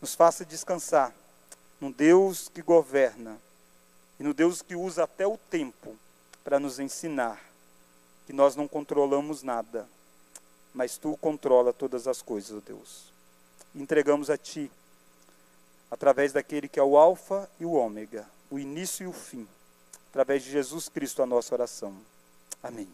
nos 0.00 0.14
faça 0.14 0.44
descansar 0.44 1.14
no 1.80 1.92
Deus 1.92 2.48
que 2.48 2.62
governa 2.62 3.38
e 4.18 4.22
no 4.22 4.32
Deus 4.32 4.62
que 4.62 4.74
usa 4.74 5.04
até 5.04 5.26
o 5.26 5.36
tempo 5.36 5.96
para 6.42 6.58
nos 6.58 6.78
ensinar 6.78 7.42
que 8.26 8.32
nós 8.32 8.56
não 8.56 8.66
controlamos 8.66 9.42
nada, 9.42 9.88
mas 10.74 10.98
tu 10.98 11.16
controla 11.18 11.72
todas 11.72 12.08
as 12.08 12.20
coisas, 12.22 12.56
ó 12.56 12.60
Deus. 12.60 13.12
Entregamos 13.74 14.30
a 14.30 14.36
ti 14.36 14.70
através 15.90 16.32
daquele 16.32 16.68
que 16.68 16.80
é 16.80 16.82
o 16.82 16.96
alfa 16.96 17.48
e 17.60 17.64
o 17.64 17.72
ômega, 17.72 18.26
o 18.50 18.58
início 18.58 19.04
e 19.04 19.06
o 19.06 19.12
fim, 19.12 19.46
através 20.10 20.42
de 20.42 20.50
Jesus 20.50 20.88
Cristo 20.88 21.22
a 21.22 21.26
nossa 21.26 21.54
oração. 21.54 21.96
Amém. 22.62 22.88